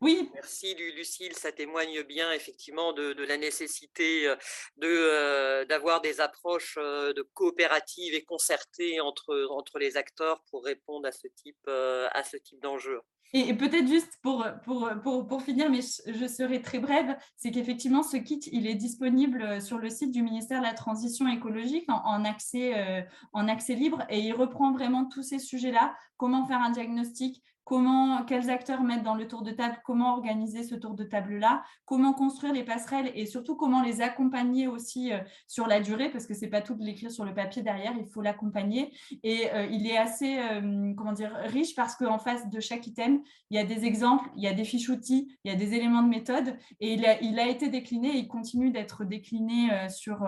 Oui. 0.00 0.30
Merci 0.34 0.74
Lucille, 0.74 1.34
ça 1.34 1.52
témoigne 1.52 2.02
bien 2.02 2.32
effectivement 2.32 2.92
de, 2.92 3.12
la 3.24 3.36
nécessité 3.36 4.26
euh, 4.28 4.36
de 4.76 5.64
d'avoir 5.64 6.00
des 6.00 6.20
approches 6.20 6.76
de 6.76 7.22
coopératives 7.34 8.14
et 8.14 8.24
concertées 8.24 9.00
entre, 9.00 9.46
entre 9.50 9.78
les 9.78 9.96
acteurs 9.96 10.42
pour 10.50 10.64
répondre 10.64 11.06
à 11.06 11.12
ce 11.12 11.28
type, 11.28 11.68
à 11.68 12.24
ce 12.24 12.36
type 12.38 12.60
d'enjeux. 12.60 13.02
Et, 13.32 13.54
peut-être 13.54 13.86
juste 13.86 14.18
pour, 14.22 14.44
pour, 14.64 14.90
pour, 15.02 15.26
pour, 15.26 15.42
finir, 15.42 15.70
mais 15.70 15.80
je, 15.82 16.26
serai 16.26 16.62
très 16.62 16.80
brève, 16.80 17.16
c'est 17.36 17.52
qu'effectivement, 17.52 18.02
ce 18.02 18.16
kit, 18.16 18.40
il 18.50 18.66
est 18.66 18.74
disponible 18.74 19.42
euh, 19.42 19.60
sur 19.60 19.78
le 19.78 19.88
site 19.88 20.10
du 20.10 20.22
ministère 20.22 20.60
de 20.60 20.66
la 20.66 20.74
Transition 20.74 21.28
écologique 21.28 21.88
en, 21.88 22.24
accès, 22.24 22.76
euh, 22.76 23.02
en 23.32 23.46
accès 23.46 23.74
libre 23.74 24.02
et 24.08 24.18
il 24.18 24.32
reprend 24.32 24.72
vraiment 24.72 25.04
tous 25.04 25.22
ces 25.22 25.38
sujets-là, 25.38 25.94
comment 26.16 26.44
faire 26.46 26.58
un 26.58 26.70
diagnostic, 26.70 27.40
comment, 27.64 28.24
quels 28.24 28.50
acteurs 28.50 28.82
mettre 28.82 29.02
dans 29.02 29.14
le 29.14 29.28
tour 29.28 29.42
de 29.42 29.50
table, 29.52 29.80
comment 29.84 30.14
organiser 30.14 30.64
ce 30.64 30.74
tour 30.74 30.94
de 30.94 31.04
table-là, 31.04 31.62
comment 31.84 32.12
construire 32.12 32.52
les 32.52 32.64
passerelles? 32.64 33.12
Et 33.14 33.26
surtout 33.26 33.56
comment 33.56 33.82
les 33.82 34.00
accompagner 34.00 34.66
aussi 34.66 35.12
euh, 35.12 35.18
sur 35.46 35.66
la 35.66 35.80
durée, 35.80 36.10
parce 36.10 36.26
que 36.26 36.34
ce 36.34 36.42
n'est 36.42 36.50
pas 36.50 36.62
tout 36.62 36.74
de 36.74 36.84
l'écrire 36.84 37.10
sur 37.10 37.24
le 37.24 37.34
papier 37.34 37.62
derrière, 37.62 37.92
il 37.98 38.06
faut 38.06 38.22
l'accompagner. 38.22 38.92
Et 39.22 39.50
euh, 39.52 39.66
il 39.70 39.86
est 39.86 39.96
assez 39.96 40.38
euh, 40.38 40.92
comment 40.96 41.12
dire, 41.12 41.32
riche 41.44 41.74
parce 41.74 41.94
qu'en 41.94 42.18
face 42.18 42.48
de 42.48 42.60
chaque 42.60 42.86
item, 42.86 43.22
il 43.50 43.56
y 43.56 43.60
a 43.60 43.64
des 43.64 43.84
exemples, 43.84 44.28
il 44.36 44.42
y 44.42 44.48
a 44.48 44.52
des 44.52 44.64
fiches 44.64 44.88
outils, 44.88 45.36
il 45.44 45.52
y 45.52 45.54
a 45.54 45.56
des 45.56 45.74
éléments 45.74 46.02
de 46.02 46.08
méthode. 46.08 46.56
Et 46.80 46.94
il 46.94 47.04
a, 47.38 47.48
été 47.48 47.68
décliné 47.68 48.08
et 48.08 48.18
il 48.18 48.28
continue 48.28 48.70
d'être 48.70 49.04
décliné 49.04 49.70
sur 49.88 50.26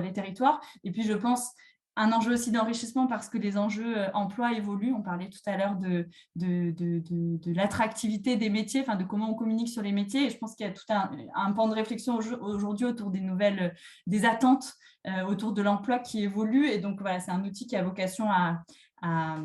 les 0.00 0.12
territoires. 0.12 0.60
Et 0.82 0.90
puis, 0.90 1.02
je 1.02 1.12
pense 1.12 1.54
un 1.96 2.12
enjeu 2.12 2.32
aussi 2.32 2.50
d'enrichissement 2.50 3.06
parce 3.06 3.28
que 3.28 3.38
les 3.38 3.56
enjeux 3.56 3.98
euh, 3.98 4.10
emploi 4.14 4.52
évoluent. 4.54 4.92
On 4.92 5.02
parlait 5.02 5.28
tout 5.28 5.38
à 5.46 5.56
l'heure 5.56 5.76
de, 5.76 6.08
de, 6.36 6.70
de, 6.72 7.00
de, 7.00 7.52
l'attractivité 7.52 8.36
des 8.36 8.50
métiers, 8.50 8.80
enfin 8.80 8.96
de 8.96 9.04
comment 9.04 9.30
on 9.30 9.34
communique 9.34 9.68
sur 9.68 9.82
les 9.82 9.92
métiers. 9.92 10.26
Et 10.26 10.30
je 10.30 10.38
pense 10.38 10.54
qu'il 10.54 10.66
y 10.66 10.68
a 10.68 10.72
tout 10.72 10.84
un, 10.88 11.10
un 11.34 11.52
pan 11.52 11.68
de 11.68 11.74
réflexion 11.74 12.18
aujourd'hui 12.40 12.86
autour 12.86 13.10
des 13.10 13.20
nouvelles, 13.20 13.62
euh, 13.62 13.78
des 14.06 14.24
attentes 14.24 14.72
euh, 15.06 15.24
autour 15.24 15.52
de 15.52 15.62
l'emploi 15.62 15.98
qui 15.98 16.22
évoluent. 16.24 16.68
Et 16.68 16.78
donc 16.78 17.00
voilà, 17.00 17.20
c'est 17.20 17.30
un 17.30 17.44
outil 17.44 17.66
qui 17.66 17.76
a 17.76 17.82
vocation 17.82 18.30
à, 18.30 18.62
à, 19.02 19.38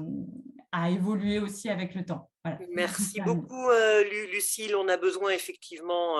à 0.72 0.89
évoluer 0.89 1.39
aussi 1.39 1.70
avec 1.70 1.93
le 1.93 2.06
temps. 2.06 2.30
Merci 2.74 3.22
beaucoup, 3.22 3.68
Lucille. 4.32 4.76
On 4.76 4.88
a 4.88 4.97
besoin 4.97 5.32
effectivement 5.32 6.16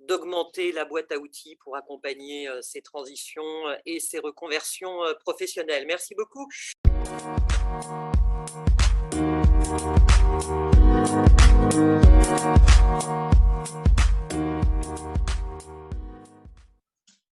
d'augmenter 0.00 0.72
la 0.72 0.84
boîte 0.84 1.12
à 1.12 1.18
outils 1.18 1.56
pour 1.56 1.76
accompagner 1.76 2.48
euh, 2.48 2.60
ces 2.62 2.80
transitions 2.82 3.68
euh, 3.68 3.76
et 3.86 4.00
ces 4.00 4.18
reconversions 4.18 5.04
euh, 5.04 5.14
professionnelles. 5.14 5.84
Merci 5.86 6.14
beaucoup. 6.14 6.48